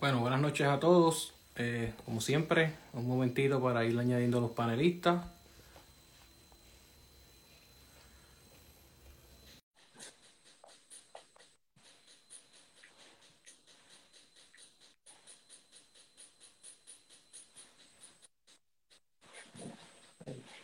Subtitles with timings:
[0.00, 1.34] Bueno, buenas noches a todos.
[1.56, 5.24] Eh, como siempre, un momentito para ir añadiendo los panelistas.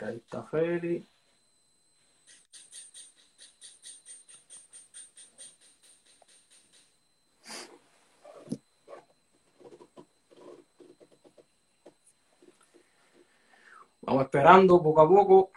[0.01, 1.05] Ahí está Feli.
[14.07, 15.51] Vamos esperando poco a poco.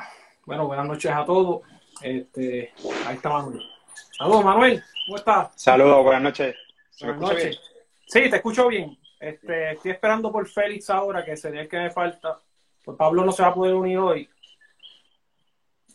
[0.43, 1.61] Bueno, buenas noches a todos.
[2.01, 2.73] Este,
[3.05, 3.61] ahí está Manuel.
[4.17, 4.83] Saludos, Manuel.
[5.05, 5.49] ¿Cómo estás?
[5.55, 6.55] Saludos, buenas noches.
[6.99, 7.61] buenas noches.
[8.07, 8.97] Sí, te escucho bien.
[9.19, 12.39] Este, estoy esperando por Félix ahora, que sería el que me falta.
[12.83, 14.27] Pues Pablo no se va a poder unir hoy.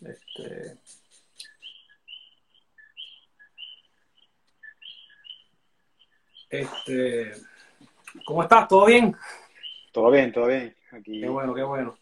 [0.00, 0.78] Este...
[6.50, 7.32] Este,
[8.24, 8.68] ¿cómo estás?
[8.68, 9.16] ¿Todo bien?
[9.90, 10.76] Todo bien, todo bien.
[10.92, 11.98] Aquí, Qué bueno, qué bueno.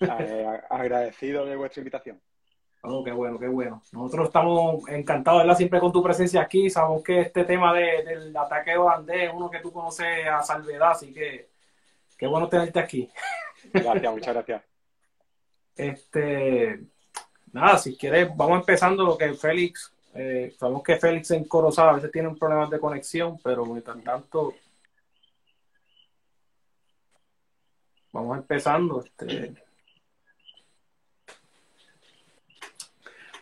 [0.00, 2.20] Eh, agradecido de vuestra invitación.
[2.82, 3.82] Oh, qué bueno, qué bueno.
[3.92, 5.56] Nosotros estamos encantados, ¿verdad?
[5.56, 6.68] Siempre con tu presencia aquí.
[6.68, 10.90] Sabemos que este tema de- del ataque holandés es uno que tú conoces a salvedad,
[10.90, 11.48] así que
[12.18, 13.10] qué bueno tenerte aquí.
[13.72, 14.62] Gracias, muchas gracias.
[15.76, 16.80] Este,
[17.52, 21.92] nada, si quieres, vamos empezando lo que Félix, eh, sabemos que Félix en Corozal a
[21.94, 24.52] veces tiene un problema de conexión, pero mientras tanto,
[28.12, 29.02] vamos empezando.
[29.02, 29.54] Este,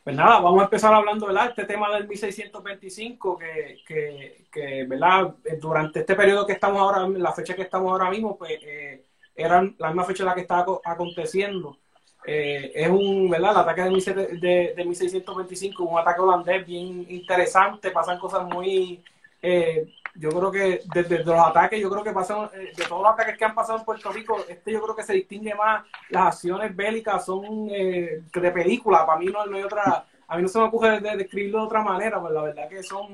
[0.05, 1.51] pues nada, vamos a empezar hablando, ¿verdad?
[1.51, 5.35] Este tema del 1625, que, que, que, ¿verdad?
[5.61, 9.05] Durante este periodo que estamos ahora, la fecha que estamos ahora mismo, pues eh,
[9.37, 11.79] eran la misma fecha en la que aco- aconteciendo.
[12.27, 13.53] Eh, es un, ¿verdad?
[13.53, 19.03] El ataque de, 17 de, de 1625, un ataque holandés bien interesante, pasan cosas muy,
[19.41, 23.13] eh, yo creo que desde los ataques, yo creo que pasan, eh, de todos los
[23.13, 26.27] ataques que han pasado en Puerto Rico, este yo creo que se distingue más, las
[26.29, 30.59] acciones bélicas son eh, de película, para mí no, hay otra, a mí no se
[30.59, 33.13] me ocurre de- describirlo de otra manera, pues la verdad que son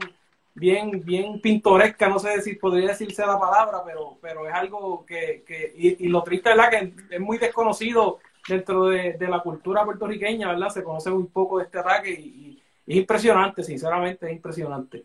[0.55, 5.45] bien, bien pintorescas, no sé si podría decirse la palabra, pero, pero es algo que,
[5.47, 6.71] que y, lo triste, ¿verdad?
[6.71, 10.71] Que es muy desconocido dentro de, de la cultura puertorriqueña, ¿verdad?
[10.71, 15.05] Se conoce muy poco de este ataque y es impresionante, sinceramente es impresionante.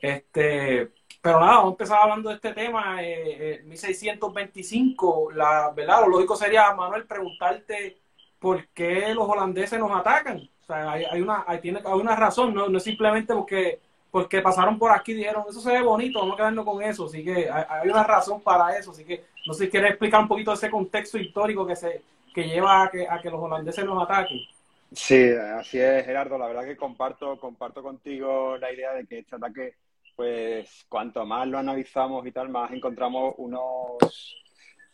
[0.00, 0.90] Este,
[1.20, 6.02] pero nada, vamos a empezar hablando de este tema, eh, eh, 1625, la, ¿verdad?
[6.02, 7.98] Lo lógico sería, Manuel, preguntarte
[8.38, 10.48] por qué los holandeses nos atacan.
[10.62, 12.68] O sea, hay, hay una, hay, tiene, hay una razón, ¿no?
[12.68, 16.34] no es simplemente porque, porque pasaron por aquí y dijeron, eso se ve bonito, vamos
[16.34, 17.06] a quedarnos con eso.
[17.06, 18.90] Así que hay, hay una razón para eso.
[18.90, 22.02] Así que no sé si quieres explicar un poquito ese contexto histórico que, se,
[22.34, 24.40] que lleva a que, a que los holandeses nos ataquen.
[24.92, 26.38] Sí, así es, Gerardo.
[26.38, 29.74] La verdad que comparto, comparto contigo la idea de que este ataque,
[30.16, 34.34] pues cuanto más lo analizamos y tal, más encontramos unos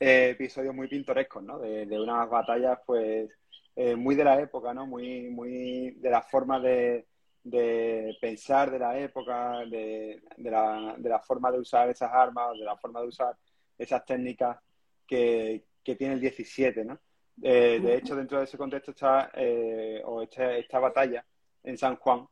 [0.00, 1.58] eh, episodios muy pintorescos, ¿no?
[1.60, 3.30] De, de unas batallas, pues,
[3.76, 4.86] eh, muy de la época, ¿no?
[4.86, 7.06] Muy, muy de la forma de,
[7.44, 12.58] de pensar de la época, de, de la, de la forma de usar esas armas,
[12.58, 13.36] de la forma de usar
[13.78, 14.58] esas técnicas
[15.06, 16.98] que, que tiene el 17, ¿no?
[17.40, 21.24] Eh, de hecho, dentro de ese contexto está, eh, o esta, esta batalla
[21.62, 22.26] en San Juan,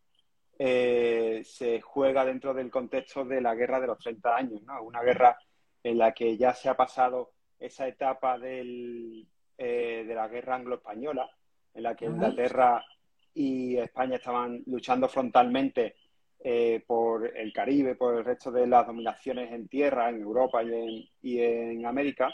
[0.63, 4.83] eh, se juega dentro del contexto de la guerra de los 30 años, ¿no?
[4.83, 5.39] Una guerra
[5.83, 9.27] en la que ya se ha pasado esa etapa del,
[9.57, 11.31] eh, de la guerra anglo-española,
[11.73, 12.05] en la que.
[12.05, 12.85] Inglaterra
[13.33, 15.97] y España estaban luchando frontalmente
[16.41, 20.75] eh, por el Caribe, por el resto de las dominaciones en tierra, en Europa y
[20.75, 22.31] en, y en América.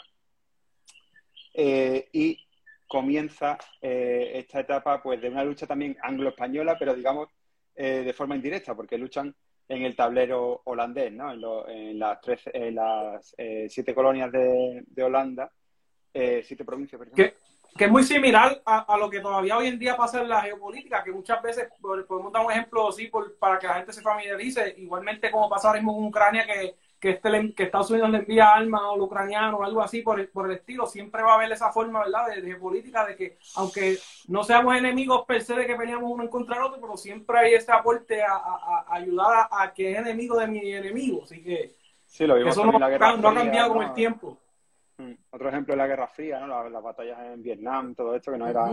[1.53, 2.45] Eh, y
[2.87, 7.29] comienza eh, esta etapa pues de una lucha también anglo-española, pero digamos
[7.77, 9.33] eh, de forma indirecta, porque luchan
[9.69, 11.31] en el tablero holandés, ¿no?
[11.31, 15.51] En, lo- en las, tres, en las eh, siete colonias de, de Holanda,
[16.13, 17.15] eh, siete provincias, perdón.
[17.15, 17.33] Que,
[17.77, 20.41] que es muy similar a, a lo que todavía hoy en día pasa en la
[20.41, 24.01] geopolítica, que muchas veces, podemos dar un ejemplo así por- para que la gente se
[24.01, 28.09] familiarice, igualmente como pasa ahora mismo en Ucrania, que, que, este le- que Estados Unidos
[28.09, 31.21] le envía armas a los ucranianos o algo así por el, por el estilo, siempre
[31.21, 33.97] va a haber esa forma, ¿verdad?, de, de geopolítica, de que aunque
[34.27, 37.37] no seamos enemigos per se de que peleamos uno en contra del otro, pero siempre
[37.39, 41.23] hay ese aporte a, a- a ayudar a, a que es enemigo de mi enemigo,
[41.23, 41.71] así que
[42.05, 43.87] Sí, lo vimos eso no, la Guerra no ha cambiado con ¿no?
[43.87, 44.37] el tiempo.
[44.97, 45.11] Mm.
[45.29, 46.47] Otro ejemplo es la Guerra Fría, ¿no?
[46.47, 48.71] Las, las batallas en Vietnam, todo esto, que no era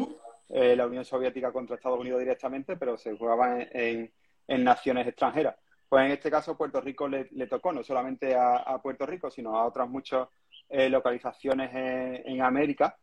[0.49, 4.13] eh, la Unión Soviética contra Estados Unidos directamente, pero se jugaba en, en-
[4.47, 5.57] en naciones extranjeras.
[5.89, 9.31] Pues en este caso Puerto Rico le, le tocó no solamente a, a Puerto Rico,
[9.31, 10.29] sino a otras muchas
[10.69, 12.97] eh, localizaciones en, en América,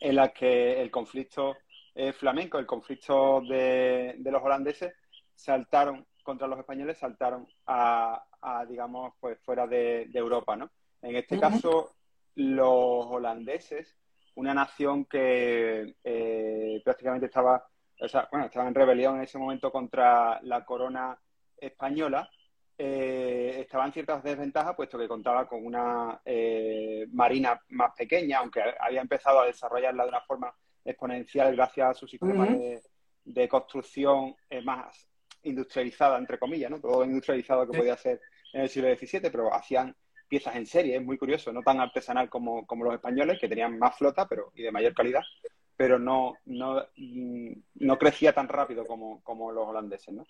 [0.00, 1.56] en las que el conflicto
[1.94, 4.94] eh, flamenco, el conflicto de, de los holandeses,
[5.34, 8.24] saltaron contra los españoles saltaron a,
[8.68, 10.70] digamos, pues fuera de, Europa, ¿no?
[11.00, 11.94] En este caso,
[12.36, 13.96] los holandeses,
[14.36, 17.64] una nación que eh, prácticamente estaba,
[18.00, 21.18] o sea, bueno, estaba en rebelión en ese momento contra la corona
[21.62, 22.28] española,
[22.76, 28.60] eh, estaba en ciertas desventajas, puesto que contaba con una eh, marina más pequeña, aunque
[28.80, 30.54] había empezado a desarrollarla de una forma
[30.84, 32.46] exponencial gracias a su sistema
[33.24, 35.08] de, construcción más
[35.44, 36.80] industrializada, entre comillas, ¿no?
[36.80, 38.20] Todo industrializado que podía ser
[38.52, 39.94] en el siglo XVII, pero hacían
[40.32, 43.98] piezas en serie, es muy curioso, no tan artesanal como, los españoles, que tenían más
[43.98, 45.22] flota pero, y de mayor calidad,
[45.76, 50.26] pero no, no, mm, no crecía tan rápido como, como los holandeses, ¿no?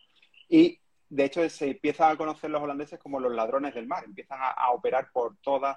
[0.49, 0.81] Y
[1.12, 4.70] de hecho se empiezan a conocer los holandeses como los ladrones del mar, empiezan a,
[4.70, 5.76] operar por todos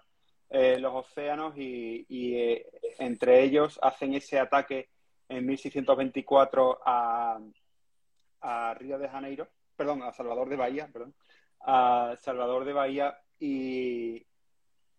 [0.50, 2.66] eh, los océanos y, eh,
[3.00, 4.88] entre ellos hacen ese ataque
[5.28, 7.38] en 1624 a,
[8.40, 11.14] a Río de Janeiro, perdón, a Salvador de Bahía, perdón,
[11.60, 14.26] a Salvador de Bahía y,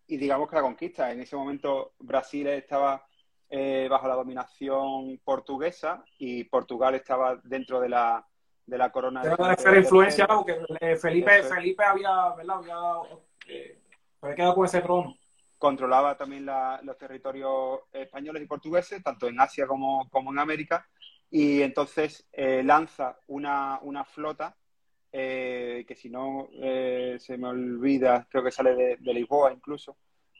[0.07, 1.11] digamos que la conquista.
[1.11, 3.03] En ese momento Brasil estaba
[3.49, 8.23] eh, bajo la dominación portuguesa y Portugal estaba dentro de la,
[8.67, 9.23] de la corona.
[9.23, 12.59] de la influencia, porque eh, Felipe, Felipe había, ¿verdad?
[13.47, 13.79] Eh,
[14.21, 15.15] había, quedado con ese trono.
[15.57, 20.87] Controlaba también los territorios españoles y portugueses, tanto en Asia como, como en América,
[21.31, 24.55] y entonces eh, lanza una, una flota
[25.09, 29.97] que si no se me olvida, creo que sale de, de Lisboa incluso,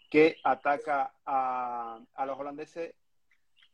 [0.08, 2.94] que ataca a, a los holandeses,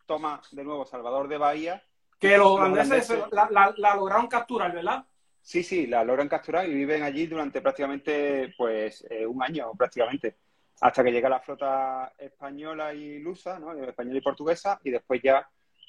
[0.06, 1.84] toma de nuevo Salvador de Bahía
[2.30, 5.06] que los holandeses la, lograron capturar, ¿verdad?
[5.42, 10.38] Sí, sí, la logran capturar y viven allí durante prácticamente pues eh, un año, prácticamente,
[10.80, 13.74] hasta que llega la flota española y lusa, ¿no?
[13.74, 15.46] española y portuguesa, y después ya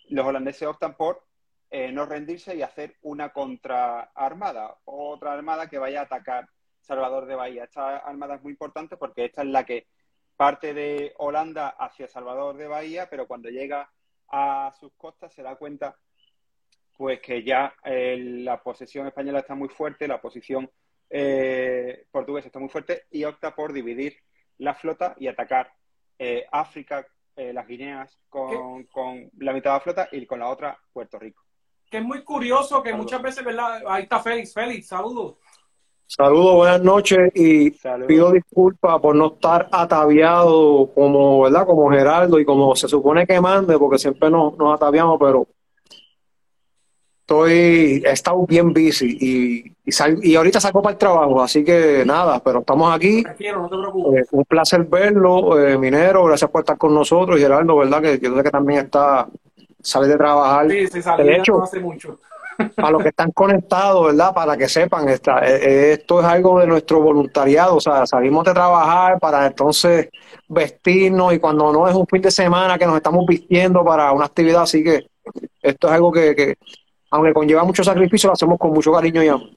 [0.08, 1.22] los holandeses optan por
[1.70, 6.48] eh, no rendirse y hacer una contraarmada, otra armada que vaya a atacar
[6.80, 7.64] Salvador de Bahía.
[7.64, 9.86] Esta armada es muy importante porque esta es la que
[10.36, 13.88] parte de Holanda hacia Salvador de Bahía, pero cuando llega
[14.28, 15.96] a sus costas se da cuenta
[16.96, 20.70] pues que ya eh, la posesión española está muy fuerte, la posición
[21.10, 24.16] eh, portuguesa está muy fuerte y opta por dividir
[24.58, 25.72] la flota y atacar
[26.18, 27.06] eh, África,
[27.36, 28.86] las Guineas con,
[29.38, 31.42] la mitad de la flota y con la otra Puerto Rico.
[31.90, 33.82] Que es muy curioso que muchas veces, ¿verdad?
[33.88, 34.54] Ahí está Félix.
[34.54, 35.38] Félix, saludos.
[36.06, 37.70] Saludos, buenas noches y
[38.06, 41.66] pido disculpas por no estar ataviado como, ¿verdad?
[41.66, 45.48] Como Geraldo y como se supone que mande, porque siempre nos, nos ataviamos, pero
[47.24, 49.72] estoy, he estado bien busy y,
[50.22, 53.24] y, ahorita saco para el trabajo, así que nada, pero estamos aquí.
[53.40, 58.02] Eh, un placer verlo, eh, Minero, gracias por estar con nosotros y Gerardo, ¿verdad?
[58.02, 59.26] Que yo sé que también está,
[59.80, 60.70] sale de trabajar.
[60.70, 62.18] Sí, sí, sale, de hecho, hace mucho.
[62.76, 64.34] Para los que están conectados, ¿verdad?
[64.34, 68.52] Para que sepan, esta, eh, esto es algo de nuestro voluntariado, o sea, salimos de
[68.52, 70.10] trabajar para entonces
[70.46, 74.26] vestirnos y cuando no es un fin de semana que nos estamos vistiendo para una
[74.26, 75.06] actividad, así que
[75.62, 76.56] esto es algo que, que
[77.14, 79.50] aunque conlleva mucho sacrificio, lo hacemos con mucho cariño y amor.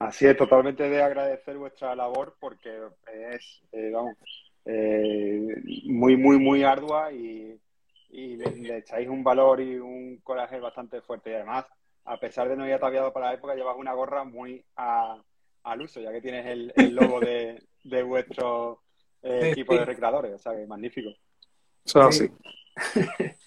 [0.00, 2.76] Así es, totalmente de agradecer vuestra labor porque
[3.32, 3.92] es, eh,
[4.64, 7.56] eh, muy, muy, muy ardua y,
[8.10, 11.30] le, echáis un valor y un coraje bastante fuerte.
[11.30, 11.66] Y además,
[12.04, 16.00] a pesar de no ir ataviado para la época, llevas una gorra muy al uso,
[16.00, 18.82] ya que tienes el, logo de, vuestro
[19.22, 20.34] eh, equipo de recreadores.
[20.34, 21.10] O sea, que magnífico.
[21.84, 22.28] Eso sí.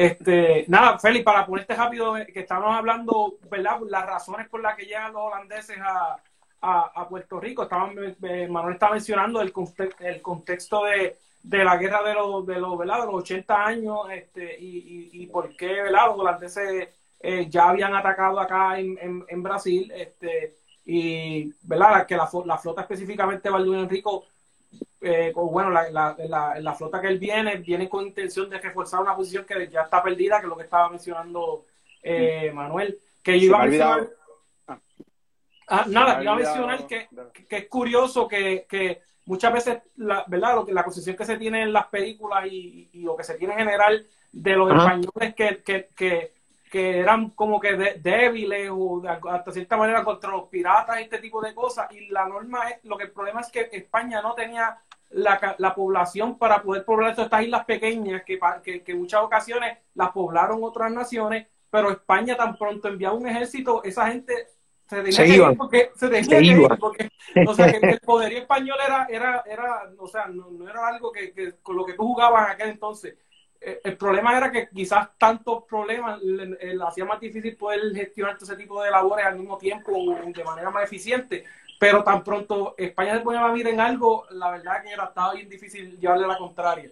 [0.00, 3.80] Este, nada, Félix, para ponerte rápido, eh, que estamos hablando, ¿verdad?
[3.86, 7.64] Las razones por las que llegan los holandeses a, Puerto Rico.
[7.64, 9.52] Estaban, eh, Manuel está mencionando el,
[9.98, 13.04] el contexto de, la guerra de los, de los, ¿verdad?
[13.04, 16.06] los 80 años este, y, y, por qué ¿verdad?
[16.06, 16.88] los holandeses
[17.20, 19.92] eh, ya habían atacado acá en, en, Brasil.
[19.94, 22.06] Este, y ¿verdad?
[22.06, 24.24] que la, flota específicamente Valduino Enrico
[25.00, 29.16] eh, bueno, la, la, la, flota que él viene, viene con intención de reforzar una
[29.16, 31.64] posición que ya está perdida, que es lo que estaba mencionando
[32.02, 32.98] eh, Manuel.
[33.22, 34.08] Que yo iba a mencionar.
[34.68, 34.78] Ah.
[35.68, 37.08] Ah, nada, iba a mencionar que,
[37.48, 40.56] que, es curioso que, que muchas veces, la, ¿verdad?
[40.56, 43.34] Lo que, la concepción que se tiene en las películas y, y, lo que se
[43.34, 46.32] tiene en general de los españoles que, que, que,
[46.70, 51.40] que, eran como que débiles o de, hasta cierta manera contra los piratas este tipo
[51.42, 51.90] de cosas.
[51.92, 54.78] Y la norma es, lo que el problema es que España no tenía
[55.10, 60.10] la, la, población para poder poblar estas islas pequeñas que, que, en muchas ocasiones las
[60.10, 64.46] poblaron otras naciones, pero España tan pronto enviaba un ejército, esa gente
[64.88, 67.10] se tenía que ir porque se tenía que ir porque
[67.46, 71.54] o sea que el poderío español era, era, era o sea, no, era algo que,
[71.62, 73.16] con lo que tú jugabas en aquel entonces.
[73.60, 78.56] Eh, el problema era que quizás tantos problemas le, hacía más difícil poder gestionar ese
[78.56, 81.44] tipo de labores al mismo tiempo de manera más eficiente.
[81.78, 85.34] Pero tan pronto España se ponía a vivir en algo, la verdad que era estaba
[85.34, 86.90] bien difícil llevarle la contraria.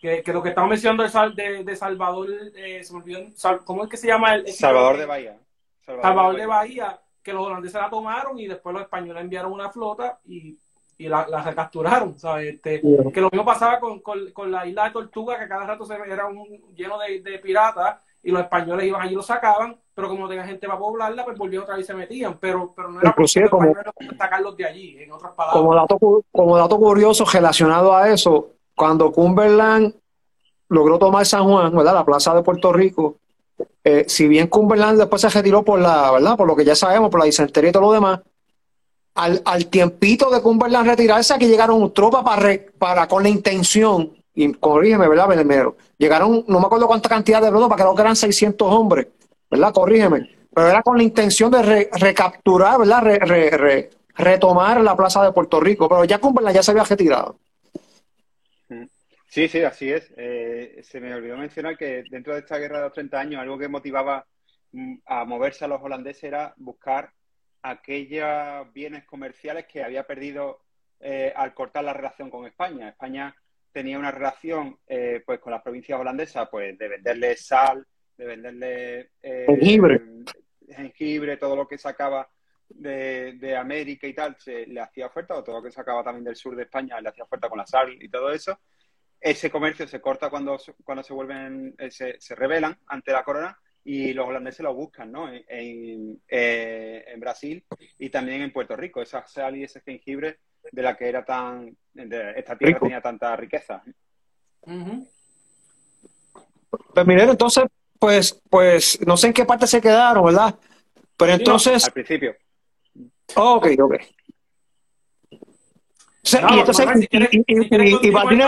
[0.00, 1.02] Que, que lo que estamos mencionando
[1.34, 3.20] de, de, Salvador, eh, se me olvidó,
[3.64, 4.34] ¿cómo es que se llama?
[4.34, 5.38] El, Salvador de Bahía.
[5.86, 10.18] Salvador, de Bahía, que los holandeses la tomaron y después los españoles enviaron una flota
[10.26, 10.58] y
[10.96, 12.54] y la, la recapturaron, ¿sabes?
[12.54, 12.80] Este,
[13.12, 16.26] Que lo mismo pasaba con, con, la isla de Tortuga, que cada rato se era
[16.26, 20.28] un, lleno de, de, piratas y los españoles iban allí y lo sacaban, pero como
[20.28, 23.10] tenía gente para poblarla, pues volvían otra vez y se metían, pero, pero no era
[23.10, 23.72] Inclusive como,
[24.18, 25.60] sacarlos de allí, en otras palabras.
[25.60, 29.94] Como dato, como dato curioso relacionado a eso, cuando Cumberland
[30.68, 31.94] logró tomar San Juan, ¿verdad?
[31.94, 33.16] La plaza de Puerto Rico,
[33.82, 36.36] eh, si bien Cumberland después se retiró por la, ¿verdad?
[36.36, 38.20] Por lo que ya sabemos, por la disentería y todo lo demás,
[39.14, 44.52] al, al tiempito de Cumberland retirarse, aquí llegaron tropas para, para con la intención, y
[44.54, 45.76] corrígeme, ¿verdad, Benemero?
[45.96, 49.06] Llegaron, no me acuerdo cuánta cantidad de tropas, creo que eran 600 hombres,
[49.50, 49.72] ¿verdad?
[49.72, 50.30] Corrígeme.
[50.52, 53.02] Pero era con la intención de recapturar, ¿verdad?
[54.16, 57.36] retomar la plaza de Puerto Rico, pero ya Cumberland ya se había retirado.
[59.34, 60.12] Sí, sí, así es.
[60.16, 63.58] Eh, se me olvidó mencionar que dentro de esta guerra de los 30 años, algo
[63.58, 64.24] que motivaba
[64.70, 67.10] mm, a moverse a los holandeses era buscar
[67.64, 70.60] aquellos bienes comerciales que había perdido
[71.00, 72.90] eh, al cortar la relación con España.
[72.90, 73.34] España
[73.72, 77.86] tenía una relación eh, pues con las provincias holandesas pues de venderle sal,
[78.18, 80.02] de venderle eh, jengibre.
[80.68, 82.28] jengibre, todo lo que sacaba
[82.68, 86.36] de, América y tal, se le hacía oferta, o todo lo que sacaba también del
[86.36, 88.60] sur de España le hacía oferta con la sal y todo eso.
[89.18, 94.14] Ese comercio se corta cuando, cuando se vuelven, se, se rebelan ante la corona y
[94.14, 95.30] los holandeses lo buscan, ¿no?
[95.30, 97.64] En, eh, en, Brasil
[97.98, 100.38] y también en Puerto Rico, esa sal y ese jengibre
[100.70, 103.82] de la que era tan, de esta tierra tenía tanta riqueza.
[106.92, 107.64] Pues miren, entonces,
[107.98, 110.54] pues, pues, no sé en qué parte se quedaron, ¿verdad?
[111.16, 111.84] Pero entonces.
[111.84, 112.36] al principio.
[113.36, 113.94] ok, ok.
[116.22, 117.60] y entonces, y, y,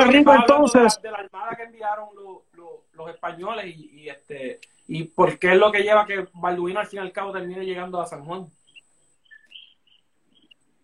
[0.08, 1.00] Rico, entonces.
[1.02, 2.42] De la, armada que enviaron los,
[2.94, 6.86] los, españoles y este ¿Y por qué es lo que lleva a que Balduino al
[6.86, 8.46] fin y al cabo termine llegando a San Juan?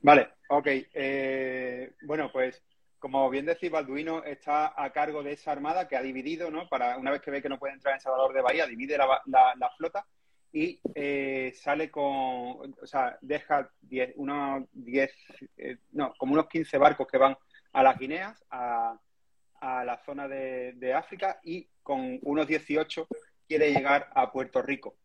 [0.01, 0.67] Vale, ok.
[0.67, 2.63] Eh, bueno, pues
[2.99, 6.69] como bien decís, Balduino está a cargo de esa armada que ha dividido, ¿no?
[6.69, 9.71] Para una vez que ve que no puede entrar en Salvador de Bahía, divide la,
[9.77, 10.07] flota
[10.53, 13.69] y eh, sale con, o sea, deja
[14.15, 15.13] unos 10,
[15.57, 17.37] eh, no, como unos 15 barcos que van
[17.73, 18.97] a las Guineas, a,
[19.61, 23.07] la zona de, de África y con unos 18
[23.53, 24.97] quiere llegar a Puerto Rico.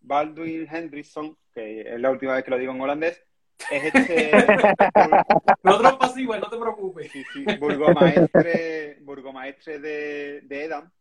[0.00, 3.22] Baldwin Hendrickson, que es la última vez que lo digo en holandés,
[3.70, 4.30] es este...
[5.62, 7.10] Nosotros pasivos, no te preocupes.
[7.10, 10.92] Sí, sí, burgomaestre, burgomaestre de, de Edam.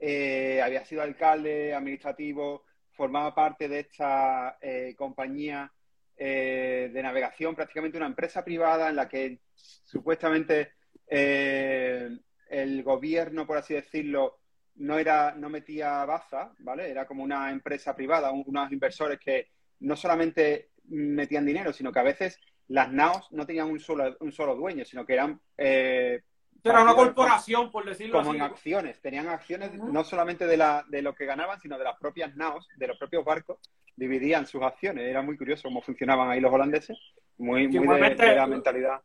[0.00, 5.70] Eh, había sido alcalde administrativo, formaba parte de esta eh, compañía
[6.16, 10.72] eh, de navegación, prácticamente una empresa privada en la que supuestamente
[11.10, 14.38] el gobierno, por así decirlo,
[14.78, 16.90] no era, no metía baza, ¿vale?
[16.90, 19.48] Era como una empresa privada, unos inversores que
[19.80, 24.32] no solamente metían dinero, sino que a veces las NAOs no tenían un solo, un
[24.32, 25.40] solo dueño, sino que eran...
[25.56, 26.22] Eh,
[26.64, 28.36] era una corporación, por decirlo como así.
[28.36, 29.00] en acciones.
[29.00, 32.68] Tenían acciones no solamente de, la, de lo que ganaban, sino de las propias NAOs,
[32.76, 33.58] de los propios barcos,
[33.96, 35.04] dividían sus acciones.
[35.04, 36.98] Era muy curioso cómo funcionaban ahí los holandeses,
[37.38, 39.00] muy, muy de la mentalidad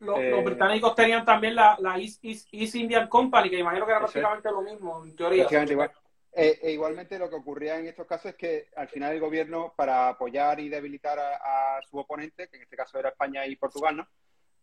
[0.00, 4.50] los, eh, británicos tenían también la, la East, Indian Company, que imagino que era prácticamente
[4.50, 5.46] lo mismo, en teoría.
[5.64, 5.90] igual.
[6.32, 9.74] Eh, e igualmente lo que ocurría en estos casos es que al final el gobierno,
[9.76, 13.96] para apoyar y debilitar a, su oponente, que en este caso era España y Portugal,
[13.96, 14.08] ¿no?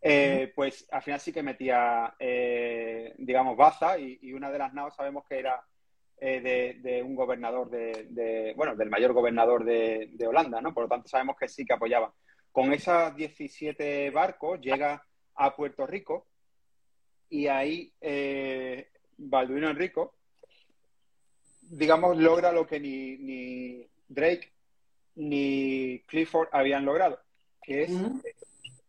[0.02, 2.16] Eh, pues al final sí que metía,
[3.18, 5.62] digamos, baza y, una de las naos sabemos que era
[6.20, 10.74] de, un gobernador de, bueno, del mayor gobernador de, de Holanda, ¿no?
[10.74, 12.12] Por lo tanto sabemos que sí que apoyaba.
[12.52, 15.04] Con esos 17 barcos llega
[15.38, 16.26] a Puerto Rico
[17.30, 20.14] y ahí eh, Balduino Enrico,
[21.62, 24.52] digamos, logra lo que ni, ni Drake
[25.16, 27.20] ni Clifford habían logrado,
[27.64, 27.92] que es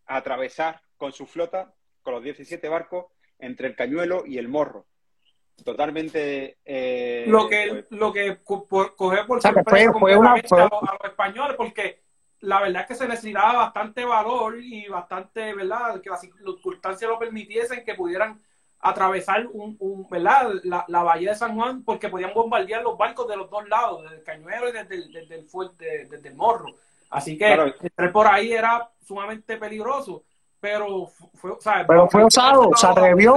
[0.06, 3.06] atravesar con su flota, con los 17 barcos,
[3.38, 4.86] entre el cañuelo y el morro.
[5.64, 6.58] Totalmente.
[6.64, 12.02] Eh, lo que, pues lo que coge por sorpresa fue, una, a, los, españoles, porque
[12.40, 16.00] la verdad es que se necesitaba bastante valor y bastante, ¿verdad?
[16.00, 18.40] Que las circunstancias lo permitiesen que pudieran
[18.80, 20.52] atravesar un, un ¿verdad?
[20.62, 24.02] La, la, bahía de San Juan porque podían bombardear los barcos de los dos lados,
[24.02, 26.74] desde el cañuelo y desde el, desde el, fuerte, desde el morro.
[27.10, 30.22] Así que entrar por ahí era sumamente peligroso,
[30.60, 33.36] pero fue, o sea, pero fue osado, se atrevió.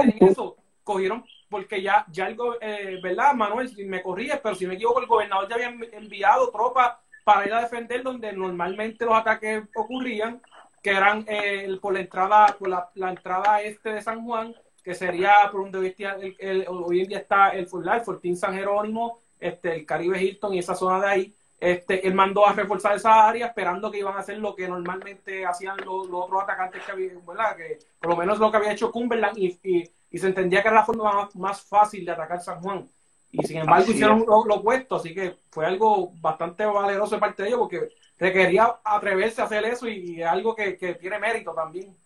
[0.84, 3.68] cogieron porque ya, ya algo, eh, ¿verdad, Manuel?
[3.68, 6.94] Si me corríes, pero si me equivoco, el gobernador ya había enviado tropas
[7.24, 10.40] para ir a defender donde normalmente los ataques ocurrían,
[10.82, 15.48] que eran eh, por la entrada, por la, entrada este de San Juan, que sería
[15.50, 19.86] por donde hoy, el, hoy en día está el, el Fortín San Jerónimo, este, el
[19.86, 21.34] Caribe Hilton y esa zona de ahí.
[21.62, 25.46] Este, él mandó a reforzar esa área esperando que iban a hacer lo que normalmente
[25.46, 27.56] hacían los, otros atacantes que había, ¿verdad?
[27.56, 29.88] Que por lo menos lo que había hecho Cumberland y,
[30.18, 32.88] se entendía que era la forma más, fácil de atacar San Juan.
[33.32, 37.48] Y sin embargo hicieron lo, opuesto, así que fue algo bastante valeroso de parte de
[37.48, 41.96] ellos porque requería atreverse a hacer eso y, es algo que, tiene mérito también.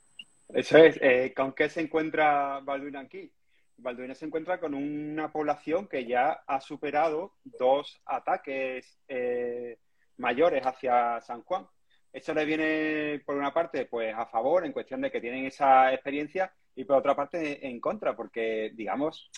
[0.49, 3.33] Eso es, eh, ¿con qué se encuentra Balduino aquí?
[3.79, 9.79] Balduino se encuentra con una población que ya ha superado dos ataques eh,
[10.19, 11.67] mayores hacia San Juan.
[12.13, 15.93] Eso le viene, por una parte, pues a favor, en cuestión de que tienen esa
[15.93, 19.31] experiencia, y por otra parte, en contra, porque, digamos,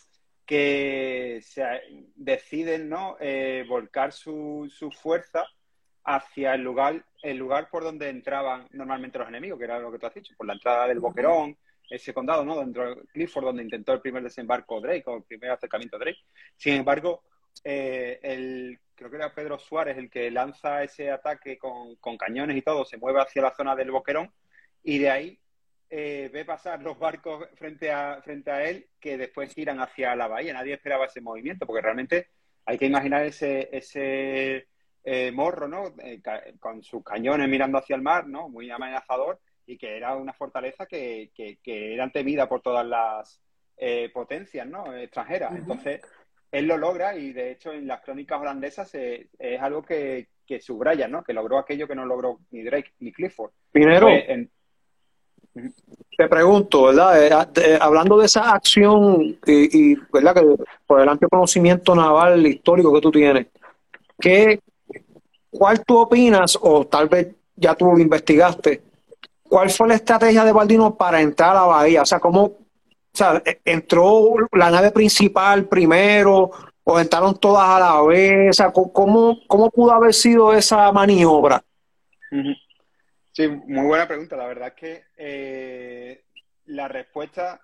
[0.48, 1.62] que se
[2.16, 3.18] deciden ¿no?
[3.20, 5.44] Eh, volcar su, su, fuerza
[6.04, 9.98] hacia el lugar, el lugar por donde entraban normalmente los enemigos, que era lo que
[9.98, 11.54] tú has dicho, por la entrada del Boquerón,
[11.90, 12.58] ese condado, ¿no?
[12.60, 16.20] Dentro de Clifford, donde intentó el primer desembarco Drake o el primer acercamiento Drake.
[16.56, 17.24] Sin embargo,
[17.62, 22.62] eh, el, creo que era Pedro Suárez el que lanza ese ataque con, cañones y
[22.62, 24.32] todo, se mueve hacia la zona del Boquerón
[24.82, 25.38] y de ahí
[25.90, 30.28] eh, ve pasar los barcos frente a, frente a él que después giran hacia la
[30.28, 30.52] bahía.
[30.52, 32.28] Nadie esperaba ese movimiento porque realmente
[32.66, 34.68] hay que imaginar ese, ese
[35.04, 35.94] eh, morro, ¿no?
[36.60, 38.48] con sus cañones mirando hacia el mar, ¿no?
[38.48, 43.40] Muy amenazador y que era una fortaleza que, que, era temida por todas las
[43.76, 44.94] eh, potencias ¿no?
[44.96, 45.54] extranjeras.
[45.54, 46.02] Entonces,
[46.50, 51.06] él lo logra y de hecho en las crónicas holandesas es algo que, que subraya,
[51.06, 51.22] ¿no?
[51.22, 53.52] que logró aquello que no logró ni Drake ni Clifford.
[53.70, 54.08] Pinero,
[56.16, 57.56] te pregunto, ¿verdad?
[57.58, 60.34] Eh, hablando de esa acción y, ¿verdad?
[60.34, 63.46] Que por el amplio conocimiento naval histórico que tú tienes,
[64.18, 64.60] ¿qué,
[65.50, 68.82] ¿cuál tú opinas, o tal vez ya tú lo investigaste,
[69.48, 72.02] ¿Cuál fue la estrategia de Baldino para entrar a la bahía?
[72.02, 72.56] O sea, ¿cómo o
[73.12, 76.50] sea, e, entró la nave principal primero
[76.84, 78.50] o entraron todas a la vez?
[78.50, 81.64] O sea, ¿cómo, cómo pudo haber sido esa maniobra?
[83.38, 84.36] Sí, muy buena pregunta.
[84.36, 86.24] La verdad es que eh,
[86.64, 87.60] la respuesta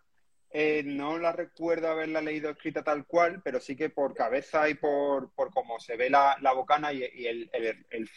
[0.49, 4.75] eh, no la recuerdo haberla leído escrita tal cual, pero sí que por cabeza y
[4.75, 8.09] por, por cómo se ve la, la bocana y, el, el,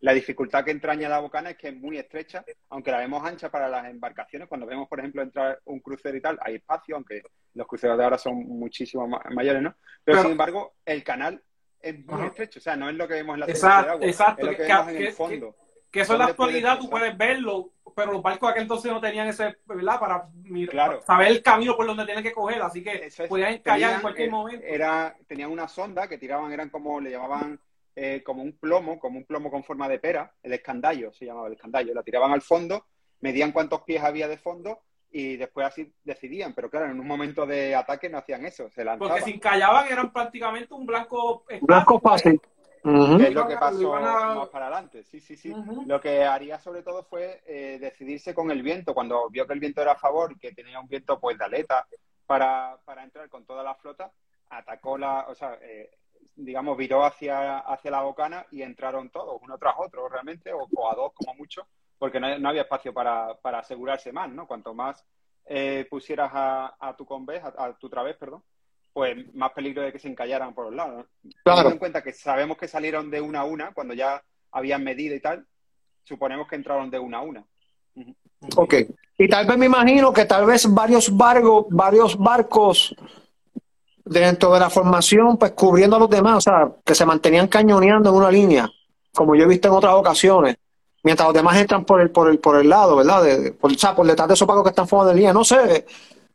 [0.00, 3.50] la dificultad que entraña la bocana es que es muy estrecha, aunque la vemos ancha
[3.50, 4.46] para las embarcaciones.
[4.46, 7.22] Cuando vemos, por ejemplo, entrar un crucero y tal, hay espacio, aunque
[7.54, 9.74] los cruceros de ahora son muchísimo mayores, ¿no?
[10.04, 11.42] Pero, sin embargo, el canal
[11.80, 14.06] es muy estrecho, o sea, no es lo que vemos en la exacto, de agua,
[14.06, 15.52] exacto, es lo que, vemos en el fondo.
[15.52, 19.00] Que, eso en la actualidad tú puedes verlo, pero los barcos de aquel entonces no
[19.00, 19.98] tenían ese, ¿verdad?
[19.98, 20.28] Para
[21.04, 24.64] saber el camino por donde tienen que coger, así que podían encallar en cualquier momento.
[24.64, 27.58] Era, tenían una sonda que tiraban, eran como, le llamaban
[27.96, 31.48] eh, como un plomo, como un plomo con forma de pera, el escandallo se llamaba
[31.48, 32.86] el escandallo, la tiraban al fondo,
[33.20, 37.44] medían cuántos pies había de fondo y después así decidían, pero claro, en un momento
[37.44, 39.08] de ataque no hacían eso, se lanzaban.
[39.08, 42.40] Porque si encallaban eran prácticamente un blanco Blanco fácil.
[42.82, 45.54] Es lo que pasó más para adelante, sí, sí, sí.
[45.86, 49.60] Lo que haría sobre todo fue eh, decidirse con el viento, cuando vio que el
[49.60, 51.86] viento era a favor y que tenía un viento pues de aleta
[52.26, 54.10] para, para entrar con toda la flota,
[54.48, 55.90] atacó la, o sea, eh,
[56.36, 60.94] digamos, viró hacia, hacia la bocana y entraron todos, uno tras otro realmente, o, a
[60.94, 61.66] dos como mucho,
[61.98, 64.46] porque no, había espacio para, para, asegurarse más, ¿no?
[64.46, 65.04] Cuanto más
[65.46, 68.42] eh, pusieras a, a tu convés, a, tu través, perdón,
[68.92, 71.06] pues más peligro de que se encallaran por los lados.
[71.44, 74.22] Teniendo en cuenta que sabemos que salieron de una a una, cuando ya
[74.52, 75.46] habían medido y tal,
[76.04, 77.44] suponemos que entraron de una a una.
[78.56, 78.74] Ok.
[79.18, 82.94] Y tal vez me imagino que tal vez varios barcos, varios barcos
[84.04, 88.10] dentro de la formación, pues cubriendo a los demás, o sea, que se mantenían cañoneando
[88.10, 88.68] en una línea,
[89.14, 90.56] como yo he visto en otras ocasiones,
[91.02, 93.22] mientras los demás entran por el, por el, por el lado, ¿verdad?
[93.22, 95.44] De, por, o sea, por detrás de esos pacos que están fuera de línea, no
[95.44, 95.86] sé.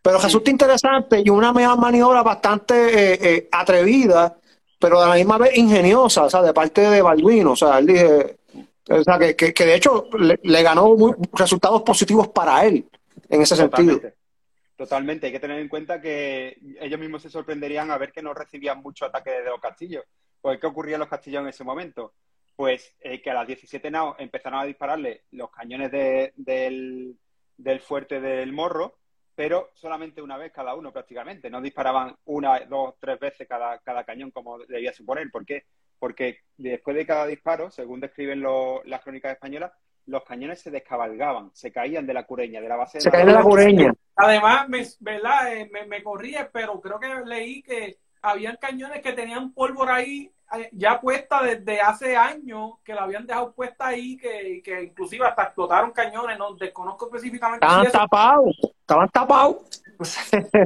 [0.06, 4.38] Pero resulta interesante y una maniobra bastante eh, eh, atrevida,
[4.78, 7.54] pero de la misma vez ingeniosa, o sea, de parte de Balduino.
[7.54, 8.38] O sea, él dije,
[8.88, 10.96] o sea, que, que, de hecho le, ganó
[11.34, 12.88] resultados positivos para él
[13.30, 14.00] en ese sentido.
[14.76, 18.32] Totalmente, hay que tener en cuenta que ellos mismos se sorprenderían a ver que no
[18.36, 20.04] recibían mucho ataque de los castillos.
[20.40, 22.14] Pues, ¿qué ocurría en los castillos en ese momento?
[22.56, 27.18] Pues eh, que a las 17 naos empezaron a dispararle los cañones del,
[27.82, 29.00] fuerte del morro,
[29.36, 31.50] pero solamente una vez cada uno prácticamente.
[31.50, 35.30] No disparaban una, dos, tres veces cada, cada cañón como debía suponer.
[35.30, 35.66] ¿Por qué?
[36.00, 38.44] Porque después de cada disparo, según describen
[38.86, 39.72] las crónicas españolas,
[40.08, 43.34] los cañones se descabalgaban, se caían de la cureña, de la base Se caían de
[43.34, 45.54] la cureña además, me, ¿verdad?
[45.54, 50.32] Eh, me, me corría, pero creo que leí que habían cañones que tenían pólvora ahí
[50.72, 55.44] ya puesta desde hace años, que la habían dejado puesta ahí, que, que inclusive hasta
[55.44, 57.66] explotaron cañones, no desconozco específicamente.
[57.66, 59.84] Estaban tapados, estaban tapados.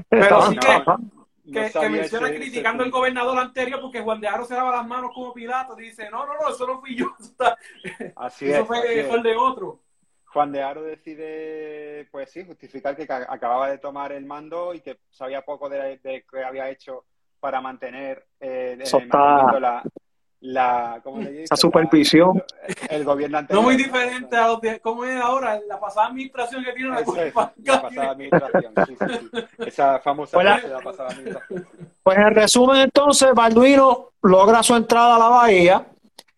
[0.09, 0.57] Pero sí
[1.51, 5.11] que, que, menciona criticando al gobernador anterior porque Juan de Aro se daba las manos
[5.13, 5.75] como Pilato.
[5.75, 7.07] Dice, no, no, no, eso no fui yo.
[8.15, 9.79] Así eso es, fue, así fue el de otro.
[10.25, 14.99] Juan de Aro decide, pues sí, justificar que acababa de tomar el mando y que
[15.09, 17.05] sabía poco de, de que había hecho
[17.39, 18.77] para mantener eh,
[19.59, 19.83] la,
[20.41, 22.41] la, ¿cómo le Esa supervisión.
[22.67, 23.61] La, el gobierno anterior.
[23.61, 26.99] No muy diferente a lo que, cómo es ahora, la pasada administración que tiene la,
[26.99, 28.73] es, la pasada administración.
[28.87, 29.47] Sí, sí, sí.
[29.65, 31.67] Esa famosa pues la, de la pasada administración.
[32.03, 35.85] Pues en resumen, entonces, Balduino logra su entrada a la bahía,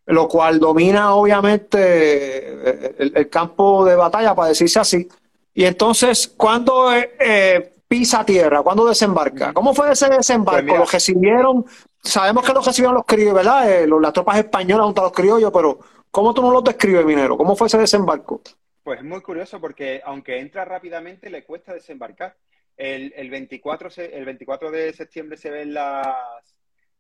[0.08, 5.08] lo cual domina obviamente el, el campo de batalla, para decirse así.
[5.54, 10.60] Y entonces, cuando eh, eh, pisa tierra, cuando desembarca, ¿cómo fue ese desembarco?
[10.62, 11.66] Pues mira, ¿Lo recibieron?
[12.02, 13.70] Sabemos que lo recibieron los criollos, ¿verdad?
[13.70, 15.78] Eh, los- las tropas españolas junto a los criollos, pero
[16.10, 17.36] ¿cómo tú no los describes, minero?
[17.36, 18.42] ¿Cómo fue ese desembarco?
[18.82, 22.38] Pues es muy curioso porque aunque entra rápidamente le cuesta desembarcar.
[22.78, 26.08] El, el 24, se- el 24 de septiembre se ven las,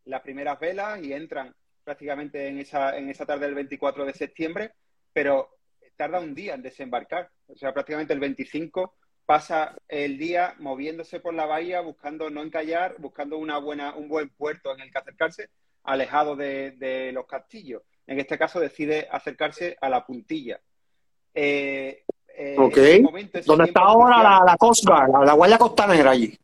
[0.03, 4.73] las primeras velas y entran prácticamente en esa, en esa tarde del 24 de septiembre,
[5.13, 5.55] pero
[5.95, 7.29] tarda un día en desembarcar.
[7.47, 12.95] O sea, prácticamente el 25 pasa el día moviéndose por la bahía, buscando no encallar,
[12.97, 15.49] buscando una buena, un buen puerto en el que acercarse,
[15.83, 17.81] alejado de, de los castillos.
[18.07, 20.59] En este caso decide acercarse a la puntilla.
[21.33, 22.03] Eh,
[22.35, 22.77] eh, Ok.
[22.77, 25.57] ese momento, ese ¿Dónde tiempo está ahora crucial- la, la Coast Guard, la, la Guardia
[25.57, 26.37] Costanera allí?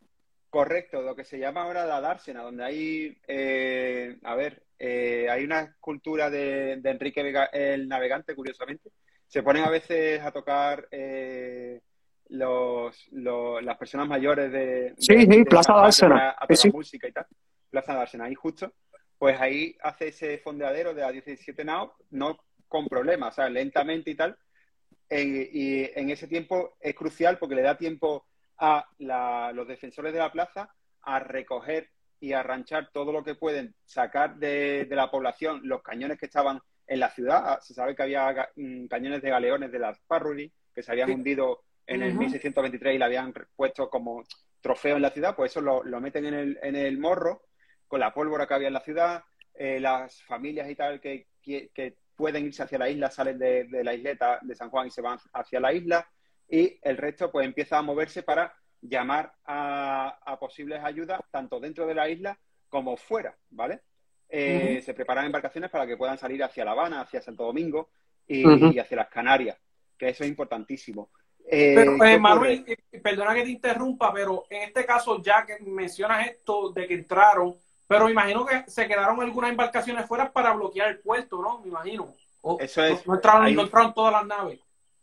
[0.50, 5.44] Correcto, lo que se llama ahora la dársena, donde hay, eh, a ver, eh, hay
[5.44, 8.90] una escultura de, de Enrique Vega- el Navegante, curiosamente.
[9.26, 11.80] Se ponen a veces a tocar eh,
[12.28, 16.28] los, los- las personas mayores de, Sí, de- sí, de Plaza Juan, Dársena.
[16.30, 17.26] a- a Sí, música y tal.
[17.70, 18.72] Plaza Dársena, ahí justo.
[19.18, 22.38] Pues ahí hace ese fondeadero de la 17 naos, no
[22.68, 24.36] con problemas, o sea, lentamente y tal.
[25.10, 28.26] Eh, y en ese tiempo es crucial porque le da tiempo
[28.58, 31.88] a la- los defensores de la plaza a recoger
[32.20, 36.60] y arranchar todo lo que pueden, sacar de, de la población los cañones que estaban
[36.86, 37.42] en la ciudad.
[37.44, 41.08] Ah, Se sabe que había mm, cañones de galeones de las Parruly que se habían
[41.08, 41.14] Sí.
[41.14, 42.20] hundido en el Ujú.
[42.20, 44.22] 1623 y le habían puesto como
[44.60, 47.42] trofeo en la ciudad, pues eso lo, lo meten en el, en el morro
[47.86, 49.22] con la pólvora que había en la ciudad.
[49.54, 53.64] Eh, las familias y tal que, que- que pueden irse hacia la isla salen de,
[53.64, 56.08] de la isleta de San Juan y se van hacia la isla
[56.48, 61.86] y el resto pues empieza a moverse para llamar a, a posibles ayudas tanto dentro
[61.86, 63.80] de la isla como fuera, ¿vale?
[64.28, 64.80] Eh.
[64.84, 67.90] Se preparan embarcaciones para que puedan salir hacia La Habana, hacia Santo Domingo
[68.26, 69.56] y hacia las Canarias,
[69.96, 71.10] que eso es importantísimo.
[71.50, 72.18] Eh, Pero, ¿qué eh, ocurre?
[72.18, 76.86] Manuel, eh, perdona que te interrumpa, pero en este caso, ya que mencionas esto de
[76.86, 77.56] que entraron,
[77.86, 81.60] pero me imagino que se quedaron algunas embarcaciones fuera para bloquear el puerto, ¿no?
[81.60, 82.14] Me imagino.
[82.42, 83.06] O- Eso es.
[83.06, 83.58] No, no entraron,
[83.88, 84.60] un- todas las naves.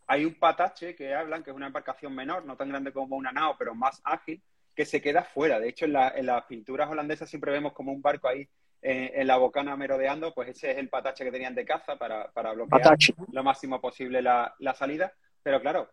[0.08, 3.31] hay un patache que hablan, que es una embarcación menor, no tan grande como una
[3.31, 4.39] nao, pero más ágil,
[4.75, 5.60] que se queda fuera.
[5.60, 8.47] De hecho, en, la- en las pinturas holandesas siempre vemos como un barco ahí
[8.84, 12.29] eh, en la bocana merodeando, pues ese es el patache que tenían de caza para,
[12.31, 13.15] para bloquear Patache.
[13.31, 15.12] lo máximo posible la, la salida.
[15.41, 15.89] Pero claro,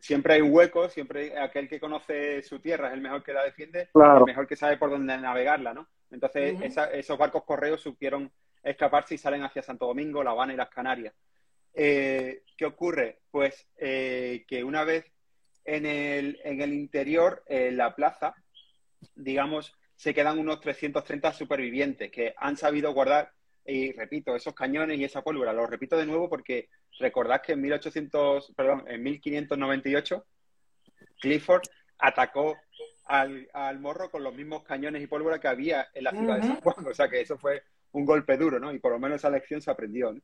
[0.00, 3.32] siempre hay un hueco, siempre hay- aquel que conoce su tierra es el mejor que
[3.32, 4.20] la defiende, Claro.
[4.20, 5.88] el mejor que sabe por dónde navegarla, ¿no?
[6.10, 8.32] Entonces, esa- esos barcos correos supieron
[8.62, 11.14] escaparse y salen hacia Santo Domingo, La Habana y las Canarias.
[11.74, 13.20] Eh, ¿Qué ocurre?
[13.30, 15.04] Pues eh, que una vez
[15.64, 18.34] en el, en el interior, en la plaza,
[19.14, 23.32] digamos, se quedan unos 330 supervivientes que han sabido guardar,
[23.68, 25.52] y repito, esos cañones y esa pólvora.
[25.52, 30.26] Lo repito de nuevo porque recordad que en 1800, perdón, en 1598,
[31.20, 31.62] Clifford
[31.98, 32.56] atacó
[33.04, 36.46] al, al morro con los mismos cañones y pólvora que había en la ciudad de.
[36.46, 36.86] San Juan.
[36.86, 38.72] O sea que eso fue un golpe duro, ¿no?
[38.72, 40.20] Y por lo menos esa lección se aprendió, ¿no?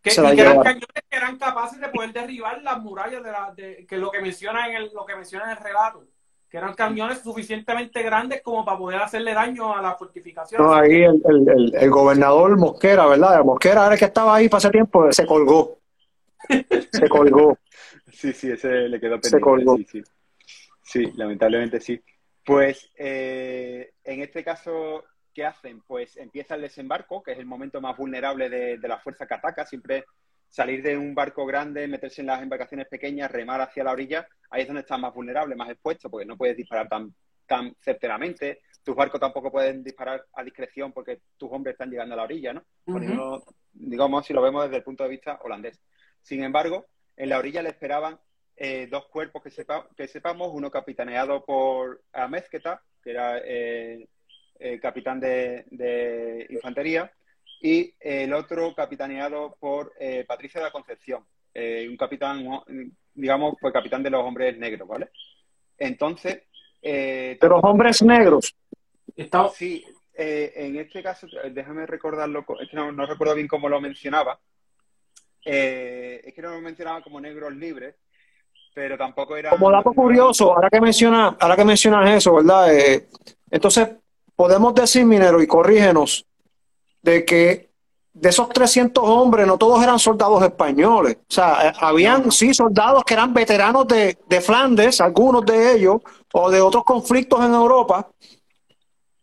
[0.00, 3.22] Que, Se la y que eran cañones que eran capaces de poder derribar las murallas
[3.22, 6.06] de la, de, que lo que menciona en el, lo que menciona en el relato.
[6.48, 10.62] Que eran cañones suficientemente grandes como para poder hacerle daño a la fortificación.
[10.62, 13.42] No, ahí el, el- el- el gobernador Mosquera, ¿verdad?
[13.44, 15.78] Mosquera era el que estaba ahí para ese tiempo, se colgó.
[16.48, 17.58] Se colgó.
[18.12, 19.40] Sí, sí, ese le quedó Se pendiente.
[19.40, 19.76] colgó.
[19.76, 20.02] Sí, sí.
[20.82, 22.00] Sí, lamentablemente sí.
[22.44, 25.02] Pues eh, en este caso,
[25.34, 25.82] ¿qué hacen?
[25.84, 29.34] Pues empieza el desembarco, que es el momento más vulnerable de, de la fuerza que
[29.34, 29.66] ataca.
[29.66, 30.04] Siempre
[30.48, 34.62] salir de un barco grande, meterse en las embarcaciones pequeñas, remar hacia la orilla, ahí
[34.62, 37.14] es donde estás más vulnerable, más expuesto, porque no puedes disparar tan,
[37.46, 38.60] tan certeramente.
[38.82, 42.52] Tus barcos tampoco pueden disparar a discreción porque tus hombres están llegando a la orilla,
[42.52, 42.60] ¿no?
[42.86, 42.92] Ujú.
[42.92, 45.80] Poniéndolo, digamos, si lo vemos desde el punto de vista holandés.
[46.22, 48.18] Sin embargo, en la orilla le esperaban
[48.56, 54.08] eh, dos cuerpos que, sepa, que sepamos, uno capitaneado por Amezqueta, que era eh,
[54.80, 57.12] capitán de, infantería,
[57.60, 59.92] y el otro capitaneado por
[60.26, 62.62] Patricia de la Concepción, un capitán,
[63.14, 65.10] digamos, pues capitán de los hombres negros, ¿vale?
[65.78, 66.42] Entonces...
[66.82, 68.54] de los hombres negros.
[69.54, 74.38] Sí, en este caso, déjame recordarlo, es que no recuerdo bien cómo lo mencionaba,
[75.48, 77.94] eh, es que no lo mencionaba como negros libres,
[78.74, 79.50] pero tampoco era...
[79.50, 82.76] Como dato curioso, ahora que mencionas, ahora que mencionas eso, ¿verdad?
[82.76, 83.06] Eh,
[83.48, 83.90] entonces,
[84.34, 86.26] podemos decir, Minero, y corrígenos,
[87.06, 87.70] de que
[88.12, 91.18] de esos 300 hombres, no todos eran soldados españoles.
[91.20, 96.00] O sea, eh, habían, sí, soldados que eran veteranos de, de Flandes, algunos de ellos,
[96.32, 98.08] o de otros conflictos en Europa,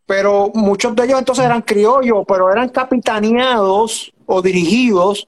[0.05, 5.27] pero muchos de ellos entonces eran criollos, pero eran capitaneados o dirigidos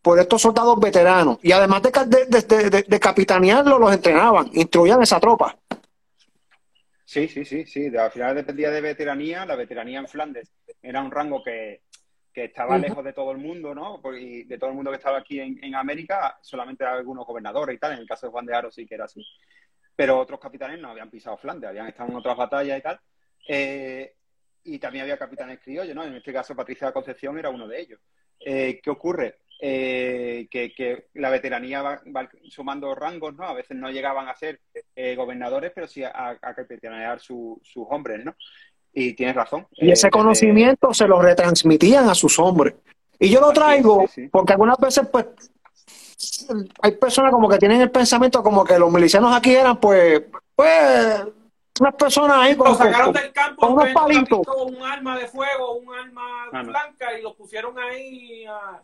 [0.00, 1.38] por estos soldados veteranos.
[1.42, 5.56] Y además de, de, capitanearlo, los entrenaban, instruían esa tropa.
[7.14, 7.96] Sí, sí, sí, sí.
[7.96, 9.46] Al final dependía de veteranía.
[9.46, 11.82] La veteranía en Flandes era un rango que,
[12.34, 14.02] estaba lejos de todo el mundo, ¿no?
[14.18, 17.92] Y de todo el mundo que estaba aquí en, América, solamente algunos gobernadores y tal.
[17.92, 19.24] En el caso de Juan de Aro sí que era así.
[19.94, 23.00] Pero otros capitanes no habían pisado Flandes, habían estado en otras batallas y tal.
[23.46, 24.16] Eh,
[24.64, 26.02] y también había capitanes criollos, ¿no?
[26.02, 28.00] En este caso, Patricia de Concepción era uno de ellos.
[28.40, 29.38] Eh, ¿Qué ocurre?
[29.66, 32.02] Eh, que, la veteranía va,
[32.50, 33.44] sumando rangos, ¿no?
[33.44, 34.60] A veces no llegaban a ser
[34.94, 38.36] eh, gobernadores, pero sí a, a capitanear sus hombres, ¿no?
[38.92, 39.66] Y tienes razón.
[39.72, 42.74] Y ese eh, conocimiento se lo retransmitían a sus hombres.
[43.18, 45.28] Y yo lo traigo porque algunas veces, pues,
[46.82, 50.24] hay personas como que tienen el pensamiento como que los milicianos aquí eran, pues,
[50.54, 51.24] pues,
[51.80, 54.40] unas personas ahí con, sacaron del campo unos palitos.
[54.66, 58.82] Un arma de fuego, un arma ah, blanca y los pusieron ahí a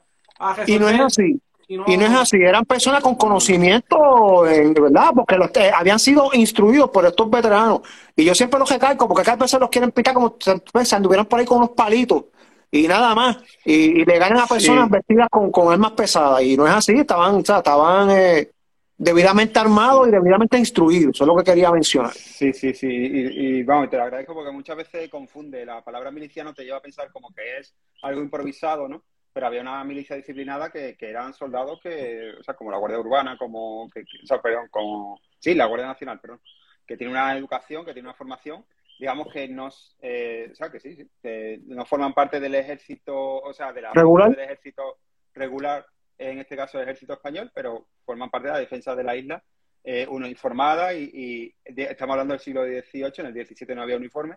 [0.66, 1.40] y no es así.
[1.68, 5.10] Y no, es así, eran personas con conocimiento, en, ¿verdad?
[5.14, 7.82] Porque los, eh, habían sido instruidos por estos veteranos.
[8.16, 11.38] Y yo siempre los recalco, porque cada vez los quieren picar como si anduvieran por
[11.38, 12.24] ahí con unos palitos
[12.72, 13.38] y nada más.
[13.64, 16.42] Y, le ganan a personas vestidas con, con, armas pesadas.
[16.42, 18.50] Y no es así, estaban, o sea, estaban eh,
[18.96, 21.14] debidamente armados y debidamente instruidos.
[21.14, 22.12] Eso es lo que quería mencionar.
[22.12, 22.88] Sí, sí, sí.
[22.88, 25.64] Y, y, vamos, te lo agradezco porque muchas veces confunde.
[25.64, 29.02] La palabra miliciano te lleva a pensar como que es algo improvisado, ¿no?
[29.32, 33.36] Pero había una milicia disciplinada que, eran soldados que, o sea, como la Guardia Urbana,
[33.38, 36.40] como, que, o sea, perdón, como, sí, la Guardia Nacional, perdón,
[36.86, 38.64] que tiene una educación, que tiene una formación,
[38.98, 43.14] digamos que nos, eh, o sea, que sí, sí, que no forman parte del ejército,
[43.16, 44.30] o sea, de la ¿Regular?
[44.30, 44.98] del ejército
[45.32, 45.86] regular,
[46.18, 49.42] en este caso el ejército español, pero forman parte de la defensa de la isla,
[49.82, 54.36] eh, uno informada y, estamos hablando del siglo XVIII, en el XVII no había uniforme,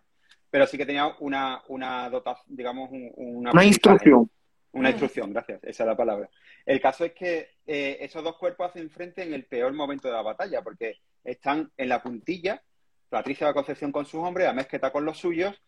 [0.50, 4.30] pero sí que tenía una, una dotación, digamos, una, una instrucción.
[4.74, 6.30] Una instrucción, gracias, esa es la palabra.
[6.66, 10.16] El caso es que eh, esos dos cuerpos hacen frente en el peor momento de
[10.16, 12.62] la batalla, porque están en la puntilla,
[13.08, 15.62] Patricia de la Concepción con sus hombres, Amezqueta con los suyos,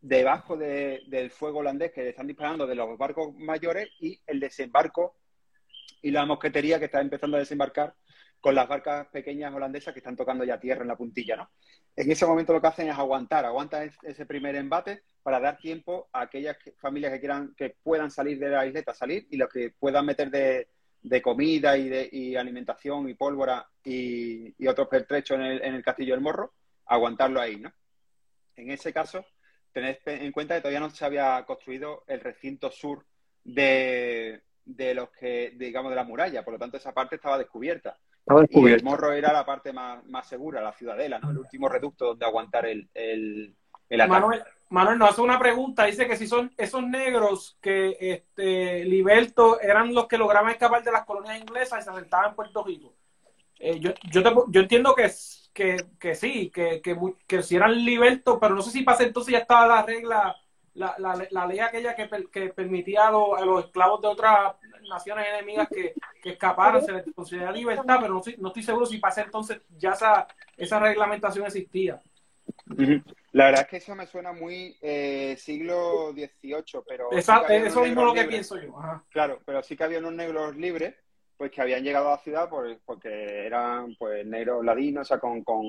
[0.00, 5.16] debajo del fuego holandés que le están disparando de los barcos mayores y el desembarco
[6.00, 7.94] y la mosquetería que está empezando a desembarcar
[8.46, 11.50] con las barcas pequeñas holandesas que están tocando ya tierra en la puntilla, ¿no?
[11.96, 16.08] En ese momento lo que hacen es aguantar, aguantan ese primer embate para dar tiempo
[16.12, 19.70] a aquellas familias que quieran, que puedan salir de la isleta, salir, y los que
[19.76, 25.74] puedan meter de, comida y de alimentación y pólvora y, otros pertrechos en el, en
[25.74, 26.52] el Castillo del Morro,
[26.84, 27.72] aguantarlo ahí, ¿no?
[28.54, 29.26] En ese caso,
[29.72, 33.04] tened en cuenta que todavía no se había construido el recinto sur
[33.42, 37.98] de, de los que, digamos, de la muralla, por lo tanto esa parte estaba descubierta.
[38.50, 41.30] Y el morro era la parte más, segura, la ciudadela, ¿no?
[41.30, 43.54] El último reducto donde aguantar el, el,
[44.08, 49.60] Manuel, Manuel nos hace una pregunta, dice que si son esos negros que este Liberto
[49.60, 52.92] eran los que lograban escapar de las colonias inglesas y se asentaban en Puerto Rico.
[53.60, 55.08] Eh, yo, yo, yo entiendo que,
[55.54, 59.32] que, que sí, que, que, que, si eran Liberto, pero no sé si para entonces
[59.32, 60.36] ya estaba la regla,
[60.74, 64.54] la, la, la ley aquella que, que permitía a los, a los esclavos de otras
[64.88, 68.98] naciones enemigas que, que escaparan, se les considera libertad, pero no, no estoy seguro si
[68.98, 72.00] para entonces ya esa, esa reglamentación existía.
[73.32, 77.12] La verdad es que eso me suena muy eh, siglo XVIII, pero...
[77.12, 78.74] Exacto, eso mismo lo que pienso yo.
[79.10, 80.94] Claro, pero sí que había unos negros libres,
[81.36, 85.42] pues que habían llegado a la ciudad porque eran pues negros ladinos, o sea, con,
[85.44, 85.64] con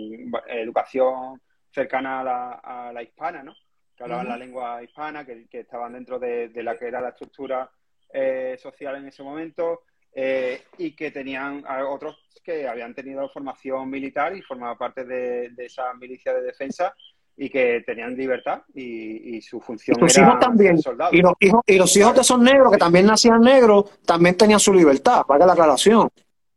[0.48, 3.54] educación cercana a la, a la hispana, ¿no?
[3.96, 7.10] Que hablaban la lengua hispana, que, que estaban dentro de, de, la que era la
[7.10, 7.70] estructura
[8.14, 9.82] eh, social en ese momento
[10.14, 15.94] eh, y que tenían otros que habían tenido formación militar y formaban parte de, esa
[15.96, 16.96] milicia de defensa
[17.36, 20.78] y que tenían libertad y, su función era hijos también.
[21.12, 24.60] Y los, hijos, y los hijos de esos negros, que también nacían negros, también tenían
[24.60, 26.10] su libertad, para la aclaración.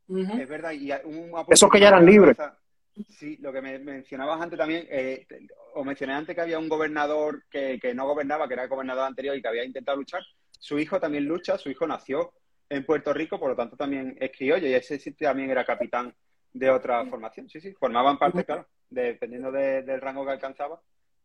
[0.09, 2.37] Es verdad, y un Esos que ya eran libres.
[3.09, 5.27] Sí, lo que me mencionabas antes también, eh,
[5.75, 9.05] o mencioné antes que había un gobernador que, que, no gobernaba, que era el gobernador
[9.05, 10.23] anterior y que había intentado luchar.
[10.61, 12.35] Su hijo también lucha, su hijo nació
[12.69, 16.15] en Puerto Rico, por lo tanto también es criollo y ese sí también era capitán
[16.53, 17.49] de otra formación.
[17.49, 20.81] Sí, sí, formaban parte, claro, dependiendo del rango que alcanzaba,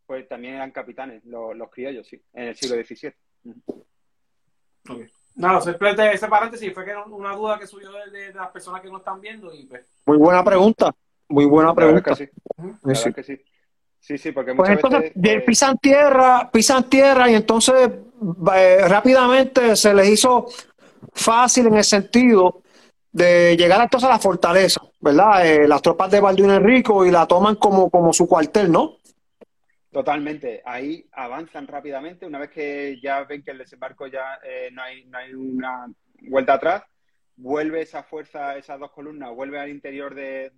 [0.05, 3.13] pues también eran capitanes los, los criollos, sí, en el siglo XVII.
[4.89, 5.11] Okay.
[5.35, 8.99] No, simplemente ese paréntesis fue que una duda que subió de, las personas que nos
[8.99, 9.85] están viendo y pues.
[10.05, 10.95] Muy buena pregunta,
[11.27, 12.15] muy buena pregunta.
[12.15, 12.29] sí.
[13.13, 13.43] que sí.
[14.05, 17.89] Sí, sí, porque pues entonces pues pisan tierra, pisan tierra y entonces
[18.55, 20.45] eh, rápidamente se les hizo
[21.11, 22.61] fácil en el sentido
[23.11, 25.47] de llegar entonces a la fortaleza, ¿verdad?
[25.47, 28.99] Eh, las tropas de Balduino Enrico y la toman como, como su cuartel, ¿no?
[29.91, 30.61] Totalmente.
[30.65, 32.27] Ahí avanzan rápidamente.
[32.27, 35.87] Una vez que ya ven que el desembarco ya eh, no, hay, no hay una
[36.29, 36.83] vuelta atrás,
[37.37, 40.53] vuelve esa fuerza, esas dos columnas, vuelve al interior del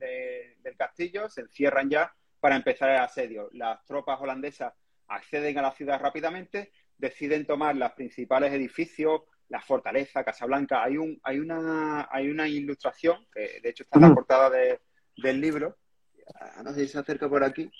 [0.77, 3.49] castillo, se encierran ya para empezar el asedio.
[3.53, 4.73] Las tropas holandesas
[5.07, 10.83] acceden a la ciudad rápidamente, deciden tomar los principales edificios, la fortaleza, Casablanca.
[10.83, 15.41] Hay, un, hay, una, hay una ilustración, que de hecho está en la portada del
[15.41, 15.77] libro,
[16.35, 17.71] ah, no sé si se acerca por aquí,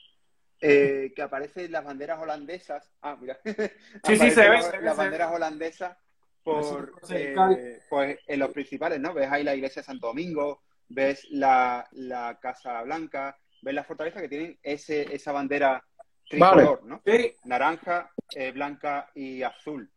[0.60, 2.92] eh, que aparecen las banderas holandesas.
[3.02, 3.40] Ah, mira.
[4.04, 4.60] Sí, sí, se ve.
[4.82, 5.98] Las banderas holandesas
[6.44, 9.14] por, eh, pues, en los principales, ¿no?
[9.14, 14.22] Ves ahí la iglesia de Santo Domingo, ves la, la Casa Blanca, ves la fortaleza
[14.22, 15.84] que tienen ese, esa bandera
[16.30, 17.02] tricolor, ¿no?
[17.46, 19.90] Naranja, eh, blanca y azul.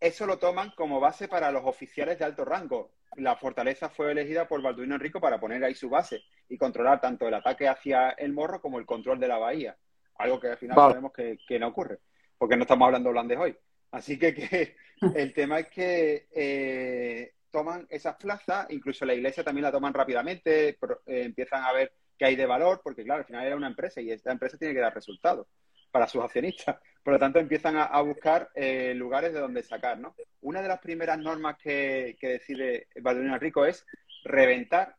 [0.00, 2.92] Eso lo toman como base para los oficiales de alto rango.
[3.16, 7.26] La fortaleza fue elegida por Balduino Enrico para poner ahí su base y controlar tanto
[7.26, 9.76] el ataque hacia el morro como el control de la bahía.
[10.18, 11.98] Algo que al final sabemos que, no ocurre,
[12.36, 13.56] porque no estamos hablando holandés hoy.
[13.90, 14.76] Así que,
[15.14, 20.68] el tema es que eh, toman esas plazas, incluso la iglesia también la toman rápidamente,
[20.68, 24.00] eh, empiezan a ver que hay de valor, porque claro, al final era una empresa
[24.00, 25.46] y esta empresa tiene que dar resultados
[25.90, 26.76] para sus accionistas.
[27.02, 30.14] Por lo tanto, empiezan a, buscar eh, lugares de donde sacar, ¿no?
[30.42, 33.86] Una de las primeras normas que, decide Valdemar Rico es
[34.24, 34.94] reventar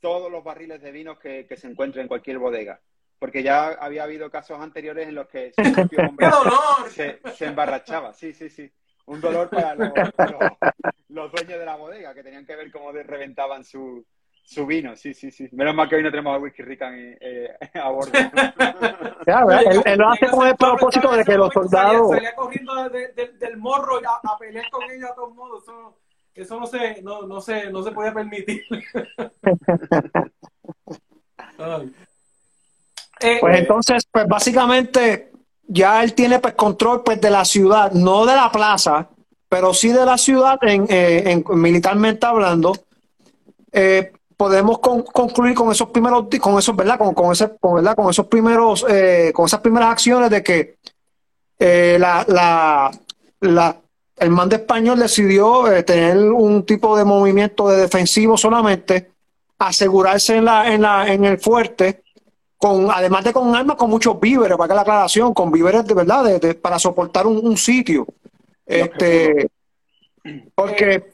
[0.00, 2.80] todos los barriles de vinos que, se encuentren en cualquier bodega.
[3.20, 5.52] Porque ya había habido casos anteriores en los que
[6.90, 8.12] se, se, embarrachaba.
[8.12, 8.68] Sí, sí, sí.
[9.06, 9.92] Un dolor para los,
[11.08, 14.04] los, dueños de la bodega, que tenían que ver cómo reventaban su,
[14.44, 15.48] su vino, sí, sí, sí.
[15.52, 18.12] Menos mal que hoy no tenemos a Whisky Rican eh, a bordo.
[19.24, 22.10] Claro, él, lo hace con el propósito de que los soldados.
[22.10, 25.62] Salía, corriendo del morro a, a, pelear con ellos a todos modos.
[25.62, 25.96] Eso,
[26.34, 28.62] eso no, se, no, no, se, no se puede permitir.
[33.20, 35.30] Eh, pues entonces, pues básicamente
[35.66, 39.08] ya él tiene pues, control pues, de la ciudad, no de la plaza,
[39.48, 42.72] pero sí de la ciudad en, eh, en militarmente hablando.
[43.72, 44.12] Eh,
[44.44, 46.98] podemos concluir con esos primeros, con esos, ¿verdad?
[46.98, 47.96] Con, con ese, con, ¿verdad?
[47.96, 50.76] Con esos primeros, eh, con esas primeras acciones de que
[51.58, 52.90] eh, la, la,
[53.40, 53.74] la,
[54.18, 59.12] el mando español decidió eh, tener un tipo de movimiento de defensivo solamente,
[59.60, 62.02] asegurarse en la, en la, en el fuerte,
[62.58, 65.94] con, además de con armas con muchos víveres, para que la aclaración, con víveres de
[65.94, 68.06] verdad, de, para soportar un, un sitio.
[68.66, 69.48] Este,
[70.54, 71.13] porque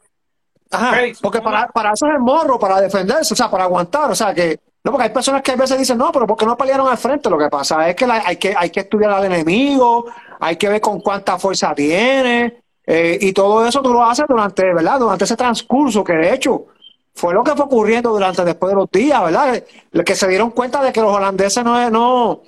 [0.71, 4.15] Ajá, porque para, para eso es el morro, para defenderse, o sea, para aguantar, o
[4.15, 6.57] sea, que no, porque hay personas que a veces dicen, no, pero ¿por qué no
[6.57, 7.29] pelearon al frente?
[7.29, 10.07] Lo que pasa es que hay, que hay que estudiar al enemigo,
[10.39, 14.63] hay que ver con cuánta fuerza tiene, eh, y todo eso tú lo haces durante,
[14.73, 14.99] ¿verdad?
[14.99, 16.67] Durante ese transcurso que de hecho
[17.15, 19.63] fue lo que fue ocurriendo durante después de los días, ¿verdad?
[20.05, 22.43] Que se dieron cuenta de que los holandeses no, no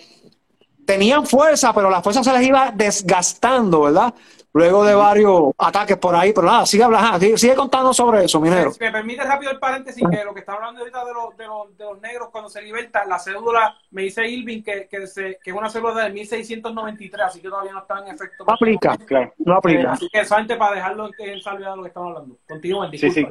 [0.87, 4.15] tenían fuerza, pero la fuerza se les iba desgastando, ¿verdad?
[4.53, 8.71] Luego de varios ataques por ahí, pero nada, sigue hablando, sigue, contando sobre eso, minero.
[8.73, 11.47] Si me permite rápido el paréntesis, que lo que está hablando ahorita de los, de
[11.47, 15.39] los, de los negros cuando se libertan, la cédula, me dice Irving que, que, se,
[15.43, 18.45] que es una cédula de 1693, así que todavía no está en efecto.
[18.47, 19.83] No aplica, claro, no aplica.
[19.83, 22.37] Eh, así que solamente para dejarlo en salida de lo que estamos hablando.
[22.49, 23.27] Continúen, Sí, sí,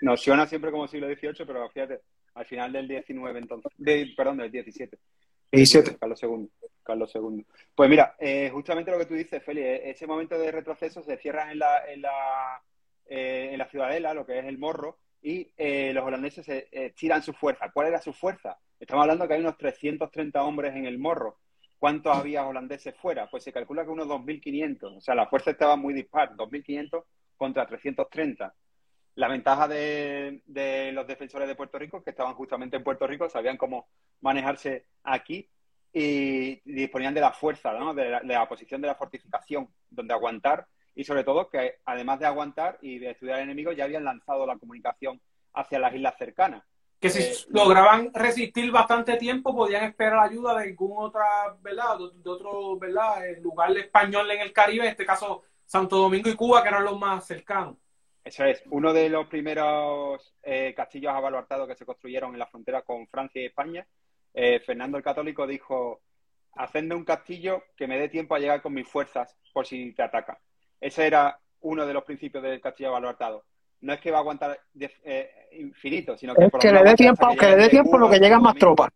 [0.00, 2.00] nos suena siempre como siglo XVIII, pero fíjate,
[2.34, 4.98] al final del 19 entonces, de, perdón, del 17.
[5.52, 5.96] 17.
[5.98, 6.48] Carlos II.
[6.82, 7.46] Carlos II.
[7.74, 11.16] Pues mira, eh, justamente lo que tú dices, Feli, eh, ese momento de retroceso se
[11.16, 12.62] cierra en la, en la,
[13.06, 15.50] eh, en la ciudadela, lo que es el morro, y
[15.94, 16.46] los holandeses
[16.94, 17.70] tiran su fuerza.
[17.72, 18.58] ¿Cuál era su fuerza?
[18.78, 21.38] Estamos hablando que hay unos 330 hombres en el morro.
[21.78, 23.26] ¿Cuántos había holandeses fuera?
[23.30, 24.98] Pues se calcula que unos 2.500.
[24.98, 27.04] O sea, la fuerza estaba muy dispar, 2.500
[27.38, 28.54] contra 330.
[29.16, 33.28] La ventaja de, de, los defensores de Puerto Rico, que estaban justamente en Puerto Rico,
[33.28, 33.88] sabían cómo
[34.20, 35.48] manejarse aquí
[35.94, 37.94] y disponían de la fuerza, ¿no?
[37.94, 42.78] de, la, posición de la fortificación, donde aguantar y sobre todo que además de aguantar
[42.82, 45.20] y de estudiar al enemigo ya habían lanzado la comunicación
[45.54, 46.64] hacia las islas cercanas.
[46.98, 51.24] que si eh, lograban resistir bastante tiempo, podían esperar ayuda de algún otra,
[51.62, 51.96] ¿verdad?
[51.98, 53.28] De, otro, ¿verdad?
[53.28, 56.84] El lugar español en el Caribe, en este caso Santo Domingo y Cuba, que eran
[56.84, 57.76] los más cercanos.
[58.24, 62.82] Eso es, uno de los primeros eh, castillos abaluartados que se construyeron en la frontera
[62.82, 63.86] con Francia y España,
[64.32, 66.00] eh, Fernando el Católico dijo,
[66.54, 70.02] hacedme un castillo que me dé tiempo a llegar con mis fuerzas por si te
[70.02, 70.38] atacan.
[70.80, 73.44] Ese era uno de los principios del castillo abaluartado
[73.84, 76.48] no es que va a aguantar eh, infinito, sino que...
[76.58, 78.90] que le dé tiempo, que le dé tiempo lo que llegan más tropas.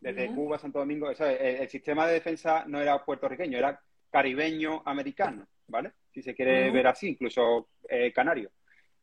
[0.00, 5.92] Desde Cuba Santo Domingo, el, sistema de defensa no era puertorriqueño, era caribeño-americano, ¿vale?
[6.12, 8.50] Si se quiere ver así, incluso eh, canario.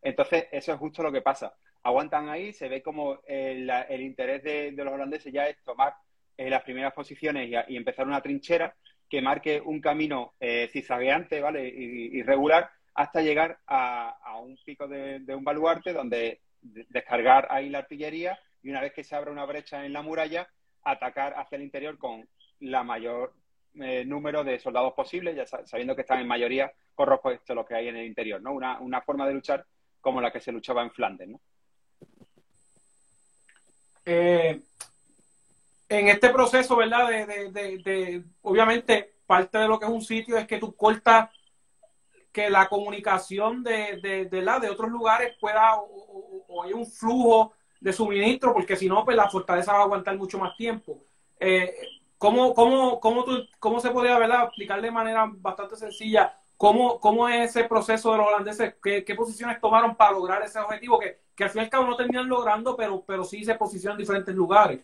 [0.02, 1.56] Entonces, eso es justo lo que pasa.
[1.84, 3.70] Aguantan ahí, se ve como el,
[4.02, 5.94] interés de, los holandeses ya es tomar
[6.38, 8.76] eh, las primeras posiciones y, empezar una trinchera
[9.10, 11.68] que marque un camino eh, cizagueante, ¿vale?
[11.68, 18.70] irregular, hasta llegar a, un pico de, un baluarte donde descargar ahí la artillería y
[18.70, 20.50] una vez que se abra una brecha en la muralla,
[20.84, 22.28] atacar hacia el interior con
[22.60, 23.34] la mayor
[23.76, 27.66] eh, número de soldados posible, ya sabiendo que están en mayoría con respecto a lo
[27.66, 28.52] que hay en el interior, ¿no?
[28.52, 29.66] Una, forma de luchar
[30.02, 31.40] como la que se luchaba en Flandes, ¿no?
[34.04, 34.60] Eh,
[35.88, 37.08] en este proceso, ¿verdad?
[37.08, 41.30] de, obviamente, parte de lo que es un sitio es que tú cortas
[42.34, 48.52] que la comunicación de, la, de otros lugares pueda o, hay un flujo de suministro,
[48.52, 51.02] porque si no, pues la fortaleza va a aguantar mucho más tiempo.
[51.40, 51.74] Eh,
[52.18, 53.24] ¿cómo, cómo, cómo,
[53.58, 54.44] ¿Cómo se podría ¿verdad?
[54.48, 58.76] explicar de manera bastante sencilla cómo, cómo es ese proceso de los holandeses?
[58.84, 61.00] ¿Qué, qué posiciones tomaron para lograr ese objetivo?
[61.00, 63.96] Que, que al fin y al cabo no terminan logrando, pero, pero sí se posicionan
[63.96, 64.82] en diferentes lugares.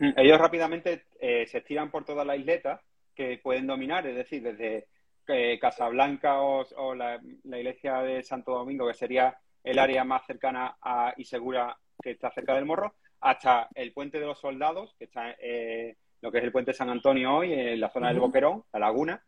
[0.00, 2.82] Mm, ellos rápidamente eh, se estiran por toda la isleta
[3.14, 4.88] que pueden dominar, es decir, desde
[5.28, 10.76] eh, Casablanca o, la, iglesia de Santo Domingo, que sería el área más cercana
[11.16, 15.36] y segura que está cerca del Morro, hasta el puente de los soldados, que está
[15.38, 18.80] eh, lo que es el puente San Antonio hoy, en la zona del Boquerón, la
[18.80, 19.22] laguna.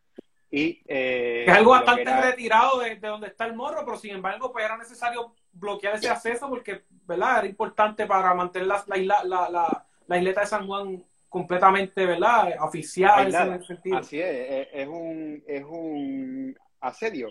[0.51, 4.64] Y, eh, es algo bastante retirado de, donde está el morro, pero sin embargo, pues
[4.64, 7.40] era necesario bloquear ese acceso porque, ¿verdad?
[7.40, 8.84] Era importante para mantener la,
[9.24, 12.55] la, la, la isleta de San Juan completamente, ¿verdad?
[12.61, 13.99] Oficial en ese sentido.
[13.99, 17.28] Así es, es un, es un asedio.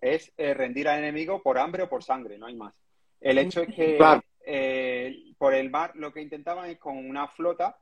[0.00, 2.72] Es eh, rendir al enemigo por hambre o por sangre, no hay más.
[3.20, 3.98] El hecho es que
[4.46, 7.76] eh, por el mar lo que intentaban es con una flota,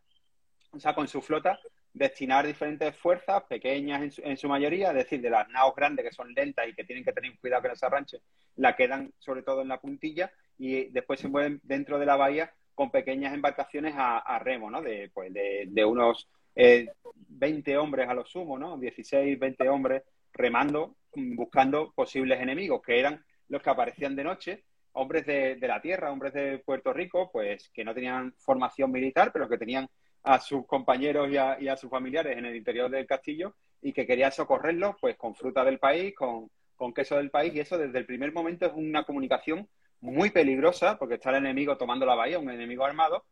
[0.72, 1.58] o sea, con su flota,
[1.98, 6.32] destinar diferentes fuerzas, pequeñas en su, mayoría, es decir, de las naos grandes que son
[6.32, 8.20] lentas y que tienen que tener cuidado que no se
[8.56, 12.52] la quedan sobre todo en la puntilla y después se mueven dentro de la bahía
[12.74, 14.80] con pequeñas embarcaciones a, remo, ¿no?
[14.80, 18.78] De, pues, de, unos 20 eh, hombres a lo sumo, ¿no?
[18.78, 25.26] 16, 20 hombres remando, buscando posibles enemigos, que eran los que aparecían de noche, hombres
[25.26, 29.58] de, la tierra, hombres de Puerto Rico, pues que no tenían formación militar, pero que
[29.58, 29.88] tenían
[30.28, 33.94] a sus compañeros y a, y a sus familiares en el interior del castillo y
[33.94, 36.50] que querían socorrerlos, pues con fruta del país, con,
[36.94, 39.66] queso del país, y eso desde el primer momento es una comunicación
[40.00, 43.24] muy peligrosa, porque está el enemigo tomando la bahía, un enemigo armado,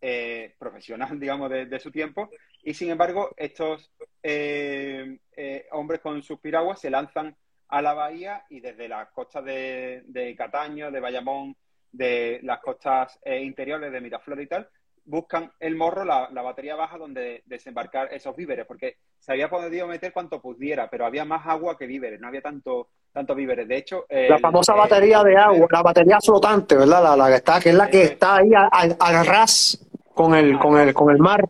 [0.00, 2.28] eh, profesional, digamos, de, su tiempo,
[2.64, 7.36] y sin embargo, estos eh, eh, hombres con sus piraguas se lanzan
[7.68, 11.56] a la bahía y desde las costas de, Cataño, de Bayamón,
[11.92, 14.68] de las costas interiores de Miraflores y tal,
[15.04, 20.12] buscan el morro, la, batería baja donde desembarcar esos víveres, porque se había podido meter
[20.12, 23.68] cuanto pudiera, pero había más agua que víveres, no había tanto, tanto víveres.
[23.68, 27.16] De hecho, la famosa batería de agua, la batería flotante, ¿verdad?
[27.16, 29.78] La, que está, que es la que está ahí al, ras
[30.14, 31.44] con el, con el, con el mar.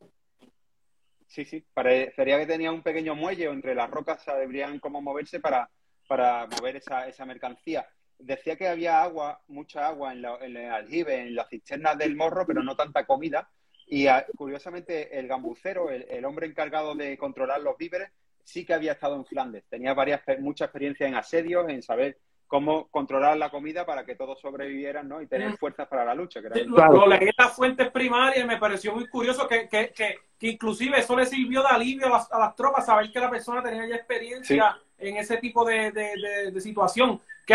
[1.27, 5.69] Sí, sí, parecería que tenía un pequeño muelle entre las rocas sabrían cómo moverse para,
[6.07, 7.85] para mover esa, esa mercancía
[8.19, 12.63] decía que había agua, mucha agua en, el aljibe, en las cisternas del morro, pero
[12.63, 13.49] no tanta comida.
[13.87, 18.11] Y ah, curiosamente, el gambucero, el, hombre encargado de controlar los víveres,
[18.43, 19.65] sí que había estado en Flandes.
[19.69, 24.41] Tenía varias, mucha experiencia en asedios, en saber cómo controlar la comida para que todos
[24.41, 25.21] sobrevivieran ¿no?
[25.21, 26.41] y tener fuerzas para la lucha.
[26.41, 30.99] lo, leí en las fuentes primarias y me pareció muy curioso que, que, que, inclusive
[30.99, 34.79] eso le sirvió de alivio a las, tropas, saber que la persona tenía ya experiencia
[34.99, 37.21] en ese tipo de, de, situación.
[37.47, 37.55] Que,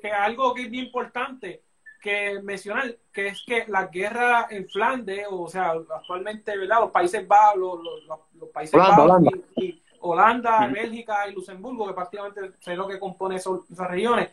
[0.00, 1.62] que, algo que es bien importante
[2.00, 6.80] que mencionar, que es que la guerra en Flandes, o sea, actualmente, ¿verdad?
[6.80, 9.22] Los Países Bajos, los, Países Bajos
[9.56, 13.58] Y, Holanda, Bélgica y Luxemburgo, que prácticamente es lo que compone esas
[13.88, 14.28] regiones,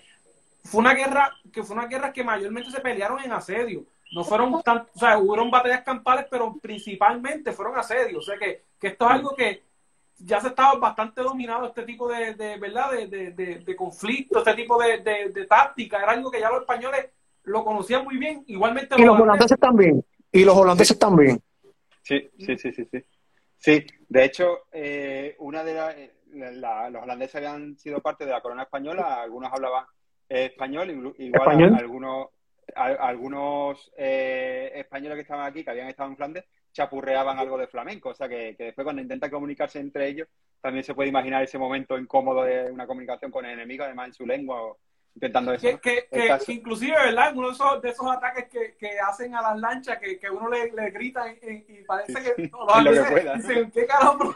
[0.64, 3.86] fue una guerra que fue una guerra que mayormente se pelearon en asedio.
[4.14, 8.18] No fueron tan, o sea, hubo batallas campales, pero principalmente fueron asedios.
[8.18, 9.64] O sea que, que esto es algo que,
[10.26, 12.91] ya se estaba bastante dominado este tipo de, de ¿verdad?
[12.91, 16.01] De, de, de, conflicto, este tipo de, táctica.
[16.01, 17.09] Era algo que ya los españoles
[17.43, 21.41] lo conocían muy bien, igualmente y los holandeses también, y los holandeses también.
[22.03, 23.03] Sí, sí, sí, sí, sí.
[23.57, 26.13] Sí, de hecho, eh, una de las, eh,
[26.91, 29.86] los holandeses habían sido parte de la corona española, algunos hablaban
[30.28, 32.30] español, igual algunos
[32.76, 38.09] algunos eh, españoles que estaban aquí, que habían estado en Flandes, chapurreaban algo de flamenco.
[38.09, 40.28] O sea que, después cuando intenta comunicarse entre ellos,
[40.61, 44.13] también se puede imaginar ese momento incómodo de una comunicación con el enemigo, además en
[44.13, 44.78] su lengua o
[45.15, 45.80] intentando eso.
[45.82, 46.07] Que,
[46.47, 47.34] inclusive, ¿verdad?
[47.36, 47.49] Uno
[47.80, 48.47] de esos, ataques
[48.78, 52.43] que, hacen a las lanchas, que, uno le, grita y, parece que
[53.36, 54.36] dicen, ¿qué carajo,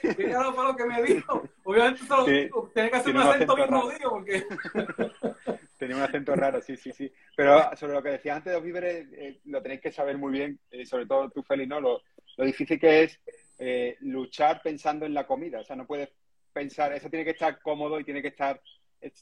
[0.00, 1.42] ¿qué carajo fue lo que me dijo?
[1.64, 4.44] Obviamente eso tiene que hacer un acento bien jodido porque...
[5.76, 7.12] Tenía un acento raro, sí, sí, sí.
[7.36, 10.32] Pero sobre lo que decía antes de los víveres, eh, lo tenéis que saber muy
[10.32, 11.80] bien, eh, sobre todo tú, Félix, ¿no?
[11.80, 12.00] Lo,
[12.38, 13.20] difícil que es
[13.58, 15.60] eh, luchar pensando en la comida.
[15.60, 16.08] O sea, no puedes
[16.52, 18.60] pensar, eso tiene que estar cómodo y tiene que estar,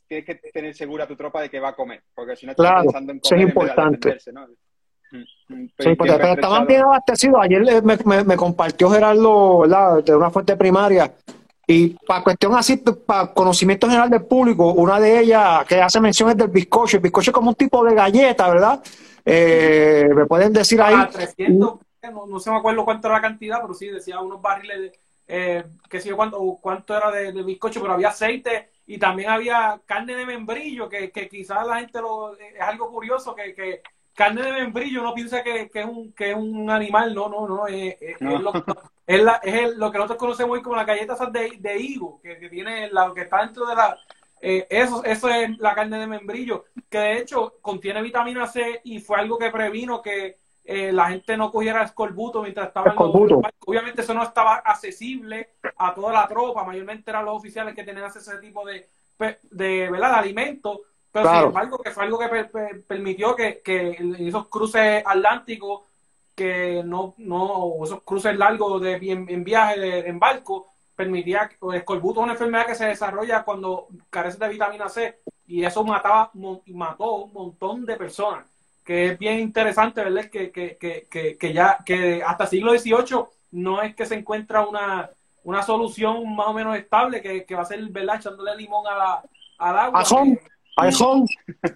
[0.06, 2.82] tienes que tener segura tu tropa de que va a comer, porque si no estás
[2.82, 4.16] pensando en comer, es importante.
[4.32, 4.46] ¿no?
[5.10, 7.40] Mm, mm, sí, pero estaban bien abastecidos.
[7.42, 10.02] Ayer me, me, compartió Gerardo, ¿verdad?
[10.04, 11.12] De una fuente primaria,
[11.66, 16.30] y para cuestión así, para conocimiento general del público, una de ellas que hace mención
[16.30, 16.98] es del bizcocho.
[16.98, 18.82] El bizcocho es como un tipo de galleta, ¿verdad?
[19.24, 20.94] Eh, me pueden decir ahí.
[20.96, 21.80] Ah, 300,
[22.12, 24.92] no, no, se me acuerdo cuánto era la cantidad, pero sí decía unos barriles, de,
[25.26, 29.80] eh, que sé yo cuánto, cuánto era de, bizcocho, pero había aceite y también había
[29.86, 32.36] carne de membrillo, que, que quizás la gente lo.
[32.36, 33.80] Es algo curioso que, que
[34.14, 37.46] carne de membrillo no piensa que, que, es un, que es un animal, no, no,
[37.46, 38.52] no, es, es, lo,
[39.06, 42.38] es, la, es lo que nosotros conocemos hoy como la galleta de, de higo, que,
[42.38, 43.98] que, tiene la, que está dentro de la...
[44.40, 49.00] Eh, eso, eso es la carne de membrillo, que de hecho contiene vitamina C y
[49.00, 50.36] fue algo que previno que
[50.66, 55.50] eh, la gente no cogiera escorbuto mientras estaba en los Obviamente eso no estaba accesible
[55.76, 58.88] a toda la tropa, mayormente eran los oficiales que tenían ese tipo de,
[59.50, 60.12] de, ¿verdad?
[60.12, 60.78] de alimentos,
[61.14, 63.62] pero sin embargo, que fue algo que permitió que,
[64.18, 65.82] esos cruces atlánticos,
[66.34, 72.24] que no, no esos cruces largos de, en, viaje en barco, permitía, el escorbuto es
[72.24, 76.32] una enfermedad que se desarrolla cuando carece de vitamina C y eso mataba
[76.66, 78.46] mató un montón de personas
[78.84, 83.82] que es bien interesante verdad que, que, que, que ya que hasta siglo XVIII no
[83.82, 85.10] es que se encuentra una,
[85.44, 89.22] una solución más o menos estable que, va a ser verdad echándole limón a la,
[89.58, 90.04] al agua
[90.76, 91.26] iPhone,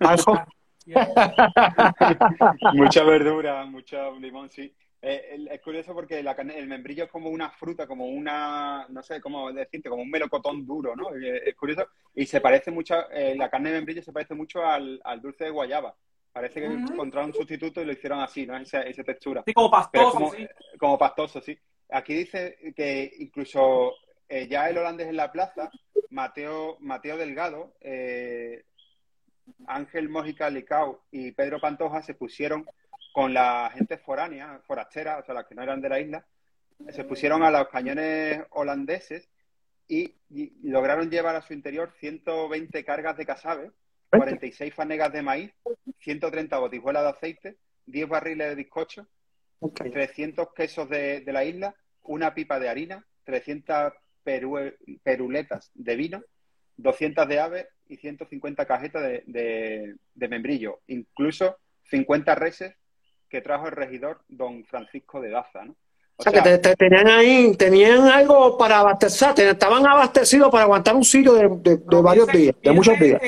[0.01, 0.41] iPhone.
[2.75, 4.73] mucha verdura, mucho limón, sí.
[5.01, 9.21] Eh, es curioso porque la el membrillo es como una fruta, como una, no sé
[9.21, 11.11] cómo decirte, como un melocotón duro, ¿no?
[11.15, 11.87] Es curioso.
[12.15, 15.51] Y se parece mucho, eh, la carne de membrillo se parece mucho al, dulce de
[15.51, 15.95] guayaba.
[16.33, 18.57] Parece que encontraron un sustituto y lo hicieron así, ¿no?
[18.57, 19.43] Esa, esa textura.
[19.47, 20.47] Sí, como pastoso, como, sí.
[20.79, 21.59] Como pastoso, sí.
[21.91, 23.95] Aquí dice que incluso
[24.29, 25.71] eh, ya el holandés en la plaza,
[26.11, 28.65] Mateo, Mateo Delgado, eh,
[29.67, 32.67] Ángel Mójica Licao y Pedro Pantoja se pusieron
[33.13, 36.27] con la gente foránea, forastera, o sea, las que no eran de la isla,
[36.91, 39.29] se pusieron a los cañones holandeses
[39.89, 40.15] y,
[40.63, 43.73] lograron llevar a su interior 120 cargas de casabe,
[44.11, 45.53] 46 fanegas de maíz,
[46.01, 49.09] 130 botijuelas de aceite, 10 barriles de bizcocho,
[49.75, 53.93] 300 quesos de, la isla, una pipa de harina, 300
[55.03, 56.23] peruletas de vino,
[56.77, 62.75] 200 de ave y 150 cajetas de, membrillo, incluso 50 reses
[63.29, 65.77] que trajo el regidor don Francisco de Daza, ¿no?
[66.17, 71.33] O, sea, que tenían ahí, tenían algo para abastecer, estaban abastecidos para aguantar un sitio
[71.35, 73.21] de, varios días, de muchos días.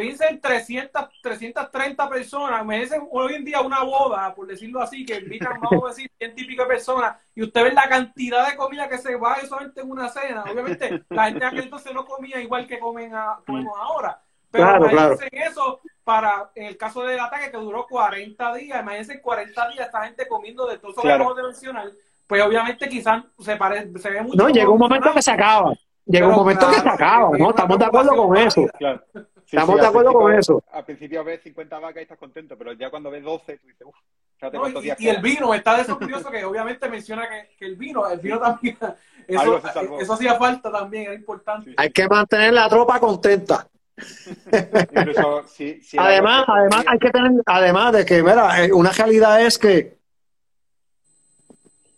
[0.00, 5.16] Piensen 300, 330 personas, me dicen hoy en día una boda, por decirlo así, que
[5.16, 8.88] invitan, vamos a decir, 100 y pico personas, y usted ve la cantidad de comida
[8.88, 10.44] que se va solamente en una cena.
[10.50, 13.12] Obviamente, la gente aquel entonces no comía igual que comen
[13.44, 14.18] comemos ahora.
[14.50, 19.68] Pero imagínense eso para, en el caso del ataque que duró 40 días, imagínense 40
[19.68, 21.90] días esta gente comiendo de todo eso que acabo de mencionar,
[22.26, 24.36] pues obviamente quizás se, parece, se ve mucho.
[24.42, 25.74] No, llega un momento que se acaba.
[26.06, 27.50] Llega un momento que se acaba, ¿no?
[27.50, 28.66] Estamos de acuerdo con eso.
[28.78, 29.04] Claro.
[29.50, 30.62] Estamos de acuerdo con eso.
[30.72, 33.86] Al principio ves 50 vacas y estás contento, pero ya cuando ves 12, tú dices,
[33.86, 33.96] uff,
[34.52, 37.76] no, y, y el vino, está de eso curioso que obviamente menciona que, que, el
[37.76, 38.78] vino, el vino también,
[39.28, 39.60] eso,
[40.00, 41.74] eso hacía falta también, era importante.
[41.76, 43.66] Hay que mantener la tropa contenta.
[44.92, 49.42] Incluso, si, si además, además hay que tener, además de que, mira, eh, una realidad
[49.42, 49.98] es que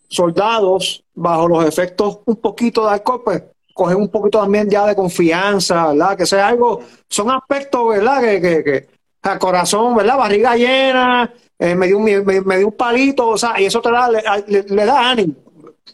[0.09, 3.43] soldados bajo los efectos un poquito de alcohol, pues
[3.73, 6.17] coger un poquito también ya de confianza, ¿verdad?
[6.17, 8.21] Que sea algo, son aspectos, ¿verdad?
[8.21, 8.87] Que, que, que
[9.23, 10.17] a corazón, ¿verdad?
[10.17, 13.89] Barriga llena, eh, me, dio un, me, dio un palito, o sea, y eso te
[13.89, 15.33] da, le, da ánimo.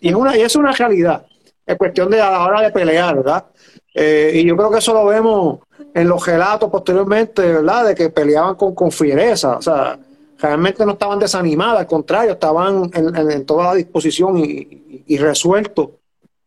[0.01, 1.25] Y es una, y es una realidad.
[1.65, 3.45] en cuestión de a la hora de pelear, ¿verdad?
[3.93, 5.59] Eh, y yo creo que eso lo vemos
[5.93, 7.87] en los relatos posteriormente, ¿verdad?
[7.87, 9.99] De que peleaban con, con fiereza, o sea,
[10.39, 15.89] realmente no estaban desanimadas, al contrario, estaban en, toda la disposición y, y, resueltos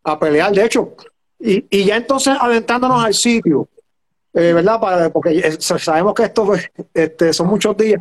[0.02, 0.52] a pelear.
[0.52, 0.94] De hecho,
[1.42, 3.68] y, y ya entonces adentrándonos al sitio,
[4.34, 4.80] eh, ¿verdad?
[4.80, 6.52] Para, porque sabemos que esto
[6.94, 8.00] este, son muchos días.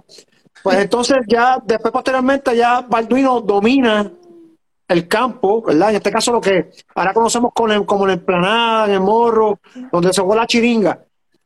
[0.63, 4.11] Pues entonces ya, después posteriormente ya Balduino domina
[4.87, 5.89] el campo, ¿verdad?
[5.89, 9.59] En este caso lo que ahora conocemos con como en el Planada, en el Morro,
[9.91, 10.99] donde se fue la chiringa.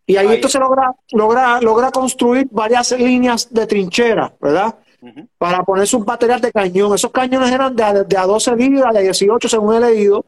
[0.08, 4.76] Y ahí, entonces logra, logra, logra construir varias líneas de trinchera, ¿verdad?
[5.38, 6.94] Para poner sus baterías de cañón.
[6.94, 7.84] Esos cañones eran de,
[8.18, 10.26] a 12 libras, de 18 según he leído.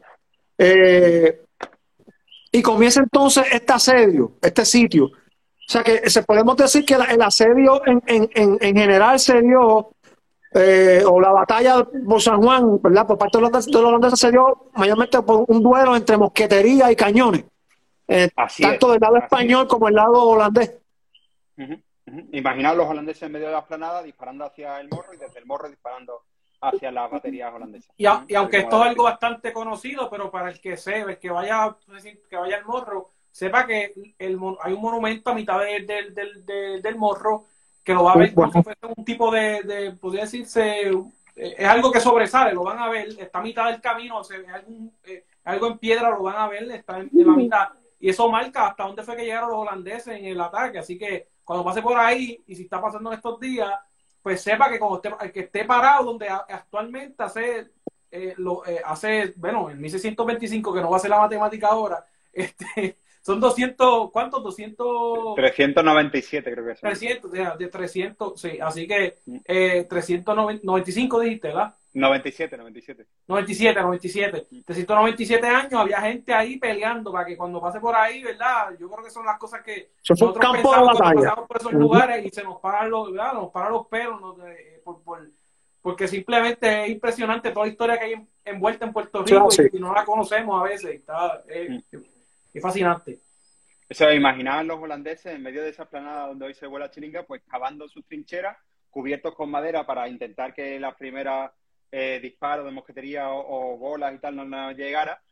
[0.56, 1.42] Eh,
[2.52, 5.06] y comienza entonces este asedio, este sitio.
[5.06, 9.90] O sea que se podemos decir que el asedio en, en, en, general se dio,
[10.54, 13.06] eh, o la batalla por San Juan, ¿verdad?
[13.06, 17.44] Por parte de los, holandeses se dio mayormente por un duelo entre mosquetería y cañones.
[18.06, 20.74] Eh, tanto del lado español como del lado holandés.
[22.32, 25.44] Imaginaos los holandeses en medio de la esplanada disparando hacia el morro y desde el
[25.44, 26.22] morro disparando
[26.60, 27.94] hacia las baterías holandesas.
[27.96, 31.76] Y, aunque esto es algo bastante conocido, pero para el que se que vaya,
[32.28, 35.86] que vaya al morro, sepa que el, hay un monumento a mitad del,
[36.82, 37.46] del, morro
[37.84, 40.90] que lo va a ver como si fuese un tipo de, podría decirse,
[41.36, 44.24] eh, es algo que sobresale, lo van a ver, está a mitad del camino, o
[44.52, 47.68] algún, eh, algo en piedra, lo van a ver, está en, la mitad.
[48.00, 50.78] Y eso marca hasta dónde fue que llegaron los holandeses en el ataque.
[50.78, 53.72] Así que cuando pase por ahí, y si está pasando en estos días,
[54.28, 57.68] pues sepa que cuando esté, que esté parado donde actualmente hace,
[58.10, 62.04] eh, lo, eh, hace, bueno, en 1625, que no va a ser la matemática ahora,
[62.34, 64.42] este, son 200, ¿cuántos?
[64.42, 65.34] 200...
[65.34, 66.80] 397 creo que es.
[66.80, 69.16] 300, de 300, sí, así que
[69.46, 71.74] eh, 395 dijiste, ¿verdad?
[71.98, 73.06] 97, 97.
[73.26, 74.46] 97, 97.
[74.64, 78.74] 397 años había gente ahí peleando para que cuando pase por ahí, ¿verdad?
[78.78, 82.30] Yo creo que son las cosas que nosotros pensamos cuando pasamos por esos lugares y
[82.30, 83.34] se nos paran los, ¿verdad?
[83.34, 85.28] Nos paran los pelos eh, por, por,
[85.82, 89.94] porque simplemente es impresionante toda la historia que hay envuelta en Puerto Rico y, no
[89.94, 90.96] la conocemos a veces.
[90.96, 91.82] Está, es,
[92.60, 93.20] fascinante.
[93.90, 97.22] O sea, imaginaban los holandeses en medio de esa planada donde hoy se vuela chiringa,
[97.22, 98.56] pues cavando sus trincheras,
[98.90, 101.52] cubiertos con madera para intentar que las primeras
[101.90, 105.22] eh, disparos de mosquetería o, bolas y tal no, llegara.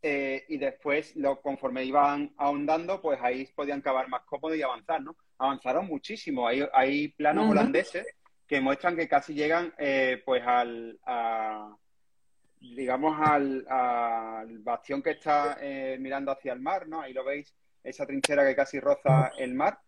[0.00, 5.02] Eh, y después, lo, conforme iban ahondando, pues ahí podían cavar más cómodo y avanzar,
[5.02, 5.16] ¿no?
[5.38, 6.46] Avanzaron muchísimo.
[6.48, 8.06] Hay, hay planos holandeses
[8.46, 10.98] que muestran que casi llegan, eh, pues, al,
[12.60, 15.58] digamos, al, al, bastión que está
[15.98, 17.02] mirando hacia el mar, ¿no?
[17.02, 17.52] Ahí lo veis,
[17.84, 19.78] esa trinchera que casi roza el mar.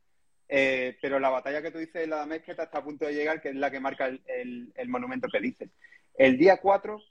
[0.46, 3.50] pero la batalla que tú dices, la de Mezqueta, está a punto de llegar, que
[3.50, 5.70] es la que marca el, el, el monumento que dices.
[6.20, 7.02] El día 4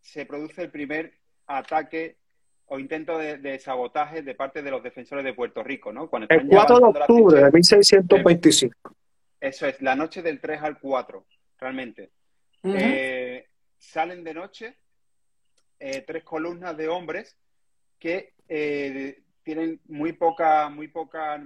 [0.00, 1.12] se produce el primer
[1.46, 2.16] ataque
[2.64, 6.08] o intento de, sabotaje de parte de los defensores de Puerto Rico, ¿no?
[6.26, 8.96] el 4 de octubre de 1625.
[9.38, 11.26] Eso es, la noche del 3 al 4,
[11.58, 12.12] realmente.
[12.64, 13.46] Eh,
[13.76, 14.78] salen de noche
[15.78, 17.36] eh, tres columnas de hombres
[17.98, 21.42] que eh, tienen muy poca, muy pocas,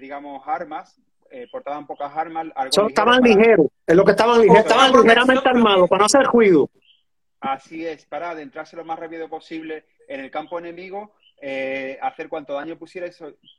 [0.00, 0.98] digamos, armas,
[1.30, 2.46] eh, portaban pocas armas.
[2.88, 6.70] estaban ligeros, es lo que estaban ligeros, estaban ligeramente armados para no hacer ruido.
[7.40, 12.54] Así es, para adentrarse lo más rápido posible en el campo enemigo, eh, hacer cuanto
[12.54, 13.08] daño pusiera,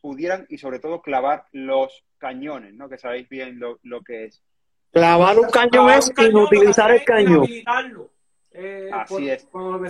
[0.01, 2.89] pudieran y sobre todo clavar los cañones, ¿no?
[2.89, 4.43] Que sabéis bien lo, que es.
[4.91, 7.47] Clavar un cañón es inutilizar el cañón.
[8.51, 9.47] Eh, Así es.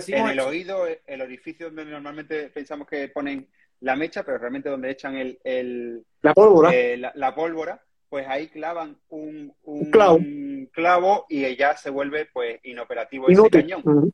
[0.08, 3.48] En el oído, el orificio donde normalmente pensamos que ponen
[3.80, 8.98] la mecha, pero realmente donde echan el, la pólvora, eh, la, pólvora, pues ahí clavan
[9.08, 11.26] un, un, clavo.
[11.28, 14.12] y ya se vuelve pues inoperativo ese cañón.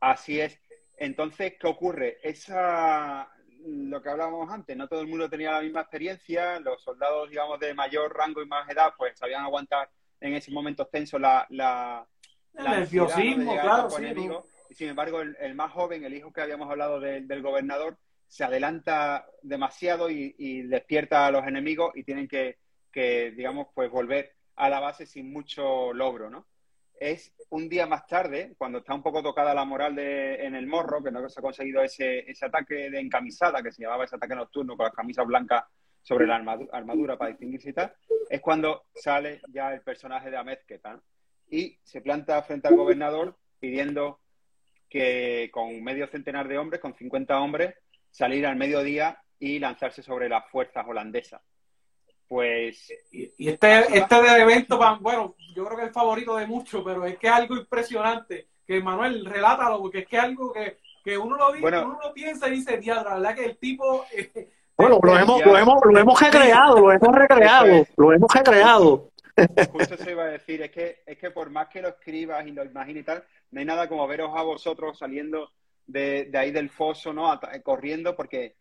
[0.00, 0.60] Así es.
[0.98, 2.18] Entonces, ¿qué ocurre?
[2.22, 3.28] Esa
[3.66, 7.58] lo que hablábamos antes, no todo el mundo tenía la misma experiencia, los soldados, digamos,
[7.58, 9.90] de mayor rango y más edad, pues sabían aguantar
[10.20, 12.06] en ese momento tenso la, la,
[12.54, 13.88] el nerviosismo, claro.
[14.70, 17.96] Sin embargo, el, más joven, el hijo que habíamos hablado del gobernador,
[18.26, 22.58] se adelanta demasiado y, despierta a los enemigos y tienen que,
[23.36, 26.46] digamos, pues volver a la base sin mucho logro, ¿no?
[26.98, 30.66] Es un día más tarde, cuando está un poco tocada la moral de, en el
[30.66, 34.16] morro, que no se ha conseguido ese, ese ataque de encamisada, que se llamaba ese
[34.16, 35.64] ataque nocturno con las camisas blancas
[36.06, 36.36] sobre la
[36.72, 37.92] armadura, para distinguirse y tal,
[38.30, 41.00] es cuando sale ya el personaje de Amezqueta
[41.50, 44.20] y se planta frente al gobernador pidiendo
[44.88, 47.74] que con medio centenar de hombres, con 50 hombres,
[48.16, 51.42] salir al mediodía y lanzarse sobre las fuerzas holandesas.
[52.26, 52.90] Pues.
[53.12, 57.18] Y, este, este evento, bueno, yo creo que es el favorito de muchos, pero es
[57.18, 58.48] que es algo impresionante.
[58.66, 62.12] Que Manuel, relátalo, porque es que es algo que, que uno lo, dice, uno lo
[62.14, 64.04] piensa y dice, diablo, la verdad que el tipo...
[64.12, 69.10] Eh, bueno, lo hemos, lo hemos, lo hemos recreado, lo hemos recreado, lo hemos recreado.
[69.72, 72.52] Justo eso iba a decir, es que, es que por más que lo escribas y
[72.52, 75.50] lo imagines y tal, no hay nada como veros a vosotros saliendo
[75.86, 77.38] de, ahí del foso, ¿no?
[77.62, 78.56] corriendo, porque,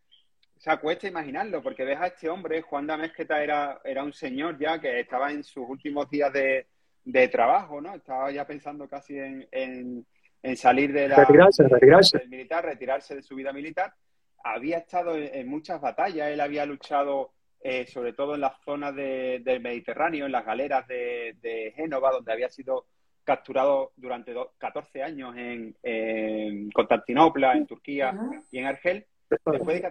[0.58, 4.14] o sea, cuesta imaginarlo, porque ves a este hombre, Juan de Mezqueta era, era un
[4.14, 6.68] señor ya que estaba en sus últimos días de,
[7.30, 7.96] trabajo, ¿no?
[7.96, 11.64] Estaba ya pensando casi en, en, salir de la, retirarse,
[12.18, 13.94] del militar, retirarse de su vida militar.
[14.44, 17.32] Había estado en muchas batallas, él había luchado
[17.68, 22.48] eh, sobre todo en las zonas del Mediterráneo, en las galeras de, Génova, donde había
[22.48, 22.86] sido
[23.26, 28.16] capturado durante 14 años en, Constantinopla, en Turquía
[28.52, 29.06] y en Argel.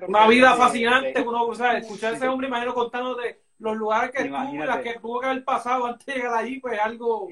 [0.07, 4.11] Una vida fascinante, uno, o sea, escuchar a ese hombre, imagino contando de los lugares
[4.13, 7.29] que estuvo, las que tuvo que haber pasado antes de llegar allí, pues algo...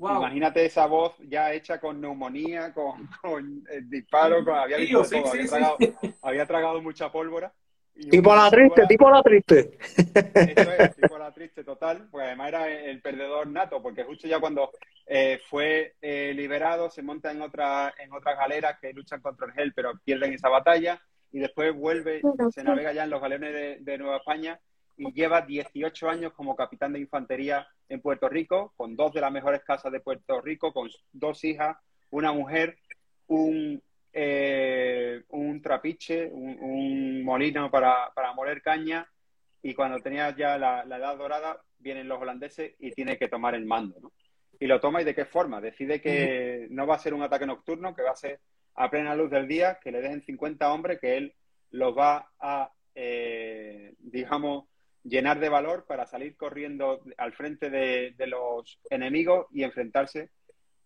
[0.00, 4.76] Imagínate esa voz ya hecha con neumonía, con, con el disparo, había,
[6.22, 7.52] había tragado mucha pólvora
[8.10, 9.78] Tipo la triste, tipo la triste.
[9.96, 12.06] Eso es, tipo la triste total.
[12.10, 14.70] Pues además era el perdedor nato, porque justo ya cuando
[15.06, 19.52] eh, fue eh, liberado se monta en, otra, en otras galeras que luchan contra el
[19.52, 21.02] gel, pero pierden esa batalla.
[21.32, 22.22] Y después vuelve,
[22.54, 24.58] se navega ya en los galeones de, Nueva España
[24.96, 29.32] y lleva 18 años como capitán de infantería en Puerto Rico, con dos de las
[29.32, 31.76] mejores casas de Puerto Rico, con dos hijas,
[32.10, 32.78] una mujer,
[33.26, 33.82] un
[34.20, 39.08] eh, un trapiche, un, molino para, para, moler caña
[39.62, 43.64] y cuando tenía ya la, edad dorada vienen los holandeses y tiene que tomar el
[43.64, 44.00] mando.
[44.00, 44.12] ¿no?
[44.58, 45.60] Y lo toma y de qué forma.
[45.60, 48.40] Decide que no va a ser un ataque nocturno, que va a ser
[48.74, 51.34] a plena luz del día, que le dejen 50 hombres, que él
[51.70, 54.64] los va a, eh, digamos,
[55.04, 60.30] llenar de valor para salir corriendo al frente de, de los enemigos y enfrentarse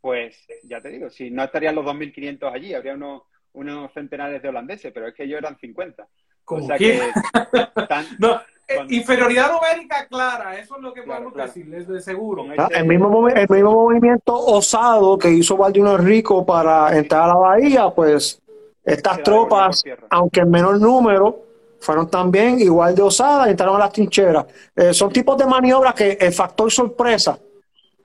[0.03, 3.23] pues ya te digo, si no estarían los 2.500 allí, habría unos,
[3.53, 6.07] unos centenares de holandeses, pero es que ellos eran 50.
[6.45, 6.99] O sea que
[8.69, 12.45] eh, inferioridad numérica clara, eso es lo que podemos decirles de seguro.
[12.59, 17.35] Ah, el, mismo, el mismo movimiento osado que hizo Valdino Rico para entrar a la
[17.35, 18.43] bahía, pues
[18.85, 21.45] estas tropas, aunque en menor número,
[21.79, 24.47] fueron también igual de osadas, entraron a las trincheras.
[24.75, 27.39] Eh, son tipos de maniobras que el factor sorpresa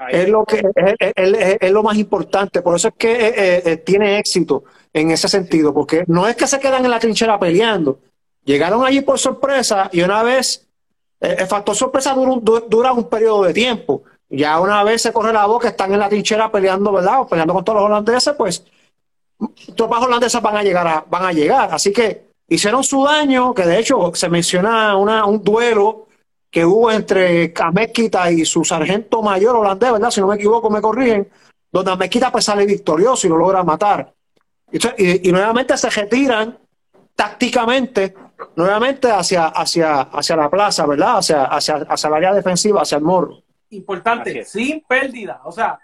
[0.10, 0.64] es lo que
[1.60, 2.62] es, lo más importante.
[2.62, 6.48] Por eso es que eh, eh, tiene éxito en ese sentido, porque no es que
[6.48, 8.00] se quedan en la trinchera peleando.
[8.44, 10.68] Llegaron allí por sorpresa y una vez
[11.20, 14.04] eh, el factor sorpresa dura, un periodo de tiempo.
[14.30, 17.22] Ya una vez se corre la voz que están en la trinchera peleando, ¿verdad?
[17.22, 18.64] O peleando con todos los holandeses, pues
[19.76, 21.70] tropas holandesas van a llegar a, van a llegar.
[21.72, 26.07] Así que hicieron su daño, que de hecho se menciona una, un duelo
[26.50, 30.12] que hubo entre Amezquita y su sargento mayor holandés, ¿verdad?
[30.12, 31.30] Si no me equivoco, me corrigen,
[31.72, 34.14] donde Amezquita pues sale victorioso y lo logra matar.
[34.72, 36.58] Y, nuevamente se retiran
[37.16, 38.16] tácticamente,
[38.56, 41.18] nuevamente hacia, hacia, hacia la plaza, ¿verdad?
[41.18, 43.44] Hacia, hacia, hacia el área defensiva, hacia el morro.
[43.70, 45.42] Importante, sin pérdida.
[45.46, 45.80] O sea,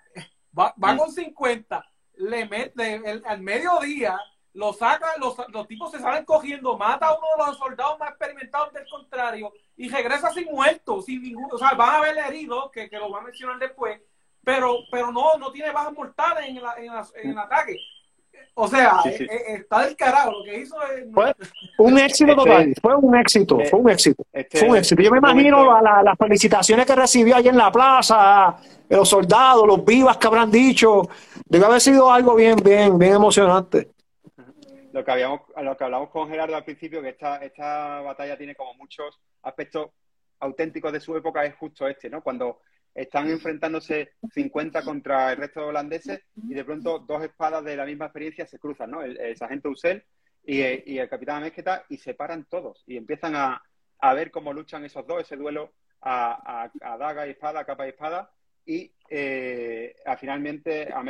[0.57, 1.85] va, con 50,
[2.17, 4.17] le mete al mediodía
[4.53, 8.09] lo saca, los, los, tipos se salen cogiendo, mata a uno de los soldados más
[8.09, 12.69] experimentados del contrario y regresa sin muerto, sin ningún, o sea, van a haber herido,
[12.71, 13.99] que, que lo va a mencionar después,
[14.43, 17.77] pero, pero no, no tiene bajas mortales en, en, el ataque.
[18.55, 21.05] O sea, eh, eh, está del carajo, lo que hizo es...
[21.11, 21.33] Fue
[21.87, 25.01] un éxito este total, fue un éxito, fue un éxito, este fue un éxito.
[25.01, 28.55] Yo me imagino las felicitaciones que recibió allí en la plaza,
[28.89, 31.09] los soldados, los vivas que habrán dicho,
[31.45, 33.92] debe haber sido algo bien, bien, bien emocionante
[34.93, 38.55] lo que habíamos, lo que hablamos con Gerardo al principio, que esta, esta batalla tiene
[38.55, 39.89] como muchos aspectos
[40.39, 42.21] auténticos de su época, es justo este, ¿no?
[42.21, 42.59] Cuando
[42.93, 47.85] están enfrentándose 50 contra el resto de holandeses y de pronto dos espadas de la
[47.85, 49.01] misma experiencia se cruzan, ¿no?
[49.01, 50.03] El, sargento Usel
[50.45, 53.63] y, el capitán Amezqueta y se paran todos y empiezan a,
[54.13, 56.69] ver cómo luchan esos dos, ese duelo a,
[56.99, 58.29] daga y espada, capa y espada
[58.63, 61.03] y eh, finalmente a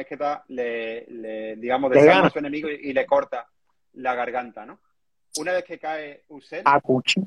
[0.47, 3.45] le, le digamos, desarma a su enemigo y, le corta
[3.94, 4.80] la garganta, ¿no?
[5.38, 6.64] Una vez que cae Uset,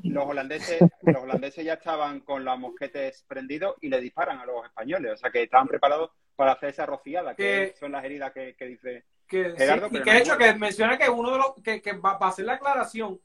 [0.03, 4.63] los holandeses, los holandeses ya estaban con los mosquetes prendidos y le disparan a los
[4.65, 5.13] españoles.
[5.13, 9.03] O sea que estaban preparados para hacer esa rociada, que, son las heridas que, dice
[9.27, 9.87] que, Gerardo.
[9.91, 12.53] y que de hecho que menciona que uno de los, que, va, a hacer la
[12.53, 13.19] aclaración,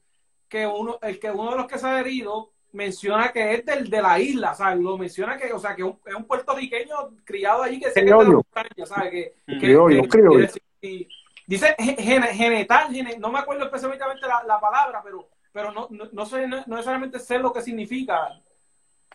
[0.49, 3.89] que uno, el que uno de los que se ha herido menciona que es del
[3.89, 4.79] de la isla, ¿sabes?
[4.79, 8.33] Lo menciona que, o sea, que es un puertorriqueño criado allí que se queda en
[8.33, 9.11] la ¿sabes?
[9.11, 11.07] Que,
[11.45, 12.89] Dice genetal,
[13.19, 17.51] no me acuerdo específicamente la, palabra, pero, pero no, no, sé, no, necesariamente sé lo
[17.51, 18.29] que significa.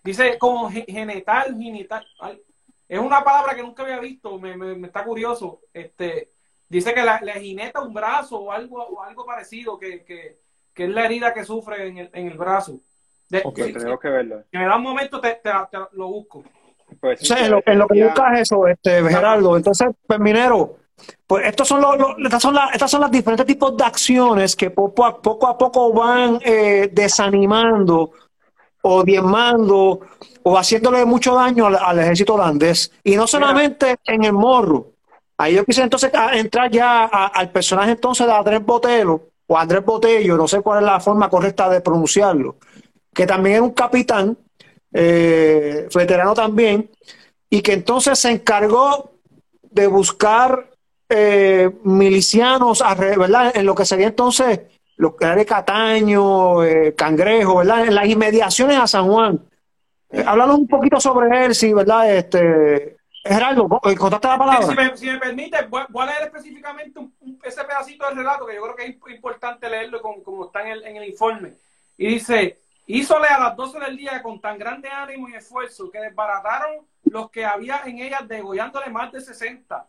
[0.05, 2.07] Dice como genetal, genital.
[2.89, 5.61] Es una palabra que nunca había visto, me, me, está curioso.
[5.73, 6.33] Este,
[6.69, 10.39] dice que le jineta un brazo o algo, o algo parecido, que, que,
[10.75, 12.81] que, es la herida que sufre en el, en el brazo.
[13.29, 14.43] De, tenemos que verlo.
[14.51, 15.51] Si me da un momento, te, te,
[15.93, 16.45] lo busco.
[17.01, 19.57] Pues, sí, en, lo, en, lo, que buscas eso, este, Gerardo.
[19.57, 20.79] Entonces, pues, minero,
[21.27, 24.71] pues estos son los, estas, son las, estas son las diferentes tipos de acciones que
[24.71, 28.13] poco a poco, a poco van eh, desanimando
[28.83, 30.01] o diezmando
[30.43, 32.91] o haciéndole mucho daño al, ejército holandés.
[33.05, 34.93] Y no solamente en el morro.
[35.37, 40.37] Ahí yo quise entonces entrar ya al personaje entonces de Andrés Botelo, o Andrés Botello,
[40.37, 42.57] no sé cuál es la forma correcta de pronunciarlo,
[43.13, 44.37] que también es un capitán,
[44.93, 46.91] eh, veterano también,
[47.49, 49.13] y que entonces se encargó
[49.63, 50.68] de buscar
[51.09, 53.53] eh, milicianos ¿verdad?
[53.57, 54.61] en lo que sería entonces
[54.99, 57.87] lo que era de Cataño, eh, Cangrejo, ¿verdad?
[57.87, 59.41] En las inmediaciones a San Juan.
[60.11, 62.17] Eh, háblanos un poquito sobre él, sí, ¿verdad?
[62.17, 64.67] Este, Gerardo, contaste la palabra.
[64.67, 67.01] Si me, si me permite, voy, a leer específicamente
[67.45, 70.85] ese pedacito del relato que yo creo que es importante leerlo como, está en el,
[70.85, 71.55] en el informe.
[71.97, 76.01] Y dice, hízole a las 12 del día con tan grande ánimo y esfuerzo que
[76.01, 79.87] desbarataron los que había en ellas degollándole más de 60.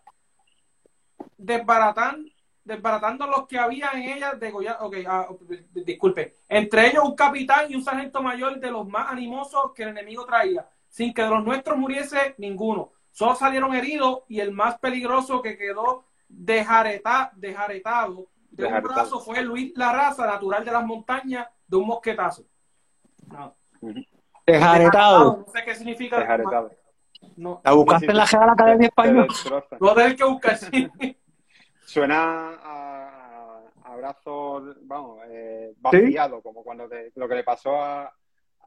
[1.39, 2.29] Desbaratan
[2.69, 4.85] desbaratando los que había en ella degollado.
[4.85, 5.27] Ok, ah,
[5.73, 6.37] disculpe.
[6.47, 10.25] Entre ellos un capitán y un sargento mayor de los más animosos que el enemigo
[10.25, 12.91] traía, sin que de los nuestros muriese ninguno.
[13.11, 19.41] Solo salieron heridos y el más peligroso que quedó dejareta, dejaretado de un brazo fue
[19.41, 22.43] Luis Larraza, natural de las montañas, de un mosquetazo.
[24.45, 25.45] Dejaretado.
[25.45, 26.19] No sé qué significa.
[26.19, 26.71] Dejaretado.
[27.35, 27.61] No.
[27.63, 29.27] ¿La buscaste en la Academia Española?
[29.79, 30.89] No tenés que buscar, sí.
[31.89, 38.13] Suena a, a brazo, vamos, eh, vaciado, como cuando lo que le pasó a,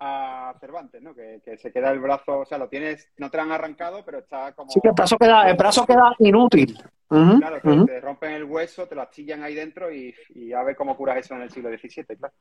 [0.01, 1.15] a Cervantes, ¿no?
[1.15, 4.19] Que, se queda el brazo, o sea, lo tienes, no te lo han arrancado, pero
[4.19, 4.73] está como...
[4.73, 6.77] Sí, que el brazo queda, el brazo queda inútil.
[7.07, 10.97] claro, te rompen el hueso, te lo astillan ahí dentro y, y, a ver cómo
[10.97, 12.35] curas eso en el siglo XVII, claro.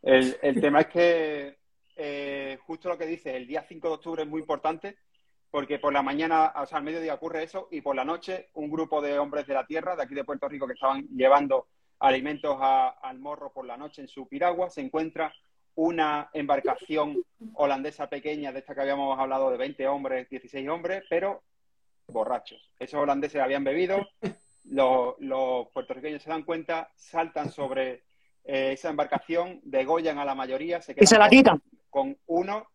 [0.00, 1.58] El, el tema es que,
[1.94, 4.96] eh, justo lo que dices, el día 5 de octubre es muy importante
[5.52, 8.70] porque por la mañana, o sea, al mediodía ocurre eso y por la noche un
[8.70, 11.66] grupo de hombres de la tierra, de aquí de Puerto Rico, que estaban llevando
[11.98, 15.30] alimentos al morro por la noche en su piragua, se encuentra
[15.74, 17.22] una embarcación
[17.52, 21.42] holandesa pequeña, de esta que habíamos hablado de 20 hombres, 16 hombres, pero
[22.08, 22.72] borrachos.
[22.78, 24.08] Esos holandeses habían bebido,
[24.64, 28.04] los, puertorriqueños se dan cuenta, saltan sobre
[28.44, 31.62] eh, esa embarcación, degollan a la mayoría, se quedan y se la quitan.
[31.90, 32.71] con uno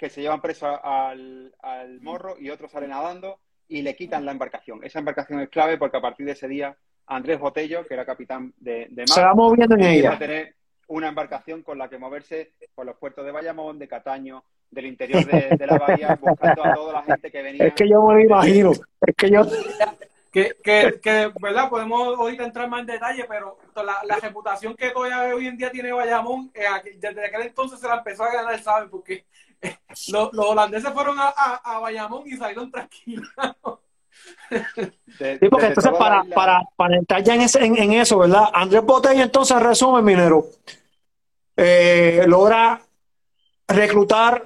[0.00, 1.52] que se llevan preso al,
[2.00, 3.38] morro y otros salen nadando
[3.68, 4.80] y le quitan la embarcación.
[4.82, 6.74] Esa embarcación es clave porque a partir de ese día
[7.06, 10.12] Andrés Botello, que era capitán de, mar, se va moviendo en ella.
[10.12, 10.54] a tener
[10.86, 15.22] una embarcación con la que moverse por los puertos de Bayamón, de Cataño, del interior
[15.26, 17.66] de, la bahía, buscando a toda la gente que venía.
[17.66, 18.72] Es que yo me lo imagino.
[19.06, 19.42] Es que yo.
[20.32, 21.68] Que, que, que, ¿verdad?
[21.68, 25.70] Podemos ahorita entrar más en detalle, pero la, la reputación que todavía hoy en día
[25.70, 26.62] tiene Bayamón, eh,
[26.96, 28.88] desde aquel entonces se la empezó a ganar, ¿sabes?
[28.88, 29.24] Porque
[30.08, 33.28] los, holandeses fueron a, a, Bayamón y salieron tranquilos.
[34.50, 38.44] sí, porque entonces para, para, para, entrar ya en, ese, en, eso, ¿verdad?
[38.52, 40.46] Andrés Botella entonces resume, minero,
[41.56, 42.80] eh, logra
[43.68, 44.44] reclutar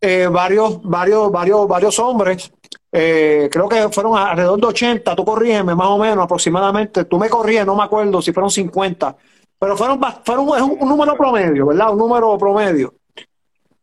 [0.00, 2.52] eh, varios, varios, varios, varios hombres.
[2.90, 7.28] Eh, creo que fueron alrededor de 80, tú corrígeme más o menos aproximadamente, tú me
[7.28, 9.14] corrías, no me acuerdo si fueron 50,
[9.58, 11.92] pero fueron, fueron un, un número promedio, ¿verdad?
[11.92, 12.94] Un número promedio.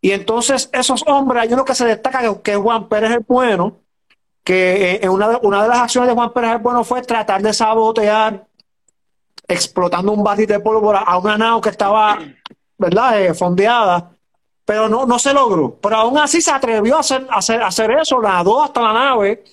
[0.06, 3.78] Y entonces esos hombres, hay uno que se destaca que, es Juan Pérez el Bueno,
[4.44, 7.42] que eh, una, de, una de las acciones de Juan Pérez el Bueno fue tratar
[7.42, 8.46] de sabotear
[9.48, 12.20] explotando un barril de pólvora a una nao que estaba,
[12.78, 14.12] ¿verdad?, eh, fondeada,
[14.64, 15.76] pero no, no se logró.
[15.82, 18.94] Pero aún así se atrevió a hacer, a hacer, a hacer eso, nadó hasta la
[18.94, 19.44] nave,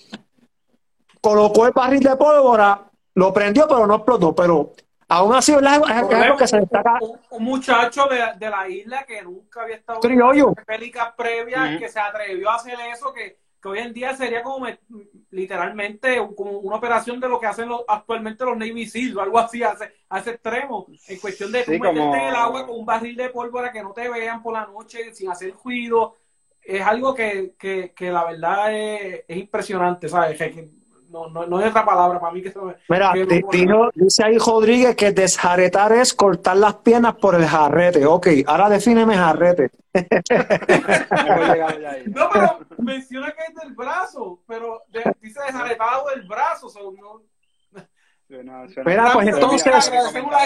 [1.22, 2.78] colocó el barril de pólvora,
[3.14, 4.34] lo prendió, pero no explotó.
[4.34, 4.74] Pero
[5.12, 5.82] Aún así, ¿verdad?
[5.90, 6.98] Es, que se destaca.
[7.30, 12.48] Un, muchacho de, la isla que nunca había estado en películas previas, que se atrevió
[12.48, 14.66] a hacer eso, que, hoy en día sería como
[15.30, 19.62] literalmente como una operación de lo que hacen actualmente los Navy Seals o algo así,
[19.62, 19.76] a
[20.18, 23.82] ese, extremo, en cuestión de meterte en el agua con un barril de pólvora que
[23.82, 26.16] no te vean por la noche sin hacer ruido.
[26.62, 27.54] Es algo que,
[28.00, 30.40] la verdad es, impresionante, ¿sabes?
[31.12, 33.12] No, no, no es otra palabra para mí que eso Mira,
[33.94, 38.06] dice ahí Rodríguez que desjaretar es cortar las piernas por el jarrete.
[38.06, 39.70] Ok, ahora defíneme jarrete.
[42.06, 44.84] no, pero menciona que es del brazo, pero
[45.20, 46.68] dice desjaretado del brazo.
[48.86, 49.92] Mira, pues entonces,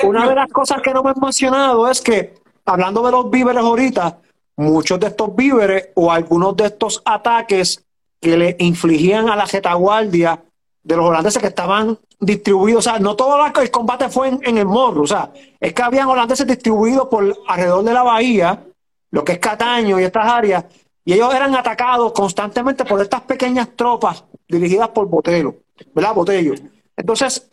[0.03, 3.63] una de las cosas que no me he mencionado es que, hablando de los víveres
[3.63, 4.19] ahorita,
[4.57, 7.87] muchos de estos víveres o algunos de estos ataques
[8.21, 10.43] que le infligían a la retaguardia
[10.87, 12.87] de los holandeses que estaban distribuidos.
[12.87, 15.03] O sea, no todo el combate fue en, el morro.
[15.03, 18.65] O sea, es que habían holandeses distribuidos por alrededor de la bahía,
[19.11, 20.65] lo que es Cataño y estas áreas,
[21.05, 25.57] y ellos eran atacados constantemente por estas pequeñas tropas dirigidas por Botello,
[25.93, 26.15] ¿verdad?
[26.15, 26.55] Botello.
[26.97, 27.51] Entonces,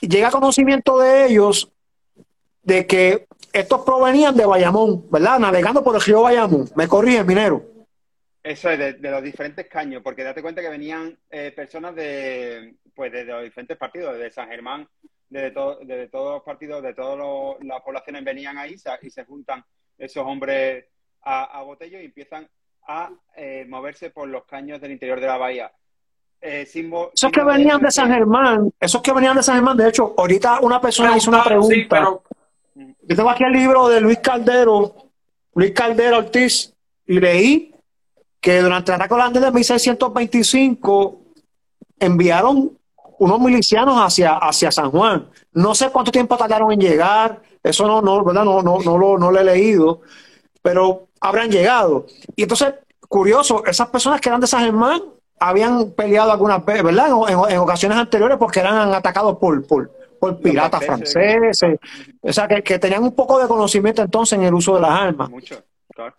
[0.00, 1.68] llega conocimiento de ellos
[2.62, 5.40] de que estos provenían de Bayamón, ¿verdad?
[5.40, 6.70] Navegando por el río Bayamón.
[6.76, 7.62] Me corrige, minero.
[8.48, 13.12] Eso es, de, los diferentes caños, porque date cuenta que venían eh, personas de, pues,
[13.12, 14.88] de, los diferentes partidos, de San Germán,
[15.28, 19.62] de, todos los partidos, de todas las poblaciones venían ahí y se juntan
[19.98, 20.86] esos hombres
[21.20, 22.48] a, Botello y empiezan
[22.86, 25.70] a eh, moverse por los caños del interior de la bahía.
[26.40, 30.14] Eh, esos que venían de San Germán, esos que venían de San Germán, de hecho,
[30.16, 32.18] ahorita una persona hizo una pregunta.
[32.74, 34.94] Yo tengo aquí el libro de Luis Caldero,
[35.52, 36.72] Luis Caldero Ortiz,
[37.06, 37.67] y leí
[38.48, 41.20] que durante el ataque holandés de 1625
[42.00, 42.78] enviaron
[43.18, 45.28] unos milicianos hacia, hacia San Juan.
[45.52, 48.46] No sé cuánto tiempo tardaron en llegar, eso no, no, ¿verdad?
[48.46, 50.00] No, no, no, lo, no lo he leído,
[50.62, 52.06] pero habrán llegado.
[52.36, 52.72] Y entonces,
[53.06, 55.02] curioso, esas personas que eran de San Germán
[55.38, 57.08] habían peleado algunas veces, ¿verdad?
[57.28, 61.78] En, ocasiones anteriores porque eran atacados por, por, por piratas franceses.
[62.22, 64.90] O sea, que, que, tenían un poco de conocimiento entonces en el uso de las
[64.90, 65.28] armas.
[65.28, 65.62] Mucho,
[65.94, 66.14] claro.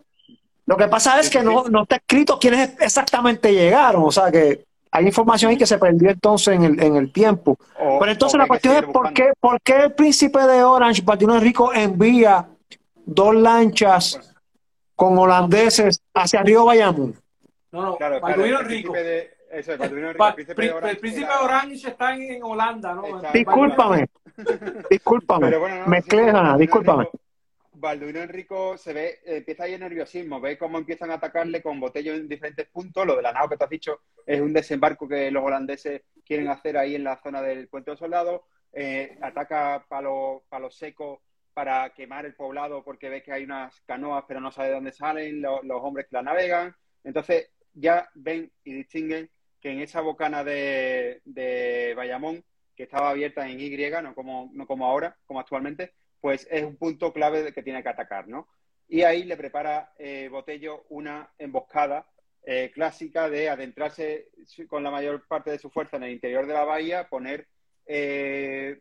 [0.69, 4.65] Lo que pasa es que no, no está escrito quiénes exactamente llegaron, o sea que
[4.91, 7.57] hay información ahí que se perdió entonces en el, en el tiempo.
[7.75, 11.73] Pero entonces la cuestión es por qué, por qué el príncipe de Orange, Martino Enrico,
[11.73, 12.47] envía
[13.03, 14.35] dos lanchas
[14.95, 17.15] con holandeses hacia Río Bayamón.
[17.71, 18.67] No, no, claro, claro, el.
[18.67, 23.03] De, eso, el, príncipe de Orange, el príncipe de Orange está en, Holanda, ¿no?
[23.33, 24.07] Discúlpame,
[24.87, 25.85] discúlpame, bueno,
[26.31, 27.07] no, discúlpame.
[27.79, 32.17] Balduino Enrico se ve, empieza ahí el nerviosismo, ve cómo empiezan a atacarle con botellos
[32.17, 33.05] en diferentes puntos.
[33.05, 36.49] Lo de la nao que te has dicho es un desembarco que los holandeses quieren
[36.49, 38.41] hacer ahí en la zona del puente de los soldados.
[38.73, 41.21] Eh, ataca palo, palo seco
[41.53, 44.91] para quemar el poblado porque ve que hay unas canoas pero no sabe de dónde
[44.91, 46.75] salen los, hombres que la navegan.
[47.03, 49.29] Entonces ya ven y distinguen
[49.61, 52.43] que en esa bocana de, de Bayamón,
[52.75, 53.69] que estaba abierta en Y,
[54.01, 57.89] no como, no como ahora, como actualmente, pues es un punto clave que tiene que
[57.89, 58.47] atacar, ¿no?
[58.87, 62.07] Y ahí le prepara eh, Botello una emboscada
[62.43, 64.29] eh, clásica de adentrarse
[64.67, 67.47] con la mayor parte de su fuerza en el interior de la bahía, poner
[67.85, 68.79] eh,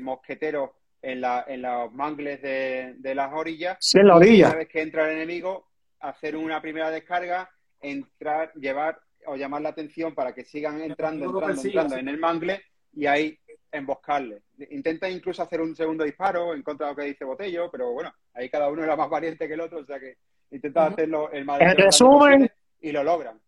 [0.00, 3.78] mosqueteros en, la, en los mangles de, las orillas.
[3.80, 4.48] Sí, en la orilla.
[4.48, 5.68] una vez que entra el enemigo,
[6.00, 7.50] hacer una primera descarga,
[7.80, 12.62] entrar, llevar o llamar la atención para que sigan entrando, entrando, entrando en el mangle
[12.92, 13.38] y ahí
[13.72, 14.42] emboscarle.
[14.70, 18.12] Intenta incluso hacer un segundo disparo en contra de lo que dice Botello, pero bueno,
[18.34, 20.16] ahí cada uno era más valiente que el otro, o sea que
[20.50, 23.40] intenta hacerlo el más En resumen, y lo logran.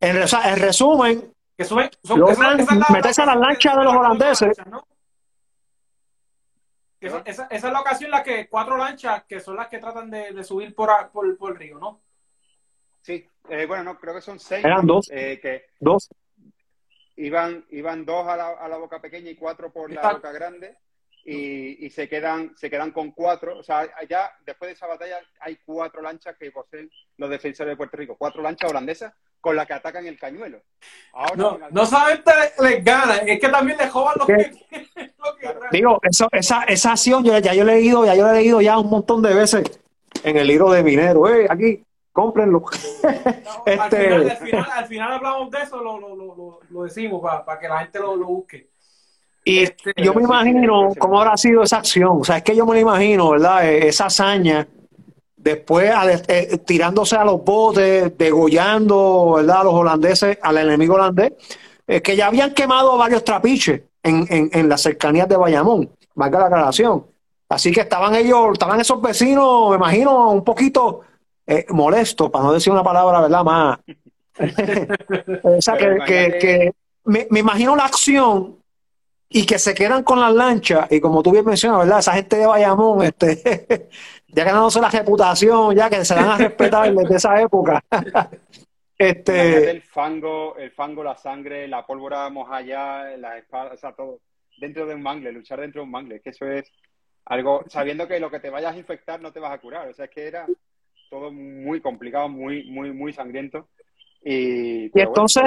[0.00, 0.16] En,
[0.58, 1.64] resumen, que
[2.92, 4.58] meterse a la lancha de los holandeses.
[7.00, 10.42] Esa, es la ocasión en la que cuatro lanchas, que son las que tratan de,
[10.44, 12.00] subir por, por, el río, ¿no?
[13.00, 14.64] Sí, eh, bueno, no, creo que son seis.
[14.64, 15.08] Eran dos.
[15.10, 16.10] Eh, que, dos
[17.16, 20.76] iban, iban dos a la, a la boca pequeña y cuatro por la boca grande.
[21.28, 23.58] Y, y, se quedan se quedan con cuatro.
[23.58, 27.76] O sea, allá, después de esa batalla, hay cuatro lanchas que poseen los defensores de
[27.76, 28.16] Puerto Rico.
[28.16, 30.62] Cuatro lanchas holandesas con las que atacan el cañuelo.
[31.36, 34.52] no, no solamente les ganan, es que también les jodan los que,
[35.72, 38.78] Digo, eso, esa, esa acción ya, ya, yo he leído, ya yo he leído ya
[38.78, 39.64] un montón de veces
[40.22, 41.28] en el libro de minero.
[41.28, 41.85] Eh, aquí
[42.16, 42.64] cómprenlo.
[43.66, 44.14] este...
[44.14, 47.98] al, final, al, final, hablamos de eso, lo, lo, lo, decimos para, que la gente
[47.98, 48.70] lo, busque.
[49.44, 52.22] Y este, yo me imagino cómo habrá sido esa acción.
[52.22, 53.68] O sea, es que yo me lo imagino, ¿verdad?
[53.68, 54.66] E, esa hazaña,
[55.36, 55.92] después
[56.26, 59.60] eh, tirándose a los botes, degollando, ¿verdad?
[59.60, 61.34] A los holandeses, al enemigo holandés,
[62.02, 66.46] que ya habían quemado varios trapiches en, en, en las cercanías de Bayamón, valga la
[66.46, 67.04] aclaración.
[67.48, 71.02] Así que estaban ellos, estaban esos vecinos, me imagino, un poquito
[71.46, 73.44] eh, molesto, para no decir una palabra, ¿verdad?
[73.44, 73.78] Más.
[75.42, 76.72] o sea, que,
[77.04, 78.58] me, imagino la acción
[79.28, 82.00] y que se quedan con las lanchas y como tú bien mencionas, ¿verdad?
[82.00, 83.88] Esa gente de Bayamón, este,
[84.28, 87.82] ya ganándose la reputación, ya que se van a respetar desde esa época.
[88.98, 89.70] este...
[89.70, 94.20] El fango, el fango, la sangre, la pólvora mojada, la espada, o sea, todo
[94.58, 96.72] dentro de un mangle, luchar dentro de un mangle, que eso es
[97.24, 99.94] algo, sabiendo que lo que te vayas a infectar no te vas a curar, o
[99.94, 100.46] sea, es que era
[101.08, 103.68] todo muy complicado, muy, muy, muy sangriento.
[104.24, 105.44] Y, entonces,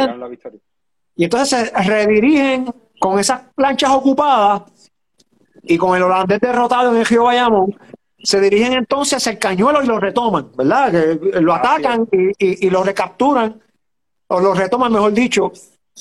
[1.15, 4.91] y entonces se redirigen con esas planchas ocupadas
[5.63, 7.75] y con el holandés derrotado en el río Bayamón,
[8.21, 10.91] se dirigen entonces hacia el cañuelo y lo retoman, ¿verdad?
[10.91, 13.61] Que lo atacan y, y, lo recapturan,
[14.27, 15.51] o lo retoman, mejor dicho,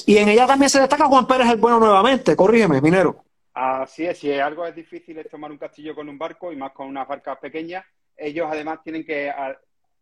[0.06, 3.24] Y en ella también se destaca Juan Pérez el Bueno nuevamente, corrígeme, minero.
[3.54, 6.72] Así es, si algo es difícil es tomar un castillo con un barco y más
[6.72, 7.84] con unas barcas pequeñas,
[8.18, 9.32] ellos además tienen que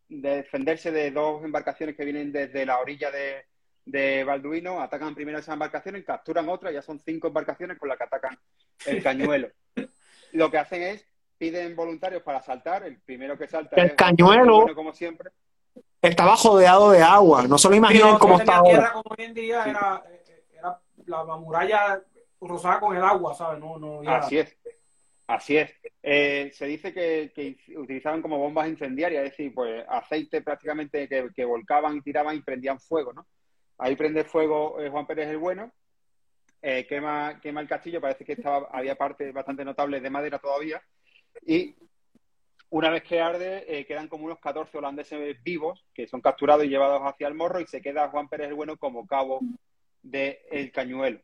[0.09, 3.45] defenderse de dos embarcaciones que vienen desde la orilla de,
[3.85, 8.05] de Balduino, atacan primero esas embarcaciones, capturan otra, ya son cinco embarcaciones con las que
[8.05, 8.39] atacan
[8.87, 9.49] el cañuelo.
[10.33, 11.07] Lo que hacen es,
[11.39, 15.31] piden voluntarios para saltar, el primero que salta el cañuelo, como siempre.
[16.01, 18.93] Estaba jodeado de agua, no se lo imaginen cómo está ahora.
[18.93, 20.03] Como hoy en día era,
[20.53, 22.03] era la muralla
[22.41, 23.61] rozada con el agua, ¿sabes?
[23.61, 24.57] No, no, Así es.
[25.27, 25.73] Así es.
[26.03, 31.97] Eh, se dice que, utilizaban como bombas incendiarias, es decir, pues aceite prácticamente que, volcaban
[31.97, 33.27] y tiraban y prendían fuego, ¿no?
[33.79, 35.73] Ahí prende fuego eh, Juan Pérez el Bueno,
[36.63, 40.81] eh, quema, quema el castillo, parece que estaba, había parte bastante notable de madera todavía,
[41.45, 41.75] y
[42.71, 47.03] una vez que arde, quedan como unos 14 holandeses vivos, que son capturados y llevados
[47.03, 49.41] hacia el morro, y se queda Juan Pérez el Bueno como cabo
[50.03, 51.21] del cañuelo.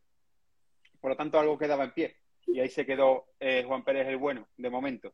[1.00, 2.21] Por lo tanto, algo quedaba en pie.
[2.46, 5.12] Y ahí se quedó eh, Juan Pérez el bueno, de momento.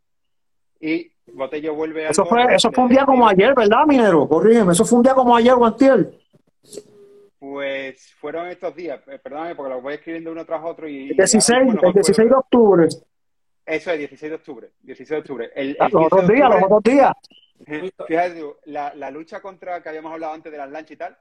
[0.81, 2.11] Y Botello vuelve a.
[2.11, 4.29] Eso fue, eso fue un día como ayer, ¿verdad, Minero?
[4.29, 6.19] Corrígeme, eso fue un día como ayer, Guantiel.
[7.39, 11.11] Pues fueron estos días, eh, perdóname porque lo voy escribiendo uno tras otro y...
[11.11, 12.89] El 16, el 16 de octubre.
[13.65, 15.51] Eso es, 16 de octubre, 16 de octubre.
[15.55, 17.13] El, los otros días, los otros días.
[17.65, 21.19] Fíjate, la, la, lucha contra, que habíamos hablado antes de las lanchas y tal,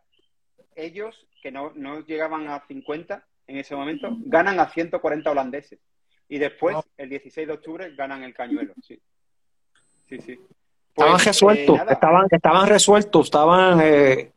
[0.76, 5.80] ellos, que no, no llegaban a 50, en ese momento, ganan a 140 holandeses.
[6.30, 8.74] Y después, el 16 de octubre, ganan el cañuelo.
[8.82, 9.00] Sí,
[10.10, 10.20] sí.
[10.20, 10.40] sí.
[10.90, 13.80] estaban pues, resueltos, eh, estaban, estaban resueltos, estaban...
[13.82, 14.32] Eh,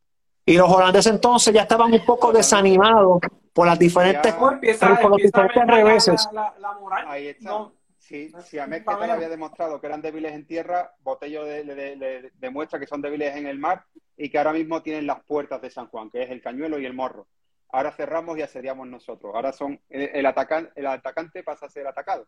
[0.46, 3.20] y los holandeses entonces ya estaban un poco desanimados
[3.52, 4.58] por las diferentes, por
[5.10, 6.28] los diferentes reveses.
[7.06, 7.68] Ahí está.
[7.98, 12.86] Sí, si a Mezquita había demostrado que eran débiles en tierra, Botello le, demuestra que
[12.88, 13.84] son débiles en el mar
[14.16, 16.86] y que ahora mismo tienen las puertas de San Juan, que es el cañuelo y
[16.86, 17.28] el morro
[17.72, 19.34] ahora cerramos y asediamos nosotros.
[19.34, 22.26] Ahora son el, atacante, el atacante pasa a ser atacado.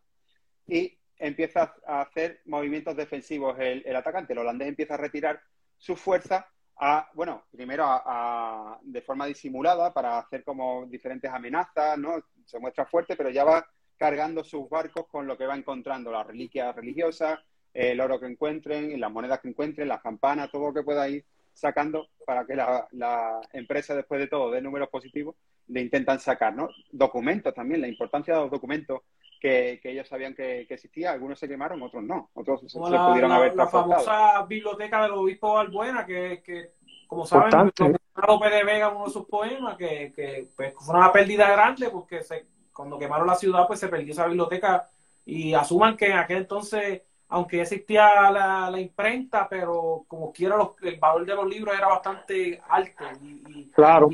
[0.66, 4.32] Y empieza a hacer movimientos defensivos el, atacante.
[4.32, 5.40] El holandés empieza a retirar
[5.78, 12.24] su fuerza a, bueno, primero a, de forma disimulada para hacer como diferentes amenazas, ¿no?
[12.44, 13.66] Se muestra fuerte, pero ya va
[13.96, 17.38] cargando sus barcos con lo que va encontrando, las reliquias religiosas,
[17.72, 21.24] el oro que encuentren, las monedas que encuentren, las campanas, todo lo que pueda ir
[21.52, 25.36] sacando para que la, empresa, después de todo, dé números positivos,
[25.68, 26.68] le intentan sacar, ¿no?
[26.90, 29.00] Documentos también, la importancia de los documentos
[29.40, 31.12] que, ellos sabían que, existía.
[31.12, 32.30] Algunos se quemaron, otros no.
[32.34, 36.72] Otros se, pudieron haber La famosa biblioteca del obispo Balbuena, que, que
[37.06, 37.72] como saben,
[38.14, 42.22] López de Vega, uno de sus poemas, que, que pues, fue una pérdida grande porque
[42.22, 44.88] se, cuando quemaron la ciudad, pues se perdió esa biblioteca
[45.24, 47.02] y asuman que en aquel entonces
[47.32, 53.04] aunque existía la, imprenta, pero como quiera el valor de los libros era bastante alto.
[53.22, 54.10] Y, claro.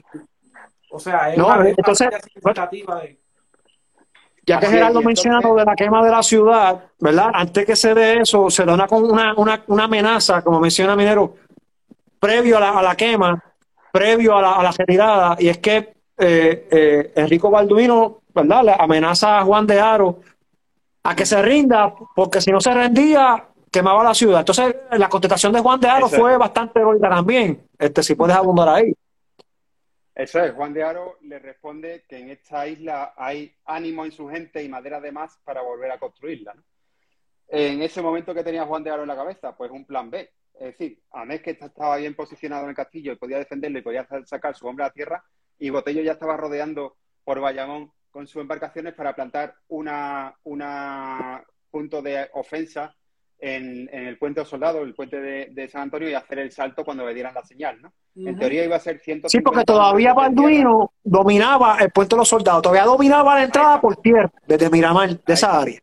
[0.91, 3.19] o sea, es una, entonces, de...
[4.47, 7.31] Ya que Gerardo menciona lo de la quema de la ciudad, ¿verdad?
[7.35, 11.35] Antes que se dé eso, se da una, una, una, amenaza, como menciona Minero,
[12.21, 13.43] previo a la, a la quema,
[13.93, 18.65] previo a la, a la retirada, y es que eh, eh, Enrico Balduino, ¿verdad?
[18.65, 20.21] Le amenaza a Juan de Aro
[21.09, 24.41] a que se rinda, porque si no se rendía, quemaba la ciudad.
[24.41, 27.67] Entonces, la contestación de Juan de Aro fue bastante heroica también.
[27.79, 28.93] Este, si puedes abundar ahí.
[30.15, 34.29] Eso es, Juan de Aro le responde que en esta isla hay ánimo en su
[34.29, 36.55] gente y madera de más para volver a construirla.
[37.47, 40.31] En ese momento que tenía Juan de Aro en la cabeza, pues un plan B.
[40.61, 43.83] Es decir, a mes que estaba bien posicionado en el castillo y podía defenderlo y
[43.83, 45.25] podía sacar su hombre a tierra,
[45.59, 51.41] y Botello ya estaba rodeando por Bayamón con sus embarcaciones para plantar una, una
[51.71, 52.93] punto de ofensa
[53.39, 56.85] en, el puente de los soldados, el puente de, San Antonio, y hacer el salto
[56.85, 57.93] cuando le dieran la señal, ¿no?
[58.17, 62.29] En teoría iba a ser 150 Sí, porque todavía Balduino dominaba el puente de los
[62.29, 65.79] soldados, todavía dominaba la entrada por tierra, desde Miramar, de esa área.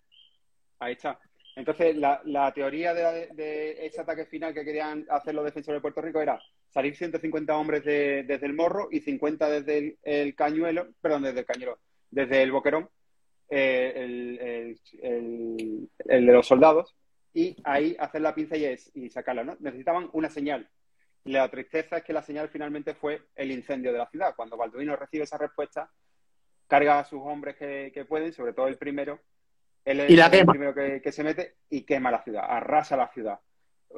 [0.80, 1.18] Ahí está.
[1.56, 6.02] Entonces, la, la teoría de, ese ataque final que querían hacer los defensores de Puerto
[6.02, 6.38] Rico era
[6.68, 11.46] salir 150 hombres desde el morro y 50 desde el, el cañuelo, perdón, desde el
[11.46, 11.80] cañuelo,
[12.12, 12.90] desde el boquerón,
[13.50, 16.96] eh, el, de los soldados,
[17.34, 19.44] y ahí hacer la pinza y, y sacarla.
[19.44, 19.58] ¿no?
[19.60, 20.70] Necesitaban una señal.
[21.26, 24.36] La tristeza es que la señal finalmente fue el incendio de la ciudad.
[24.36, 25.90] Cuando Balduino recibe esa respuesta,
[26.68, 29.20] carga a sus hombres que, pueden, sobre todo el primero,
[29.84, 33.40] él es el primero que, se mete y quema la ciudad, arrasa la ciudad.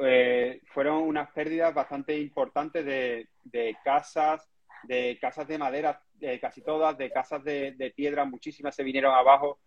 [0.02, 4.48] Eh, fueron unas pérdidas bastante importantes de, de casas,
[4.84, 9.60] de casas de madera, eh, casi todas, de casas de, piedra, muchísimas se vinieron abajo.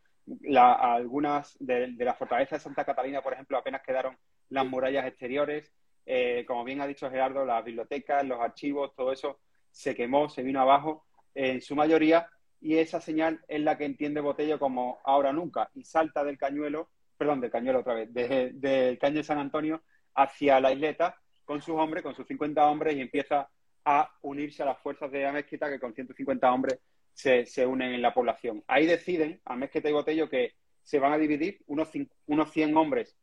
[0.57, 4.17] algunas de, la fortaleza de Santa Catalina, por ejemplo, apenas quedaron
[4.49, 5.73] las murallas exteriores.
[6.07, 10.43] Eh, como bien ha dicho Gerardo, las bibliotecas, los archivos, todo eso se quemó, se
[10.43, 11.05] vino abajo.
[11.35, 12.29] en su mayoría,
[12.61, 16.91] y esa señal es la que entiende Botello como ahora nunca, y salta del cañuelo,
[17.17, 19.83] perdón, del cañuelo otra vez, del caño de San Antonio
[20.15, 23.49] hacia la isleta con sus hombres, con sus 50 hombres, y empieza
[23.85, 26.79] a unirse a las fuerzas de Amezquita, que con 150 hombres
[27.13, 28.63] se, se unen en la población.
[28.67, 31.91] Ahí deciden, Amezquita y Botello, que se van a dividir, unos,
[32.27, 33.17] unos 100 hombres,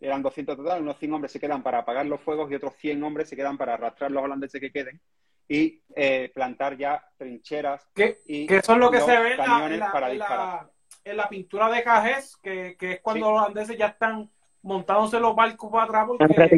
[0.00, 3.02] eran 200 total, unos 100 hombres se quedan para apagar los fuegos y otros 100
[3.02, 5.00] hombres se quedan para arrastrar los holandeses que queden
[5.48, 7.86] y eh, plantar ya trincheras.
[7.94, 10.70] Que, y que es lo que se ve en la,
[11.04, 14.30] en, la, pintura de Cajés, que, que es cuando los holandeses ya están
[14.64, 16.48] montándose los barcos para atrás porque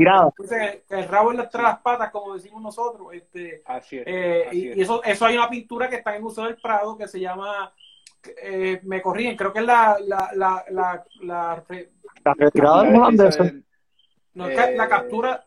[0.88, 3.08] que, el rabo entre las patas, como decimos nosotros.
[3.12, 6.44] Este, así es, eh, y, eso, eso hay una pintura que está en el Museo
[6.44, 7.72] del Prado que se llama,
[8.42, 11.64] eh, me corrigen, creo que es la, la, la, la, la,
[12.36, 13.54] retirada de los holandeses.
[14.34, 15.44] No, es la captura.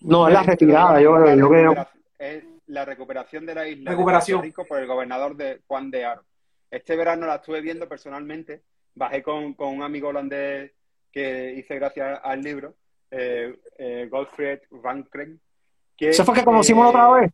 [0.00, 1.16] No, es la retirada, yo,
[1.48, 1.86] creo.
[2.18, 4.40] Es la recuperación de la isla recuperación.
[4.40, 6.24] de Rico por el gobernador de Juan de Aro.
[6.70, 8.62] Este verano la estuve viendo personalmente.
[8.94, 10.72] Bajé con, con un amigo holandés
[11.16, 12.74] que hice gracias al libro,
[13.10, 15.40] eh, eh Gottfried Van Kren.
[15.96, 17.32] Que, ¿Ese fue que conocimos otra vez?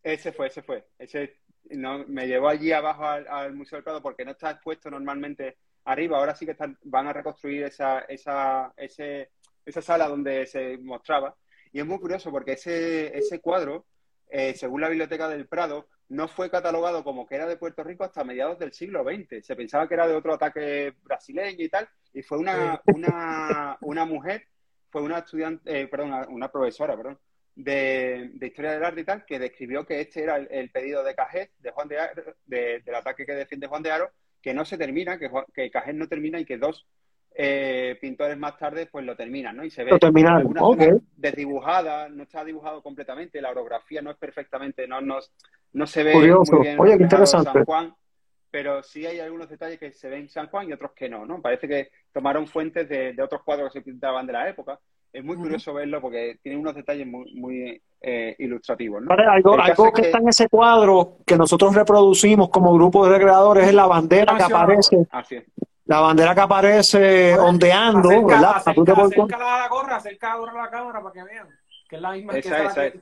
[0.00, 0.86] Ese fue, ese fue.
[0.96, 5.56] Ese no, me llevó allí abajo al, Museo del Prado porque no está expuesto normalmente
[5.86, 6.18] arriba.
[6.18, 9.32] Ahora sí que están, van a reconstruir esa, esa, ese,
[9.66, 11.34] esa sala donde se mostraba.
[11.72, 13.86] Y es muy curioso porque ese, ese cuadro,
[14.30, 18.04] eh, según la Biblioteca del Prado, no fue catalogado como que era de Puerto Rico
[18.04, 19.44] hasta mediados del siglo XX.
[19.44, 24.04] Se pensaba que era de otro ataque brasileño y tal, y fue una, una, una
[24.04, 24.46] mujer,
[24.90, 27.18] fue una estudiante, eh, perdón, una profesora, perdón,
[27.54, 31.50] de, Historia del Arte y tal, que describió que este era el, pedido de Cajés,
[31.58, 34.10] de Juan de, Aro, del ataque que defiende Juan de Aro,
[34.42, 36.86] que no se termina, que, que Cajés no termina y que dos
[37.34, 39.64] eh, pintores más tarde pues lo terminan, ¿no?
[39.64, 40.42] Y se ve una
[41.16, 45.18] desdibujada, no está dibujado completamente, la orografía no es perfectamente, no, no,
[45.72, 46.56] no se ve Curioso.
[46.56, 47.52] muy bien Oye, qué interesante.
[47.52, 47.94] San Juan,
[48.50, 51.24] pero sí hay algunos detalles que se ven en San Juan y otros que no,
[51.24, 51.40] ¿no?
[51.40, 54.78] Parece que tomaron fuentes de, otros cuadros que se pintaban de la época.
[55.12, 59.02] Es muy curioso verlo porque tiene unos detalles muy, muy eh, ilustrativos.
[59.02, 59.12] ¿no?
[59.12, 63.74] algo, algo que, está en ese cuadro que nosotros reproducimos como grupo de recreadores es
[63.74, 65.06] la bandera que aparece.
[65.10, 65.44] Así es
[65.90, 68.58] la bandera que aparece ondeando, ¿verdad?
[68.58, 71.48] Acerca, acerca la gorra, acerca la gorra a la cámara para que vean,
[71.88, 72.94] que es la misma esa, que esa es.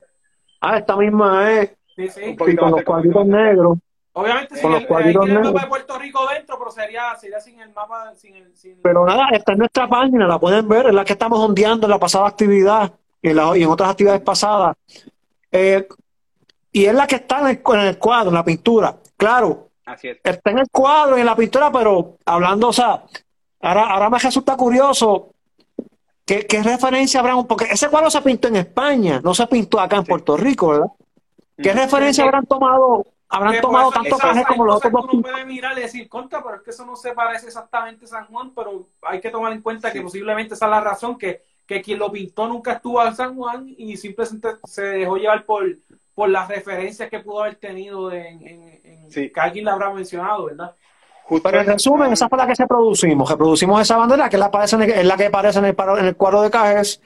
[0.59, 1.69] Ah, esta misma es.
[1.95, 2.21] Sí, sí.
[2.47, 3.77] Y con los cuadritos negros.
[4.13, 5.45] Obviamente con los cuadritos negros.
[5.45, 8.15] el mapa de Puerto Rico dentro, pero sería, sería sin el mapa.
[8.15, 8.81] Sin el, sin...
[8.81, 11.91] Pero nada, esta es nuestra página, la pueden ver, es la que estamos ondeando en
[11.91, 12.91] la pasada actividad
[13.21, 14.75] y en, la, y en otras actividades pasadas.
[15.51, 15.87] Eh,
[16.71, 18.95] y es la que está en el, en el cuadro, en la pintura.
[19.15, 19.68] Claro,
[20.23, 23.03] Está en el cuadro y en la pintura, pero hablando, o sea,
[23.61, 25.33] ahora, ahora me resulta curioso
[26.25, 29.97] qué, qué referencia habrán, porque ese cuadro se pintó en España, no se pintó acá
[29.97, 30.87] en Puerto Rico, ¿verdad?
[31.61, 35.81] ¿Qué referencia habrán tomado habrán tomado tanto caje como los otros Uno puede mirar y
[35.81, 39.21] decir, contra, pero es que eso no se parece exactamente a San Juan, pero hay
[39.21, 42.47] que tomar en cuenta que posiblemente esa es la razón, que, que quien lo pintó
[42.47, 45.63] nunca estuvo en San Juan y simplemente se dejó llevar por,
[46.19, 50.75] por las referencias que pudo haber tenido en, en, que alguien la habrá mencionado, ¿verdad?
[51.41, 53.29] Pero en resumen, esa fue la que se producimos.
[53.29, 56.41] Reproducimos esa bandera, que es la, es la que aparece en el, en el cuadro
[56.41, 56.99] de Cajes,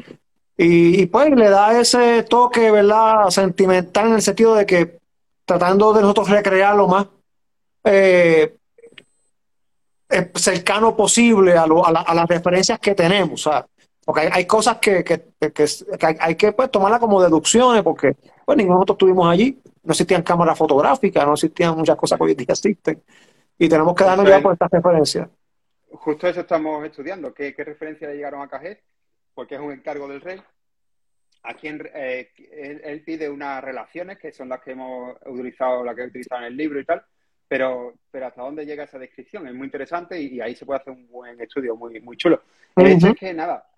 [0.57, 4.97] y, pues le da ese toque, ¿verdad?, sentimental en el sentido de que
[5.45, 7.05] tratando de nosotros recrear lo más
[7.83, 8.55] eh,
[10.09, 13.47] eh, cercano posible a, a, las referencias que tenemos.
[14.03, 15.21] Porque hay, cosas que, que,
[16.19, 18.15] hay, que pues, tomarlas como deducciones, porque
[18.45, 22.23] pues ninguno de nosotros estuvimos allí, no existían cámaras fotográficas, no existían muchas cosas que
[22.23, 23.01] hoy día existen,
[23.57, 25.29] y tenemos que darnos ya por estas referencias.
[25.91, 28.81] Justo eso estamos estudiando, ¿qué, qué referencias le llegaron a Cajet?
[29.33, 30.41] Porque es un encargo del rey.
[31.43, 32.31] A quien eh,
[32.83, 36.47] él, pide unas relaciones, que son las que hemos utilizado, las que he utilizado en
[36.47, 37.03] el libro y tal,
[37.47, 40.93] pero, pero hasta dónde llega esa descripción es muy interesante y, ahí se puede hacer
[40.93, 42.41] un buen estudio muy, muy chulo.
[42.77, 43.69] El hecho es que, nada,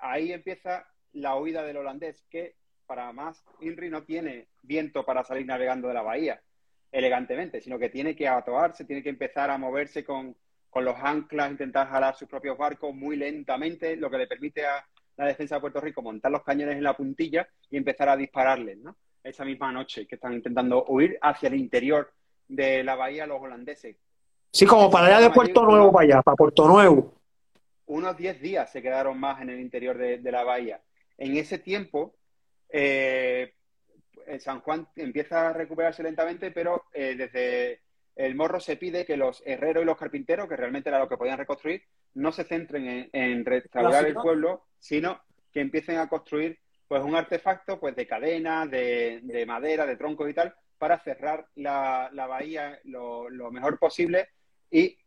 [0.00, 5.46] ahí empieza la huida del holandés, que para más, INRI no tiene viento para salir
[5.46, 6.40] navegando de la bahía
[6.92, 10.36] elegantemente, sino que tiene que atoarse, tiene que empezar a moverse con,
[10.74, 14.86] los anclas, intentar jalar sus propios barcos muy lentamente, lo que le permite a
[15.16, 18.78] la defensa de Puerto Rico montar los cañones en la puntilla y empezar a dispararles,
[18.78, 18.96] ¿no?
[19.22, 22.12] Esa misma noche que están intentando huir hacia el interior
[22.48, 23.96] de la bahía los holandeses.
[24.50, 27.14] Sí, como para allá de Puerto Nuevo, para allá, para Puerto Nuevo.
[27.86, 30.80] Unos 10 días se quedaron más en el interior de, de la bahía.
[31.18, 32.14] En ese tiempo,
[32.72, 33.54] eh,
[34.38, 37.80] San Juan empieza a recuperarse lentamente, pero eh, desde
[38.16, 41.16] el morro se pide que los herreros y los carpinteros, que realmente era lo que
[41.16, 41.82] podían reconstruir,
[42.14, 45.22] no se centren en, restaurar el pueblo, sino
[45.52, 46.58] que empiecen a construir
[46.88, 52.10] pues un artefacto pues de cadena, de, madera, de troncos y tal, para cerrar la,
[52.12, 54.28] bahía lo, mejor posible
[54.70, 54.98] y,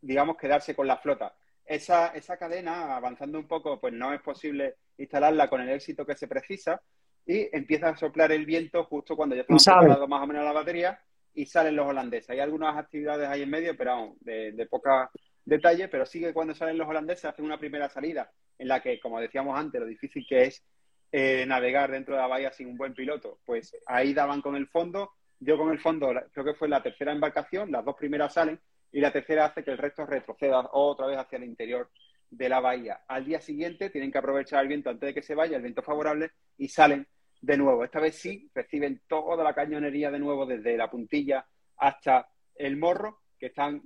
[0.00, 1.34] digamos, quedarse con la flota.
[1.64, 6.16] Esa, esa cadena, avanzando un poco, pues no es posible instalarla con el éxito que
[6.16, 6.82] se precisa
[7.26, 10.52] y empieza a soplar el viento justo cuando ya estamos preparados más o menos la
[10.52, 11.00] batería
[11.34, 12.30] y salen los holandeses.
[12.30, 15.10] Hay algunas actividades ahí en medio, pero de, de poca
[15.44, 19.00] detalle, pero sí que cuando salen los holandeses hacen una primera salida en la que,
[19.00, 20.64] como decíamos antes, lo difícil que es
[21.12, 23.40] eh, navegar dentro de la bahía sin un buen piloto.
[23.44, 27.12] Pues ahí daban con el fondo, yo con el fondo creo que fue la tercera
[27.12, 28.60] embarcación, las dos primeras salen
[28.92, 31.90] y la tercera hace que el resto retroceda otra vez hacia el interior
[32.30, 33.00] de la bahía.
[33.08, 35.82] Al día siguiente tienen que aprovechar el viento antes de que se vaya, el viento
[35.82, 37.06] favorable, y salen
[37.40, 37.84] de nuevo.
[37.84, 41.44] Esta vez sí reciben toda la cañonería de nuevo desde la puntilla
[41.78, 43.82] hasta el morro, que están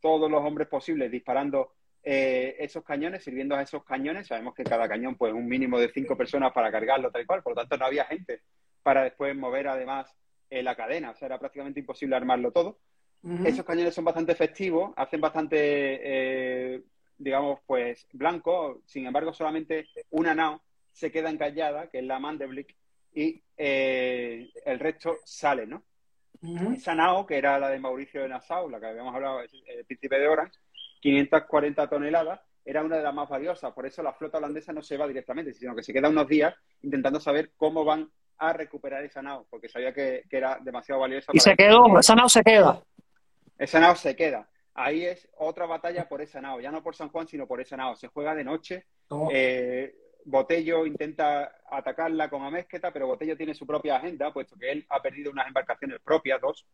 [0.00, 4.26] todos los hombres posibles disparando eh, esos cañones, sirviendo a esos cañones.
[4.26, 7.42] Sabemos que cada cañón, pues un mínimo de cinco personas para cargarlo tal y cual,
[7.42, 8.40] por lo tanto no había gente
[8.82, 10.14] para después mover además
[10.50, 12.78] eh, la cadena, o sea, era prácticamente imposible armarlo todo.
[13.46, 16.82] Esos cañones son bastante efectivos, hacen bastante, eh,
[17.18, 20.62] digamos, pues blanco, sin embargo solamente una nao
[20.92, 22.74] se queda encallada, que es la Mandeblick,
[23.14, 25.82] y el resto sale, ¿no?
[26.74, 30.18] Esa nao, que era la de Mauricio de Nassau, la que habíamos hablado, el príncipe
[30.18, 30.58] de Orange,
[31.00, 33.72] 540 toneladas, era una de las más valiosas.
[33.72, 36.54] Por eso la flota holandesa no se va directamente, sino que se queda unos días
[36.82, 41.32] intentando saber cómo van a recuperar esa nao, porque sabía que, era demasiado valiosa.
[41.34, 42.82] Y se quedó, esa nao se queda.
[43.58, 44.48] Esa nao se queda.
[44.74, 47.76] Ahí es otra batalla por esa nao, ya no por San Juan, sino por esa
[47.76, 47.94] nao.
[47.96, 48.86] Se juega de noche.
[49.32, 49.94] Eh,
[50.24, 55.00] Botello intenta atacarla con Amezqueta, pero Botello tiene su propia agenda, puesto que él ha
[55.00, 56.66] perdido unas embarcaciones propias, dos,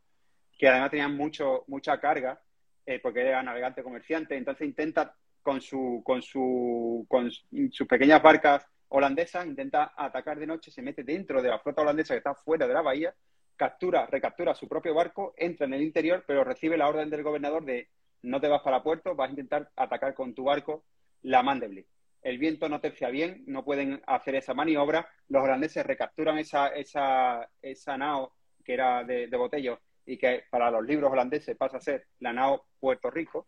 [0.57, 2.41] que además tenían mucho, mucha carga,
[2.87, 4.37] eh, porque era navegante comerciante.
[4.37, 10.71] Entonces intenta con su, con su, con sus pequeñas barcas holandesas, intenta atacar de noche,
[10.71, 13.15] se mete dentro de la flota holandesa que está fuera de la bahía,
[13.61, 17.63] captura, recaptura su propio barco, entra en el interior, pero recibe la orden del gobernador
[17.63, 17.89] de
[18.23, 20.83] no te vas para puerto, vas a intentar atacar con tu barco
[21.21, 21.87] la Mandeblick
[22.23, 27.49] el viento no tercia bien, no pueden hacer esa maniobra, los holandeses recapturan esa, esa,
[27.63, 28.33] esa nao
[28.65, 32.65] que era de, Botello y que para los libros holandeses pasa a ser la nao
[32.79, 33.47] Puerto Rico,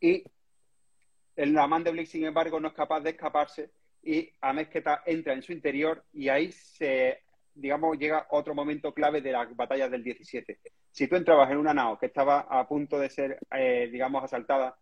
[0.00, 0.24] y
[1.36, 1.54] el
[1.92, 3.70] Blick, sin embargo, no es capaz de escaparse
[4.02, 7.24] y Amezqueta entra en su interior y ahí se,
[7.56, 10.58] digamos, llega otro momento clave de las batallas del 17.
[10.90, 14.78] Si tú entrabas en una nao que estaba a punto de ser, eh, digamos, asaltada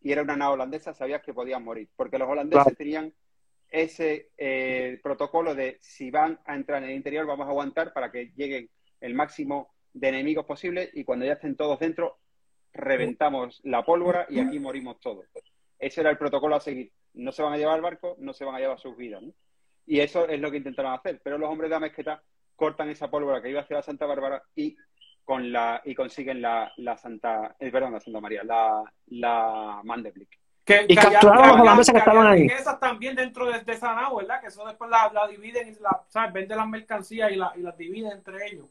[0.00, 3.12] y era una nave holandesa, sabías que podían morir, porque los holandeses tenían
[3.70, 8.10] ese eh, protocolo de si van a entrar en el interior vamos a aguantar para
[8.10, 12.18] que lleguen el máximo de enemigos posible y cuando ya estén todos dentro
[12.72, 15.26] reventamos la pólvora y aquí morimos todos.
[15.78, 16.92] Ese era el protocolo a seguir.
[17.14, 19.22] No se van a llevar al barco, no se van a llevar sus vidas.
[19.88, 21.18] Y eso es lo que intentaron hacer.
[21.24, 22.22] Pero los hombres de Amezqueta
[22.54, 24.76] cortan esa pólvora que iba hacia la Santa Bárbara y
[25.24, 30.38] con la y consiguen la, la Santa, eh, perdón, la Santa María, la, la Mandeblick.
[30.64, 32.46] Que, y capturaron a los holandeses que estaban ahí.
[32.46, 34.42] Esas también dentro de, de, esa nave, ¿verdad?
[34.42, 36.34] Que eso después la, la dividen y la, ¿sabes?
[36.34, 38.66] venden las mercancías y, la, y las dividen entre ellos.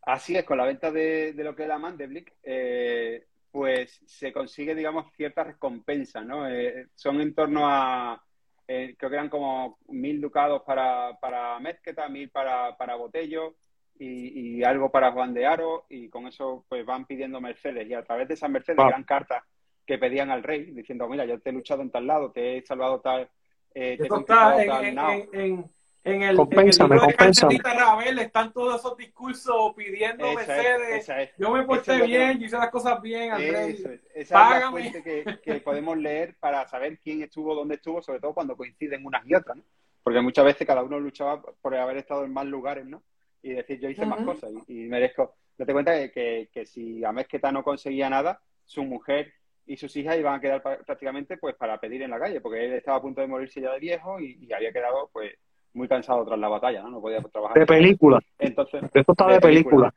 [0.00, 4.32] Así es, con la venta de, de lo que es la Mandeblick, eh, pues se
[4.32, 6.48] consigue, digamos, cierta recompensa, ¿no?
[6.48, 8.22] Eh, son en torno a,
[8.66, 13.54] eh, creo que eran como mil ducados para, para Mezqueta, mil para, para Botello,
[13.98, 17.88] y, algo para Juan de Aro y con eso pues van pidiendo Mercedes.
[17.88, 19.42] Y a través de esas Mercedes eran cartas
[19.86, 22.62] que pedían al rey diciendo mira yo te he luchado en tal lado te he
[22.62, 23.28] salvado tal
[23.74, 25.70] eh, te he en, en, en,
[26.04, 31.32] en, el, compénsame, en el de Ravel están todos esos discursos pidiendo Mercedes.
[31.38, 33.82] yo me porté bien yo hice las cosas bien rey
[34.14, 38.20] esa es la fuente que, que, podemos leer para saber quién estuvo dónde estuvo sobre
[38.20, 39.64] todo cuando coinciden unas y otras ¿no?
[40.02, 43.02] porque muchas veces cada uno luchaba por haber estado en más lugares no
[43.44, 45.36] y decir yo hice más cosas y, merezco.
[45.56, 49.34] Date cuenta de que, que si Amezqueta no conseguía nada, su mujer
[49.66, 52.72] y sus hijas iban a quedar prácticamente pues para pedir en la calle, porque él
[52.72, 55.32] estaba a punto de morirse ya de viejo y, había quedado pues
[55.74, 56.90] muy cansado tras la batalla, ¿no?
[56.90, 57.58] No podía trabajar.
[57.58, 58.20] De película.
[58.38, 59.92] Entonces, esto está de, película.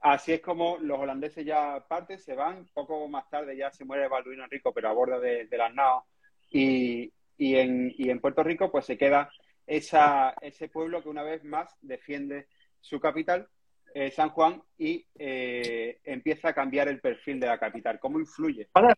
[0.00, 4.08] Así es como los holandeses ya parten, se van, poco más tarde ya se muere
[4.08, 6.04] Balduino Enrico, pero a bordo de, las naos.
[6.50, 9.30] Y, y, en, y en Puerto Rico pues se queda
[9.66, 12.46] esa, ese pueblo que una vez más defiende
[12.80, 13.48] su capital,
[13.94, 17.98] eh, San Juan, y eh, empieza a cambiar el perfil de la capital.
[17.98, 18.68] ¿Cómo influye?
[18.72, 18.94] Para,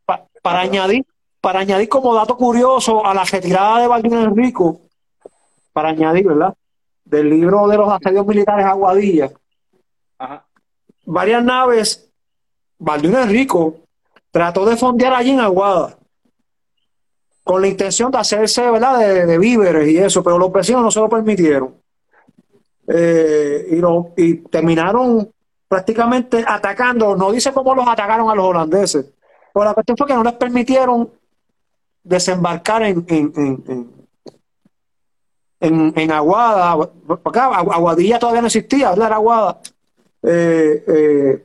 [0.60, 1.06] añadir,
[1.40, 4.88] para añadir como dato curioso a la retirada de Baldino Enrico,
[5.78, 6.52] para añadir, ¿verdad?
[7.05, 9.30] Del libro de los asedios militares Aguadilla,
[11.05, 12.10] varias naves,
[12.80, 13.76] Baldino Enrico
[14.32, 15.96] trató de fondear allí en Aguada.
[17.44, 20.98] con la intención de hacerse, ¿verdad?, de, víveres y eso, pero los vecinos no se
[20.98, 21.76] lo permitieron.
[22.88, 25.30] Eh, y, lo, y terminaron
[25.68, 29.06] prácticamente atacando, no dice cómo los atacaron a los holandeses,
[29.55, 31.09] pero la cuestión fue que no les permitieron
[32.02, 33.97] desembarcar en, en, en, en,
[35.60, 36.76] Aguada,
[37.24, 39.06] acá Aguadilla todavía no existía, ¿verdad?
[39.06, 39.60] Era Aguada.
[40.22, 41.44] Eh, eh,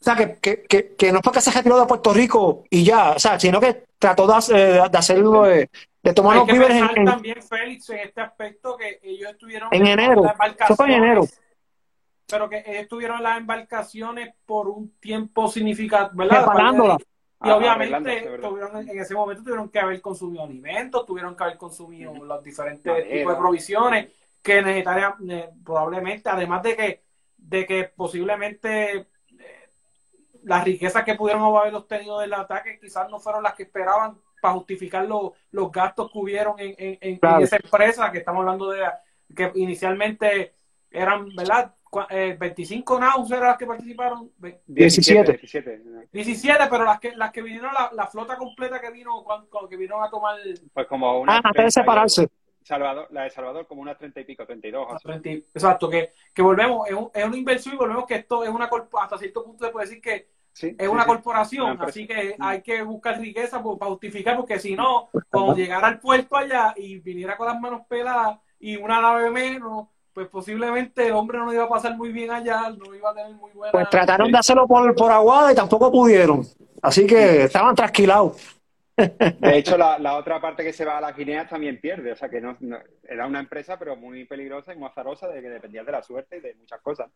[0.00, 3.12] o sea, que, que, que, no fue que se retiró de Puerto Rico y ya,
[3.12, 5.68] o sea, sino que trató de, de hacerlo, de,
[6.02, 10.22] de tomar los víveres en, también, Félix, en este aspecto que ellos estuvieron en enero.
[10.58, 11.26] Eso fue en enero
[12.26, 16.98] pero que estuvieron las embarcaciones por un tiempo significativo, ¿verdad?
[17.44, 22.14] Y ah, obviamente en ese momento tuvieron que haber consumido alimentos, tuvieron que haber consumido
[22.14, 24.08] los diferentes tipos de provisiones
[24.42, 25.14] que necesitarían
[25.62, 27.02] probablemente, además de que,
[27.36, 29.06] de que posiblemente eh,
[30.44, 34.54] las riquezas que pudieron haber obtenido del ataque quizás no fueron las que esperaban para
[34.54, 38.82] justificar los gastos que hubieron en, en, esa empresa que estamos hablando de
[39.34, 40.54] que inicialmente
[40.90, 41.74] eran, ¿verdad?
[42.38, 44.30] 25 eh, naus eran las que participaron.
[44.66, 45.40] 17.
[46.12, 50.02] 17, pero las que, las que vinieron, la, flota completa que vino, cuando, que vinieron
[50.02, 50.36] a tomar.
[50.72, 51.36] Pues como una.
[51.36, 52.28] Ah, antes de separarse.
[52.62, 54.88] Salvador, la de Salvador como unas 30 y pico, 32.
[55.54, 58.68] exacto, que, que volvemos, es, un, es, una inversión y volvemos que esto es una
[59.00, 60.26] hasta cierto punto se puede decir que
[60.60, 65.54] es una corporación, así que hay que buscar riqueza para justificar, porque si no, cuando
[65.54, 70.28] llegara al puerto allá y viniera con las manos peladas y una nave menos, pues
[70.28, 73.50] posiblemente el hombre no iba a pasar muy bien allá, no iba a tener muy
[73.52, 73.70] buena...
[73.70, 76.42] Pues trataron de hacerlo por, por Aguada y tampoco pudieron.
[76.80, 78.58] Así que estaban trasquilados.
[78.96, 82.12] De hecho, la, otra parte que se va a las Guineas también pierde.
[82.12, 82.56] O sea, que no,
[83.06, 86.38] era una empresa, pero muy peligrosa y muy azarosa, de que dependía de la suerte
[86.38, 87.10] y de muchas cosas.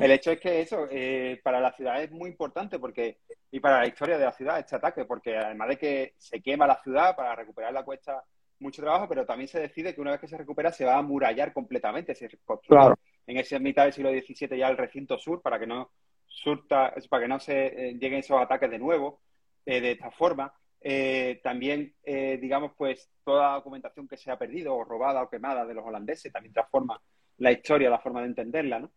[0.00, 3.18] El hecho es que eso, eh, para la ciudad es muy importante porque
[3.52, 6.66] y para la historia de la ciudad, este ataque, porque además de que se quema
[6.66, 8.24] la ciudad para recuperar la cuesta
[8.60, 10.98] mucho trabajo, pero también se decide que una vez que se recupera se va a
[10.98, 12.94] amurallar completamente, se construye
[13.26, 15.90] en esa mitad del siglo XVII ya el recinto sur para que no
[16.26, 19.20] surta, para que no se eh, lleguen esos ataques de nuevo
[19.66, 20.52] eh, de esta forma.
[20.82, 25.66] Eh, también, digamos, pues toda la documentación que se ha perdido o robada o quemada
[25.66, 26.98] de los holandeses también transforma
[27.36, 28.90] la historia, la forma de entenderla, ¿no?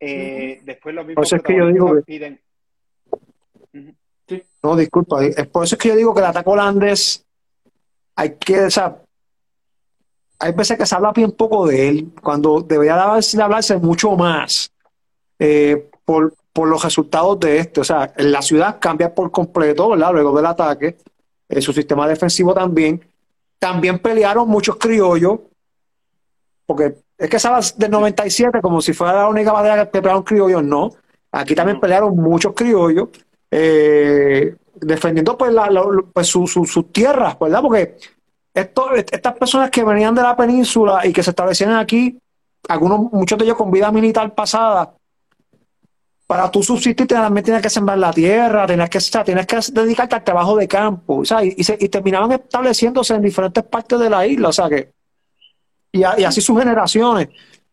[0.00, 2.40] Después los mismos es que yo digo piden...
[4.62, 7.24] No, disculpa, es por eso es que yo digo que el ataque holandés
[8.16, 8.70] hay que, o
[10.38, 14.72] hay veces que se habla bien poco de él, cuando debería de hablarse mucho más
[15.38, 17.80] eh, por, los resultados de este.
[17.80, 20.10] O sea, la ciudad cambia por completo, ¿verdad?
[20.12, 20.96] Luego del ataque,
[21.48, 23.00] eh, su sistema defensivo también.
[23.60, 25.38] También pelearon muchos criollos,
[26.66, 30.64] porque es que sabes del 97 como si fuera la única manera que pelearon criollos,
[30.64, 30.90] no.
[31.30, 33.08] Aquí también pelearon muchos criollos,
[33.52, 35.52] eh, defendiendo pues,
[36.12, 37.62] pues sus tierras, ¿verdad?
[37.62, 37.96] Porque
[38.54, 42.18] estas personas que venían de la península y que se establecían aquí,
[42.68, 44.92] algunos, muchos de ellos con vida militar pasada,
[46.28, 50.24] para tú subsistir también tienes que sembrar la tierra, tienes que, tienes que dedicarte al
[50.24, 54.92] trabajo de campo, y, terminaban estableciéndose en diferentes partes de la isla, o sea que,
[55.90, 57.30] y, así sus generaciones.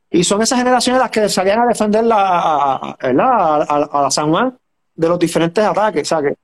[0.10, 4.58] Y son esas generaciones las que salían a defender la, a, la San Juan
[4.96, 6.38] de los diferentes ataques, o sea que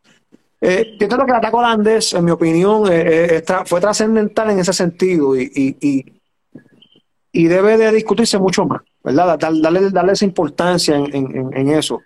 [0.63, 4.59] eh, yo creo que el ataque holandés, en mi opinión, eh, eh, fue trascendental en
[4.59, 5.51] ese sentido y,
[7.33, 9.39] y, debe de discutirse mucho más, ¿verdad?
[9.39, 11.99] Darle, darle esa importancia en, eso.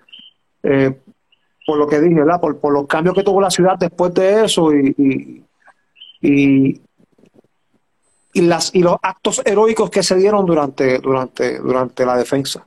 [0.62, 2.40] por lo que dije, ¿verdad?
[2.40, 5.44] Por, por, los cambios que tuvo la ciudad después de eso y,
[6.22, 6.82] y,
[8.34, 12.66] y, las, y los actos heroicos que se dieron durante, durante, durante la defensa.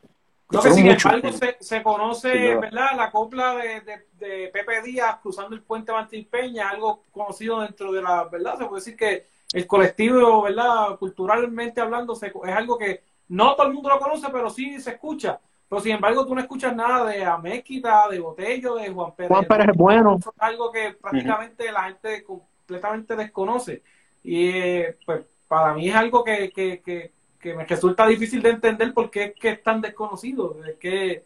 [0.51, 1.29] No, que sin embargo
[1.61, 2.97] se, conoce, ¿verdad?
[2.97, 3.83] La copla de,
[4.19, 8.57] de, Pepe Díaz cruzando el puente Martín Peña, algo conocido dentro de la, ¿verdad?
[8.57, 10.97] Se puede decir que el colectivo, ¿verdad?
[10.99, 15.39] Culturalmente hablando, es algo que no todo el mundo lo conoce, pero sí se escucha.
[15.69, 19.29] Pero sin embargo, tú no escuchas nada de Améquita, de Botello, de Juan Pérez.
[19.29, 20.17] Juan Pérez es bueno.
[20.19, 23.83] Es algo que prácticamente la gente completamente desconoce.
[24.23, 28.51] Y eh, pues para mí es algo que, que, que que me resulta difícil de
[28.51, 30.57] entender por qué es que es tan desconocido.
[30.67, 31.25] Es que,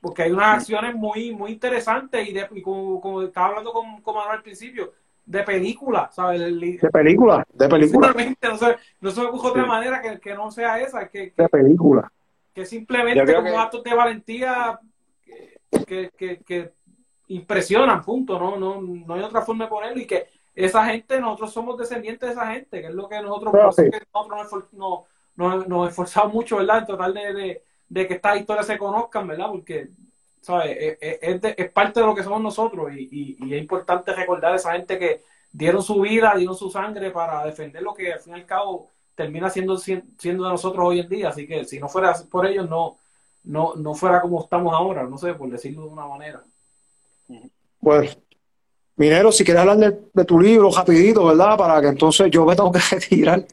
[0.00, 4.36] porque hay unas acciones muy, muy interesantes y, de, como, estaba hablando con, con Manuel
[4.36, 4.92] al principio,
[5.24, 6.40] de película, ¿sabes?
[6.40, 8.14] De película, de película.
[8.42, 11.06] No se, no se me ocurre otra manera que, que, no sea esa.
[11.08, 12.10] Que, de película.
[12.54, 14.80] Que simplemente como actos de valentía
[15.86, 16.72] que, que, que,
[17.28, 18.38] impresionan, punto.
[18.38, 22.26] No, no, no hay otra forma de ponerlo y que esa gente, nosotros somos descendientes
[22.26, 23.52] de esa gente, que es lo que nosotros,
[24.12, 25.04] nosotros no,
[25.38, 26.78] nos, esforzamos mucho, ¿verdad?
[26.78, 27.62] En tratar de,
[27.94, 29.46] que estas historias se conozcan, ¿verdad?
[29.50, 29.88] Porque,
[30.40, 30.96] ¿sabes?
[31.00, 34.98] Es, es, parte de lo que somos nosotros y, es importante recordar a esa gente
[34.98, 38.46] que, dieron su vida, dieron su sangre para defender lo que al fin y al
[38.46, 41.30] cabo termina siendo, siendo de nosotros hoy en día.
[41.30, 42.96] Así que si no fuera por ellos, no,
[43.44, 46.42] no, no fuera como estamos ahora, no sé, por decirlo de una manera.
[47.80, 48.18] Pues,
[48.96, 49.78] Minero, si quieres hablar
[50.12, 51.56] de, tu libro rapidito, ¿verdad?
[51.56, 53.44] Para que entonces yo me tengo que retirar.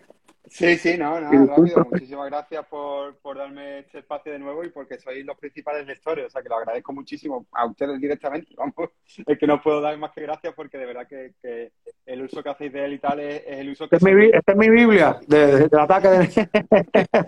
[0.56, 1.86] Sí, sí, no, no, rápido.
[1.92, 6.28] Muchísimas gracias por, por, darme este espacio de nuevo y porque sois los principales lectores.
[6.28, 8.54] O sea, que lo agradezco muchísimo a ustedes directamente.
[8.58, 11.74] Vamos, es que no puedo dar más que gracias porque de verdad que, que
[12.06, 13.98] el uso que hacéis de él y tal es, el uso que...
[13.98, 16.50] Esta es, mi, esta es mi Biblia de, del ataque de...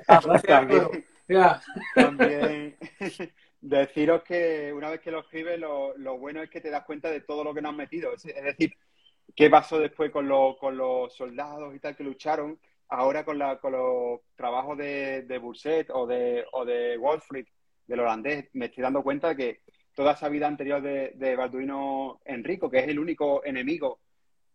[0.48, 0.88] también,
[1.96, 2.78] también
[3.60, 7.12] deciros que una vez que lo escribes, lo, lo, bueno es que te das cuenta
[7.12, 8.14] de todo lo que nos han metido.
[8.14, 8.72] Es, decir,
[9.36, 12.58] qué pasó después con, con los soldados y tal que lucharon
[12.90, 17.46] ahora con, la, con los trabajos de, de Burset o de, o de Wolfried,
[17.86, 19.62] del holandés, me estoy dando cuenta de que
[19.96, 24.00] toda esa vida anterior de, de Balduino Enrico, que es el único enemigo,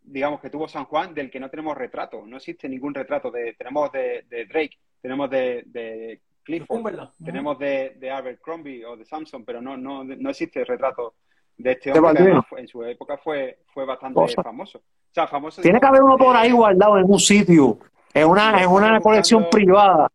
[0.02, 2.24] digamos, que tuvo San Juan, del que no tenemos retrato.
[2.26, 3.30] No existe ningún retrato.
[3.30, 8.96] De, tenemos de, de Drake, tenemos de, de Clifford, tenemos de, de Albert Crombie o
[8.96, 11.14] de Samson, pero no, no, no existe retrato
[11.56, 14.78] de este hombre que en su época fue, fue bastante famoso.
[14.78, 17.78] O sea, famoso Tiene que haber uno por ahí guardado en un sitio
[18.14, 20.10] es una, es una colección privada.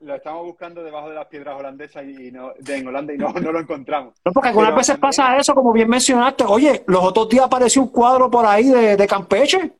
[0.00, 3.32] Lo estamos buscando debajo de las piedras holandesas y no, de, en Holanda y no,
[3.32, 4.14] no lo encontramos.
[4.24, 6.42] No, porque algunas veces pasa eso, como bien mencionaste.
[6.44, 9.72] Oye, los otros días apareció un cuadro por ahí de, de Campeche,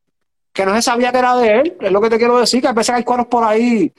[0.52, 1.76] que no se sabía que era de él.
[1.80, 3.92] Es lo que te quiero decir, que a veces hay cuadros por ahí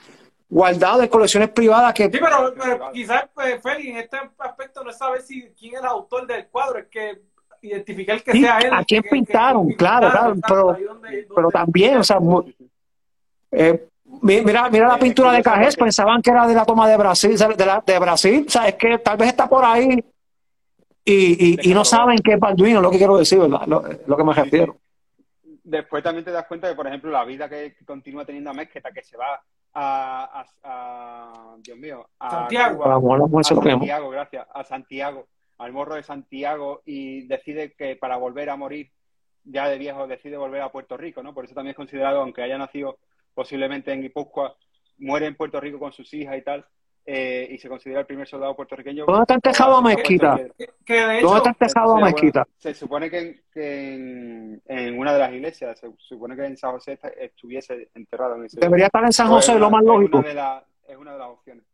[0.48, 2.04] guardados de colecciones privadas que...
[2.04, 5.86] Sí, pero, quizás, pues, Félix, en este aspecto no es saber si, quién es el
[5.86, 7.20] autor del cuadro, es que
[7.60, 8.72] identificar que sea él.
[8.72, 9.68] ¿A quién pintaron?
[9.72, 10.78] claro, claro, pero,
[11.34, 12.18] pero también, o sea,
[13.56, 13.88] eh,
[14.22, 17.66] mira, mira la pintura de Cajés, pensaban que era de la toma de Brasil, de,
[17.66, 20.02] la, de Brasil, o sea, es que tal vez está por ahí
[21.04, 23.66] y, y, no saben qué es Balduino, lo que quiero decir, ¿verdad?
[23.66, 24.76] Lo, que me refiero.
[25.62, 28.90] Después también te das cuenta de, por ejemplo, la vida que continúa teniendo a Mezqueta,
[28.90, 29.42] que se va
[29.74, 35.26] a, a, Dios mío, a Santiago, a Santiago, gracias, a Santiago,
[35.58, 38.90] al morro de Santiago y decide que para volver a morir
[39.44, 41.34] ya de viejo decide volver a Puerto Rico, ¿no?
[41.34, 42.98] Por eso también es considerado, aunque haya nacido
[43.34, 44.56] posiblemente en Guipúzcoa,
[44.98, 46.64] muere en Puerto Rico con sus hijas y tal,
[47.06, 49.04] eh, y se considera el primer soldado puertorriqueño.
[49.04, 50.30] ¿Dónde está enterrado a Mezquita?
[50.30, 52.48] ¿Dónde está enterrado a Mezquita?
[52.56, 56.98] se supone que, en, en, una de las iglesias, se supone que en San José
[57.18, 60.20] estuviese enterrado en ese Debería estar en San José, lo más lógico.
[60.20, 61.64] Es una es una de las opciones.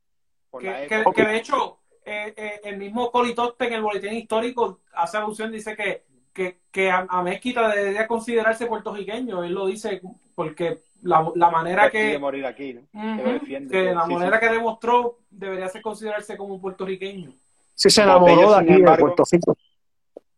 [0.59, 5.53] Que, que, de hecho, eh, eh, el mismo Colitote en el boletín histórico hace alusión,
[5.53, 6.07] dice que,
[6.41, 9.45] que, que a, a Mezquita debería considerarse puertorriqueño.
[9.45, 10.01] Él lo dice
[10.35, 12.79] porque la, la manera que, morir aquí,
[13.71, 17.35] que, la manera que demostró debería ser considerarse como puertorriqueño.
[17.75, 19.55] Sí, se enamoró de aquí, de Puerto Rico.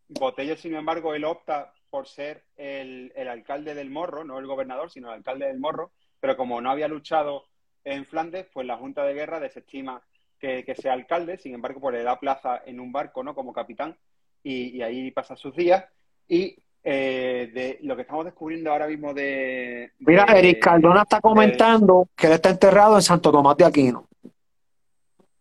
[0.09, 4.91] Botello, sin embargo, él opta por ser el, el, alcalde del Morro, no el gobernador,
[4.91, 7.45] sino el alcalde del Morro, pero como no había luchado
[7.85, 10.03] en Flandes, pues la Junta de Guerra desestima
[10.41, 13.37] que, que sea alcalde, sin embargo, pues le da plaza en un barco, ¿no?
[13.37, 13.97] Como capitán,
[14.43, 15.85] y, y ahí pasa sus días,
[16.29, 19.93] y eh, de lo que estamos descubriendo ahora mismo de...
[20.01, 24.09] Mira, Eric Cardona está comentando que él está enterrado en Santo Tomás de Aquino.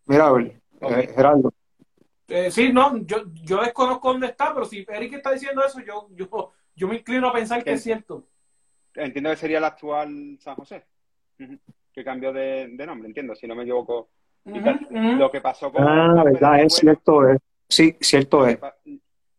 [0.06, 1.52] Mira, ver, eh, Gerardo.
[2.28, 6.06] Eh, sí, no, yo, yo desconozco dónde está, pero si Eric está diciendo eso, yo,
[6.12, 8.24] yo, yo me inclino a pensar que es cierto.
[8.94, 10.84] Entiendo que sería el actual San José,
[11.92, 14.10] que cambió de, nombre, entiendo, si no me equivoco.
[14.44, 15.86] Lo que pasó con...
[15.86, 17.38] Ah, verdad, es cierto, es.
[17.72, 18.58] Sí, cierto es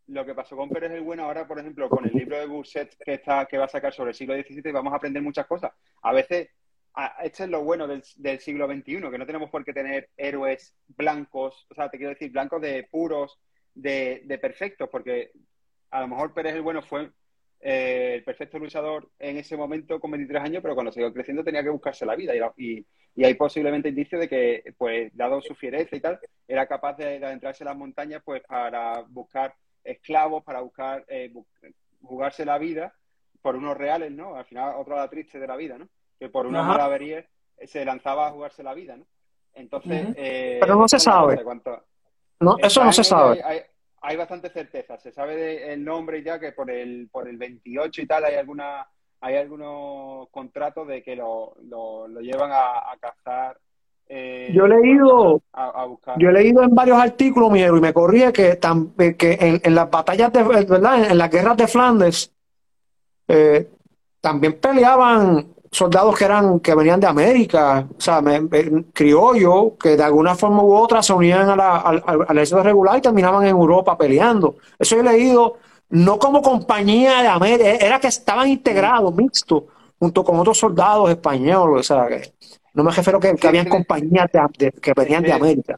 [0.08, 2.96] lo que pasó con Pérez el Bueno ahora, por ejemplo, con el libro de Burset
[2.98, 5.72] que, está, que va a sacar sobre el siglo XVII, vamos a aprender muchas cosas.
[6.02, 6.48] A veces,
[7.22, 8.02] este es lo bueno del,
[8.40, 12.32] siglo XXI, que no tenemos por qué tener héroes blancos, o sea, te quiero decir,
[12.32, 13.38] blancos de puros,
[13.72, 15.30] de, de perfectos, porque
[15.90, 17.10] a lo mejor Pérez el Bueno fue
[17.64, 21.62] eh, el perfecto luchador en ese momento con 23 años, pero cuando siguió creciendo tenía
[21.62, 22.32] que buscarse la vida.
[22.56, 22.86] Y,
[23.16, 27.18] y, hay posiblemente indicios de que, pues, dado su fiereza y tal, era capaz de,
[27.18, 29.54] de adentrarse en las montañas pues para buscar
[29.84, 31.32] esclavos para buscar eh,
[32.02, 32.94] jugarse la vida
[33.42, 34.36] por unos reales, ¿no?
[34.36, 35.88] Al final, otra la triste de la vida, ¿no?
[36.18, 37.26] Que por unos malaveríes
[37.66, 39.06] se lanzaba a jugarse la vida, ¿no?
[39.52, 40.14] Entonces.
[40.16, 41.42] Eh, Pero no se sabe.
[42.40, 43.42] No, eso no se sabe.
[43.42, 43.60] Hay,
[44.16, 44.98] bastante certeza.
[44.98, 48.86] Se sabe el nombre ya que por el, por el 28 y tal hay alguna
[49.20, 53.58] hay algunos contratos de que lo, lo, llevan a, a cazar
[54.06, 55.42] eh, yo he leído,
[56.18, 59.90] yo he leído en varios artículos, mi y me corría que, eh, que en, las
[59.90, 61.10] batallas de, ¿verdad?
[61.10, 62.30] En, las guerras de Flandes
[63.28, 63.70] eh,
[64.20, 68.22] también peleaban soldados que eran que venían de América, o sea,
[68.92, 73.02] criollos que de alguna forma u otra se unían a la, al, ejército regular y
[73.02, 74.56] terminaban en Europa peleando.
[74.78, 75.58] Eso he leído,
[75.90, 79.64] no como compañía de América, era que estaban integrados, mixtos,
[79.98, 81.80] junto con otros soldados españoles.
[81.80, 82.32] O sea, que
[82.74, 84.30] no me refiero que, que habían compañías
[84.80, 85.76] que venían de América.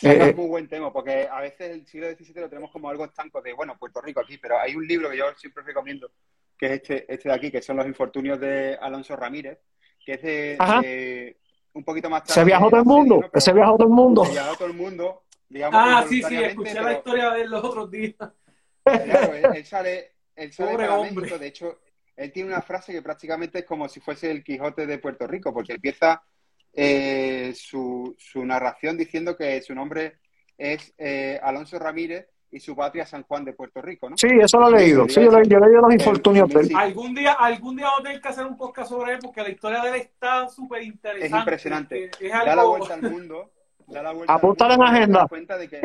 [0.00, 3.04] es eh, muy buen tema, porque a veces el siglo XVII lo tenemos como algo
[3.04, 6.08] estanco de, bueno, Puerto Rico aquí, pero hay un libro que yo siempre recomiendo,
[6.60, 9.58] que es este, este de aquí, que son los infortunios de Alonso Ramírez,
[10.04, 11.38] que es de,
[11.72, 12.34] un poquito más tarde.
[12.34, 14.24] Se viajó todo el mundo, se viajó todo el mundo.
[14.26, 15.22] Se viajó todo el mundo.
[15.72, 18.14] ah, sí, sí, escuché la historia de él los otros días.
[18.84, 21.80] Claro, él, sale, él sale para México, de hecho,
[22.14, 25.54] él tiene una frase que prácticamente es como si fuese el Quijote de Puerto Rico,
[25.54, 26.22] porque empieza
[26.74, 30.18] eh, su, su, narración diciendo que su nombre
[30.58, 34.16] es eh, Alonso Ramírez y su patria San Juan de Puerto Rico, ¿no?
[34.16, 35.08] Sí, eso lo he leído.
[35.08, 38.46] Sí, yo, he leído los infortunios Algún día, algún día vamos a tener que hacer
[38.46, 41.26] un podcast sobre él porque la historia de él está súper interesante.
[41.26, 42.10] Es impresionante.
[42.20, 43.50] Da la vuelta al mundo.
[43.86, 45.26] Da la vuelta Apuntar en agenda.
[45.28, 45.82] Cuenta de que,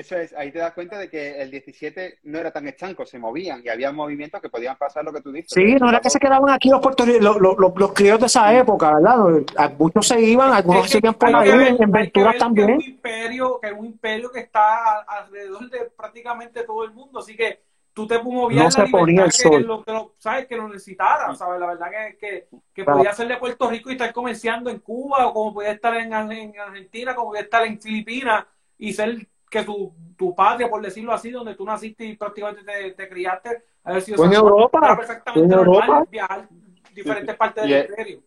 [0.00, 3.18] Eso es, ahí te das cuenta de que el 17 no era tan estanco, se
[3.18, 5.52] movían y había movimientos que podían pasar lo que tú dices.
[5.52, 6.80] Sí, no era que se quedaban aquí los
[7.20, 9.74] los, los, los, críos de esa época, ¿verdad?
[9.78, 12.68] Muchos se iban, algunos se iban por ahí, en Ventura también.
[12.68, 16.92] Que es, un imperio, que es un imperio que está alrededor de prácticamente todo el
[16.92, 17.60] mundo, así que
[17.92, 19.50] tú te movías no se ponía el sol.
[19.50, 20.46] Que lo, que lo, ¿sabes?
[20.46, 21.60] que lo necesitara, ¿sabes?
[21.60, 25.26] La verdad que, que, que podía ser de Puerto Rico y estar comerciando en Cuba,
[25.26, 28.46] o como podía estar en, en Argentina, como podía estar en Filipinas
[28.78, 32.92] y ser que tu, tu patria, por decirlo así, donde tú naciste y prácticamente te,
[32.92, 36.06] te criaste, haber sido en Europa, perfectamente en Europa.
[36.08, 36.48] viajar
[36.94, 38.22] diferentes partes del imperio.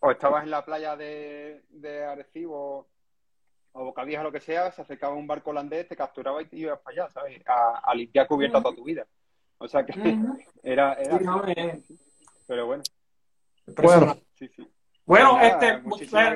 [0.00, 2.86] O estabas en la playa de, de Arecibo
[3.72, 6.56] o Boca Vieja, lo que sea, se acercaba un barco holandés, te capturaba y te
[6.56, 7.42] ibas para allá, ¿sabes?
[7.46, 9.06] A, limpiar cubierta toda tu vida.
[9.58, 9.92] O sea que
[10.62, 10.94] era...
[10.94, 11.18] era
[11.48, 11.82] eh.
[12.46, 12.82] Pero bueno.
[13.82, 14.66] Bueno, sí, sí.
[15.04, 15.82] bueno este,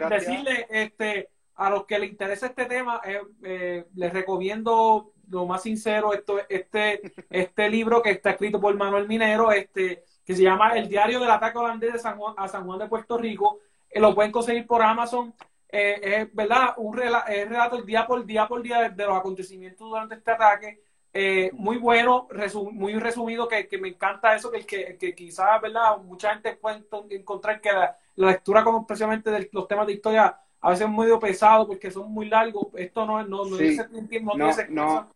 [0.09, 1.31] decirle, este
[1.61, 6.39] a los que les interesa este tema, eh, eh, les recomiendo lo más sincero esto,
[6.49, 11.21] este, este libro que está escrito por Manuel Minero, este, que se llama El diario
[11.21, 13.59] del ataque holandés de San Juan, a San Juan de Puerto Rico.
[13.91, 15.35] Eh, lo pueden conseguir por Amazon.
[15.69, 20.81] es verdad, un relato, día por día por día de, los acontecimientos durante este ataque.
[21.53, 22.27] muy bueno,
[22.73, 25.99] muy resumido, que, me encanta eso, que, que, que quizás, ¿verdad?
[25.99, 30.71] Mucha gente puede encontrar que la, lectura como precisamente de los temas de historia a
[30.71, 32.69] veces medio pesado porque son muy largos.
[32.77, 35.09] Esto no, no, no,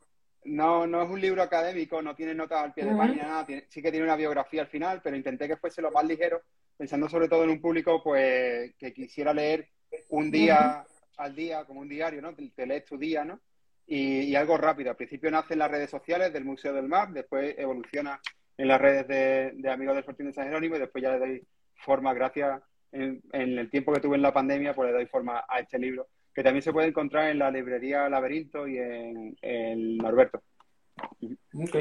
[0.45, 3.47] no, no, es un libro académico, no tiene notas al pie de página, nada.
[3.69, 6.43] sí que tiene una biografía al final, pero intenté que fuese lo más ligero,
[6.77, 9.69] pensando sobre todo en un público pues que quisiera leer
[10.11, 10.85] un día
[11.17, 12.35] al día, como un diario, ¿no?
[12.35, 13.41] Te, lees tu día, ¿no?
[13.87, 14.91] Y, algo rápido.
[14.91, 18.21] Al principio nace en las redes sociales del Museo del Mar, después evoluciona
[18.57, 21.47] en las redes de, Amigos del Fortín de San Jerónimo y después ya le doy
[21.77, 22.63] forma gracias
[22.95, 26.07] en, el tiempo que tuve en la pandemia, pues le doy forma a este libro,
[26.33, 30.43] que también se puede encontrar en la librería Laberinto y en, el Norberto.
[31.55, 31.77] Ok.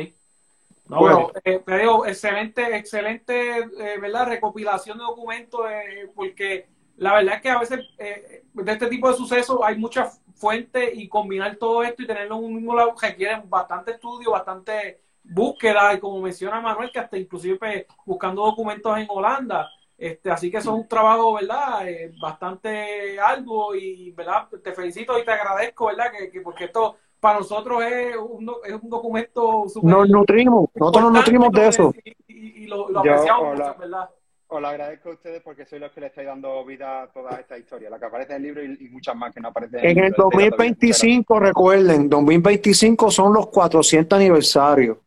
[0.89, 1.31] No, bueno.
[1.45, 1.63] Eh,
[2.07, 4.27] excelente, excelente, eh, ¿verdad?
[4.27, 6.67] Recopilación de documentos, eh, porque
[6.97, 11.07] la verdad es que a veces de este tipo de sucesos hay muchas fuentes y
[11.07, 15.99] combinar todo esto y tenerlo en un mismo lado requiere bastante estudio, bastante búsqueda y
[15.99, 19.69] como menciona Manuel, que hasta inclusive pues, buscando documentos en Holanda,
[20.03, 21.87] este, así que eso es un trabajo, ¿verdad?
[21.87, 24.49] Eh, bastante arduo y, ¿verdad?
[24.61, 26.11] Te felicito y te agradezco, ¿verdad?
[26.11, 31.13] Que, porque esto para nosotros es un, es un documento super Nos nutrimos, nosotros nos
[31.13, 31.93] nutrimos de eso.
[32.27, 34.09] Y, lo, apreciamos mucho, ¿verdad?
[34.47, 37.39] Os lo agradezco a ustedes porque soy los que le estáis dando vida a toda
[37.39, 39.99] esta historia, la que aparece en el libro y, muchas más que no aparecen en,
[39.99, 44.97] en el 2025, recuerden, 2025 son los 400 aniversarios.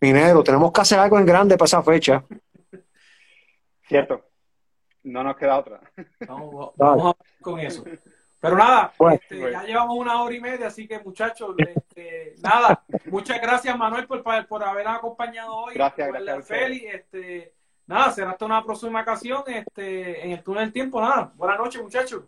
[0.00, 2.24] Minero, tenemos que hacer algo en grande para esa fecha.
[3.86, 4.24] Cierto.
[5.02, 5.80] No nos queda otra.
[6.26, 7.84] Vamos, vamos con eso.
[8.40, 13.40] Pero nada, este, ya llevamos una hora y media, así que muchachos, este, nada, muchas
[13.40, 15.74] gracias Manuel por, por haber acompañado hoy.
[15.74, 16.46] Gracias, gracias.
[16.46, 17.54] Feli, este,
[17.86, 21.00] nada, será hasta una próxima ocasión este, en el túnel del tiempo.
[21.00, 22.24] Nada, buenas noches muchachos.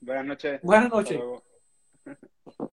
[0.00, 0.60] Buenas noches.
[0.62, 1.20] Buenas noches.